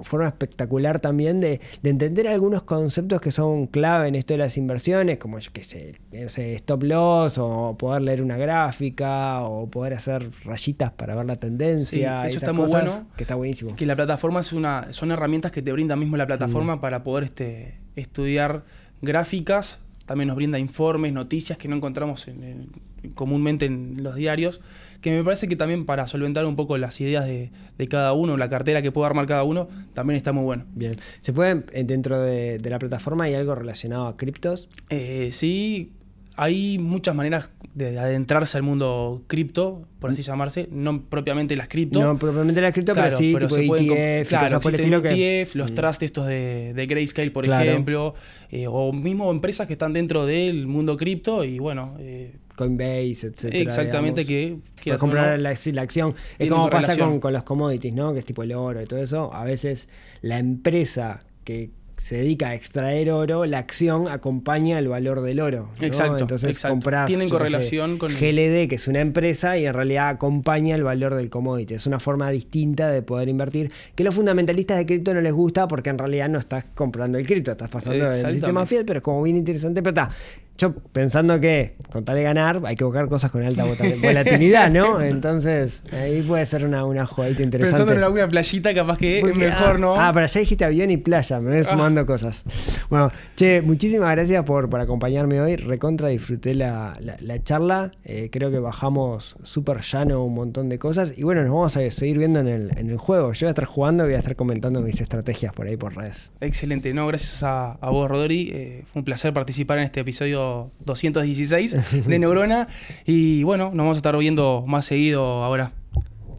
forma 0.00 0.26
espectacular 0.26 0.98
también 0.98 1.38
de, 1.38 1.60
de 1.82 1.90
entender 1.90 2.26
algunos 2.26 2.62
conceptos 2.64 3.20
que 3.20 3.30
son 3.30 3.68
clave 3.68 4.08
en 4.08 4.16
esto 4.16 4.34
de 4.34 4.38
las 4.38 4.56
inversiones, 4.56 5.18
como 5.18 5.38
yo 5.38 5.52
qué 5.52 5.62
sé, 5.62 5.94
stop 6.56 6.82
loss 6.82 7.38
o 7.38 7.76
poder 7.78 8.02
leer 8.02 8.20
una 8.20 8.36
gráfica 8.36 9.42
o 9.42 9.70
poder 9.70 9.94
hacer 9.94 10.28
rayitas 10.44 10.90
para 10.90 11.14
ver 11.14 11.26
la 11.26 11.36
tendencia. 11.36 12.22
Sí, 12.22 12.28
eso 12.28 12.38
está 12.38 12.52
muy 12.52 12.66
bueno. 12.66 13.06
Que 13.16 13.22
está 13.22 13.36
buenísimo. 13.36 13.76
Que 13.76 13.86
la 13.86 13.94
plataforma 13.94 14.40
es 14.40 14.52
una, 14.52 14.92
son 14.92 15.12
herramientas 15.12 15.52
que 15.52 15.62
te 15.62 15.70
brinda 15.70 15.94
mismo 15.94 16.16
la 16.16 16.24
Mm. 16.24 16.26
plataforma 16.26 16.80
para 16.80 17.04
poder 17.04 17.22
este, 17.24 17.78
estudiar 17.94 18.64
gráficas. 19.00 19.78
También 20.06 20.28
nos 20.28 20.36
brinda 20.36 20.58
informes, 20.58 21.12
noticias 21.12 21.56
que 21.58 21.68
no 21.68 21.76
encontramos 21.76 22.28
en- 22.28 22.42
en- 22.44 22.68
comúnmente 23.14 23.66
en 23.66 24.02
los 24.02 24.14
diarios. 24.16 24.60
Que 25.00 25.14
me 25.14 25.22
parece 25.22 25.46
que 25.48 25.56
también 25.56 25.84
para 25.84 26.06
solventar 26.06 26.46
un 26.46 26.56
poco 26.56 26.78
las 26.78 26.98
ideas 27.00 27.26
de, 27.26 27.50
de 27.76 27.88
cada 27.88 28.12
uno, 28.14 28.36
la 28.36 28.48
cartera 28.48 28.80
que 28.80 28.90
puede 28.92 29.06
armar 29.06 29.26
cada 29.26 29.44
uno, 29.44 29.68
también 29.92 30.16
está 30.16 30.32
muy 30.32 30.44
bueno. 30.44 30.64
Bien. 30.74 30.96
¿Se 31.20 31.32
puede, 31.32 31.64
dentro 31.84 32.20
de, 32.20 32.58
de 32.58 32.70
la 32.70 32.78
plataforma, 32.78 33.24
hay 33.24 33.34
algo 33.34 33.54
relacionado 33.54 34.06
a 34.06 34.16
criptos? 34.16 34.68
Eh, 34.88 35.28
sí, 35.32 35.92
hay 36.36 36.78
muchas 36.78 37.14
maneras 37.14 37.50
de 37.74 37.98
adentrarse 37.98 38.56
al 38.56 38.62
mundo 38.62 39.22
cripto, 39.26 39.82
por 39.98 40.10
así 40.10 40.22
llamarse, 40.22 40.68
no 40.70 41.02
propiamente 41.02 41.56
las 41.56 41.68
cripto. 41.68 41.98
Mm. 41.98 42.02
No 42.02 42.18
propiamente 42.18 42.60
la 42.60 42.72
cripto, 42.72 42.92
Claro, 42.92 43.08
pero 43.08 43.18
sí, 43.18 43.34
tipo 43.34 43.48
se 43.50 43.66
pueden 43.66 43.88
com- 43.88 43.96
ETF, 43.96 44.28
claro, 44.28 44.44
cosas 44.46 44.60
por 44.62 44.74
el 44.74 45.02
que... 45.02 45.40
ETF, 45.42 45.54
los 45.56 45.70
Mm. 45.70 45.74
trusts 45.74 46.02
estos 46.04 46.26
de, 46.26 46.72
de 46.74 46.86
Grayscale, 46.86 47.30
por 47.30 47.44
Claro. 47.44 47.70
ejemplo, 47.70 48.14
eh, 48.50 48.66
o 48.68 48.92
mismo 48.92 49.30
empresas 49.30 49.66
que 49.66 49.72
están 49.74 49.92
dentro 49.92 50.24
del 50.26 50.66
mundo 50.66 50.96
cripto 50.96 51.42
y 51.44 51.58
bueno, 51.58 51.96
eh, 51.98 52.36
Coinbase, 52.56 53.26
etcétera. 53.28 53.58
exactamente 53.62 54.24
digamos. 54.24 54.62
que 54.80 54.92
o 54.92 54.98
comprar 54.98 55.36
no, 55.36 55.42
la, 55.42 55.50
acción. 55.82 56.14
Es 56.38 56.48
como 56.48 56.70
pasa 56.70 56.96
con, 56.96 57.18
con 57.18 57.32
los 57.32 57.42
commodities, 57.42 57.92
¿no? 57.94 58.12
Que 58.12 58.20
es 58.20 58.24
tipo 58.24 58.44
el 58.44 58.52
oro 58.52 58.80
y 58.80 58.86
todo 58.86 59.00
eso. 59.02 59.34
A 59.34 59.42
veces 59.44 59.88
la 60.22 60.38
empresa 60.38 61.24
que 61.42 61.70
se 61.96 62.16
dedica 62.16 62.48
a 62.48 62.54
extraer 62.54 63.10
oro, 63.10 63.46
la 63.46 63.58
acción 63.58 64.08
acompaña 64.08 64.78
el 64.78 64.88
valor 64.88 65.22
del 65.22 65.40
oro. 65.40 65.68
¿no? 65.80 65.86
Exacto, 65.86 66.18
Entonces 66.18 66.50
exacto. 66.50 66.74
compras 66.74 67.06
Tienen 67.06 67.28
sé, 67.28 67.32
correlación 67.34 67.98
con- 67.98 68.12
GLD, 68.12 68.68
que 68.68 68.74
es 68.74 68.88
una 68.88 69.00
empresa, 69.00 69.56
y 69.56 69.66
en 69.66 69.72
realidad 69.74 70.08
acompaña 70.08 70.74
el 70.74 70.82
valor 70.82 71.14
del 71.14 71.30
commodity. 71.30 71.74
Es 71.74 71.86
una 71.86 72.00
forma 72.00 72.30
distinta 72.30 72.90
de 72.90 73.02
poder 73.02 73.28
invertir, 73.28 73.70
que 73.94 74.02
a 74.02 74.06
los 74.06 74.14
fundamentalistas 74.14 74.76
de 74.78 74.86
cripto 74.86 75.14
no 75.14 75.20
les 75.20 75.32
gusta 75.32 75.66
porque 75.68 75.90
en 75.90 75.98
realidad 75.98 76.28
no 76.28 76.38
estás 76.38 76.64
comprando 76.74 77.16
el 77.18 77.26
cripto, 77.26 77.52
estás 77.52 77.68
pasando 77.70 78.06
el 78.06 78.32
sistema 78.32 78.66
fiat, 78.66 78.84
pero 78.86 78.98
es 78.98 79.02
como 79.02 79.22
bien 79.22 79.36
interesante. 79.36 79.82
Pero 79.82 79.90
está, 79.90 80.10
yo 80.56 80.72
pensando 80.74 81.40
que 81.40 81.76
con 81.90 82.04
tal 82.04 82.14
de 82.16 82.22
ganar 82.22 82.60
hay 82.64 82.76
que 82.76 82.84
buscar 82.84 83.08
cosas 83.08 83.30
con 83.30 83.42
alta 83.42 83.64
volatilidad, 84.02 84.70
¿no? 84.70 85.00
Entonces 85.02 85.82
ahí 85.92 86.22
puede 86.22 86.46
ser 86.46 86.64
una, 86.64 86.84
una 86.84 87.06
jugadita 87.06 87.42
interesante. 87.42 87.78
Pensando 87.78 87.92
en 87.98 88.04
alguna 88.04 88.28
playita, 88.28 88.72
capaz 88.74 88.98
que 88.98 89.18
es 89.18 89.24
Porque- 89.24 89.38
mejor, 89.46 89.76
ah, 89.76 89.78
¿no? 89.78 89.94
Ah, 90.00 90.10
pero 90.14 90.26
ya 90.26 90.40
dijiste 90.40 90.64
avión 90.64 90.90
y 90.90 90.96
playa, 90.96 91.40
me 91.40 91.50
voy 91.50 91.60
Ah. 91.60 91.64
sumando 91.64 92.06
cosas. 92.06 92.42
Bueno, 92.88 93.10
che, 93.36 93.62
muchísimas 93.62 94.10
gracias 94.12 94.44
por, 94.44 94.68
por 94.70 94.80
acompañarme 94.80 95.40
hoy. 95.40 95.56
Recontra 95.56 96.08
disfruté 96.08 96.54
la, 96.54 96.96
la- 97.00 97.16
la 97.20 97.42
charla. 97.42 97.92
Eh, 98.04 98.28
creo 98.30 98.50
que 98.50 98.58
bajamos 98.58 99.36
súper 99.42 99.80
llano 99.80 100.24
un 100.24 100.34
montón 100.34 100.68
de 100.68 100.78
cosas. 100.78 101.12
Y 101.16 101.22
bueno, 101.24 101.42
nos 101.42 101.50
vamos 101.50 101.76
a 101.76 101.90
seguir 101.90 102.18
viendo 102.18 102.40
en 102.40 102.48
el, 102.48 102.70
en 102.78 102.90
el 102.90 102.98
juego. 102.98 103.32
Yo 103.32 103.46
voy 103.46 103.48
a 103.48 103.50
estar 103.50 103.64
jugando 103.64 104.04
y 104.04 104.06
voy 104.08 104.14
a 104.14 104.18
estar 104.18 104.36
comentando 104.36 104.80
mis 104.82 105.00
estrategias 105.00 105.52
por 105.52 105.66
ahí 105.66 105.76
por 105.76 105.96
redes. 105.96 106.30
Excelente, 106.40 106.92
no, 106.94 107.06
gracias 107.06 107.42
a, 107.42 107.72
a 107.72 107.90
vos, 107.90 108.08
Rodri. 108.08 108.50
Eh, 108.54 108.84
fue 108.92 109.00
un 109.00 109.04
placer 109.04 109.32
participar 109.32 109.78
en 109.78 109.84
este 109.84 110.00
episodio 110.00 110.43
216 110.84 111.76
de 112.06 112.18
Neurona. 112.18 112.68
Y 113.06 113.42
bueno, 113.42 113.66
nos 113.66 113.78
vamos 113.78 113.96
a 113.96 113.98
estar 113.98 114.16
viendo 114.16 114.64
más 114.66 114.86
seguido 114.86 115.22
ahora. 115.44 115.72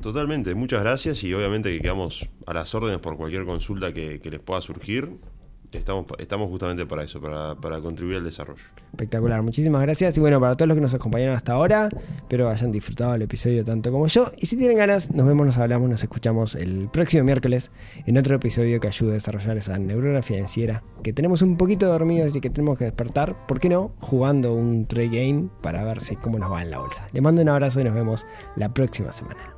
Totalmente, 0.01 0.53
muchas 0.53 0.81
gracias 0.81 1.23
y 1.23 1.33
obviamente 1.33 1.71
que 1.71 1.81
quedamos 1.81 2.29
a 2.45 2.53
las 2.53 2.75
órdenes 2.75 2.99
por 2.99 3.17
cualquier 3.17 3.45
consulta 3.45 3.91
que, 3.91 4.19
que 4.19 4.29
les 4.29 4.39
pueda 4.39 4.61
surgir. 4.61 5.09
Estamos, 5.71 6.05
estamos 6.19 6.49
justamente 6.49 6.85
para 6.85 7.03
eso, 7.03 7.19
para, 7.21 7.55
para 7.55 7.79
contribuir 7.81 8.17
al 8.17 8.23
desarrollo. 8.23 8.63
Espectacular, 8.91 9.41
muchísimas 9.41 9.81
gracias. 9.81 10.17
Y 10.17 10.19
bueno, 10.19 10.39
para 10.39 10.55
todos 10.55 10.67
los 10.67 10.75
que 10.75 10.81
nos 10.81 10.93
acompañaron 10.93 11.35
hasta 11.35 11.53
ahora, 11.53 11.89
espero 12.17 12.49
hayan 12.49 12.71
disfrutado 12.71 13.15
el 13.15 13.21
episodio 13.21 13.63
tanto 13.63 13.91
como 13.91 14.07
yo. 14.07 14.31
Y 14.37 14.45
si 14.45 14.57
tienen 14.57 14.77
ganas, 14.77 15.11
nos 15.11 15.27
vemos, 15.27 15.45
nos 15.45 15.57
hablamos, 15.57 15.89
nos 15.89 16.01
escuchamos 16.01 16.55
el 16.55 16.89
próximo 16.89 17.23
miércoles 17.23 17.71
en 18.05 18.17
otro 18.17 18.35
episodio 18.35 18.79
que 18.79 18.87
ayude 18.87 19.11
a 19.11 19.13
desarrollar 19.15 19.57
esa 19.57 19.77
neurona 19.77 20.21
financiera 20.21 20.83
que 21.05 21.13
tenemos 21.13 21.43
un 21.43 21.55
poquito 21.55 21.85
dormidos 21.87 22.35
y 22.35 22.41
que 22.41 22.49
tenemos 22.49 22.79
que 22.79 22.85
despertar, 22.85 23.45
¿por 23.45 23.59
qué 23.59 23.69
no? 23.69 23.93
Jugando 23.99 24.55
un 24.55 24.87
trade 24.87 25.09
game 25.09 25.49
para 25.61 25.83
ver 25.83 26.01
si 26.01 26.15
cómo 26.15 26.39
nos 26.39 26.51
va 26.51 26.63
en 26.63 26.71
la 26.71 26.79
bolsa. 26.79 27.05
Les 27.13 27.21
mando 27.21 27.43
un 27.43 27.49
abrazo 27.49 27.79
y 27.79 27.83
nos 27.83 27.93
vemos 27.93 28.25
la 28.55 28.73
próxima 28.73 29.11
semana. 29.11 29.55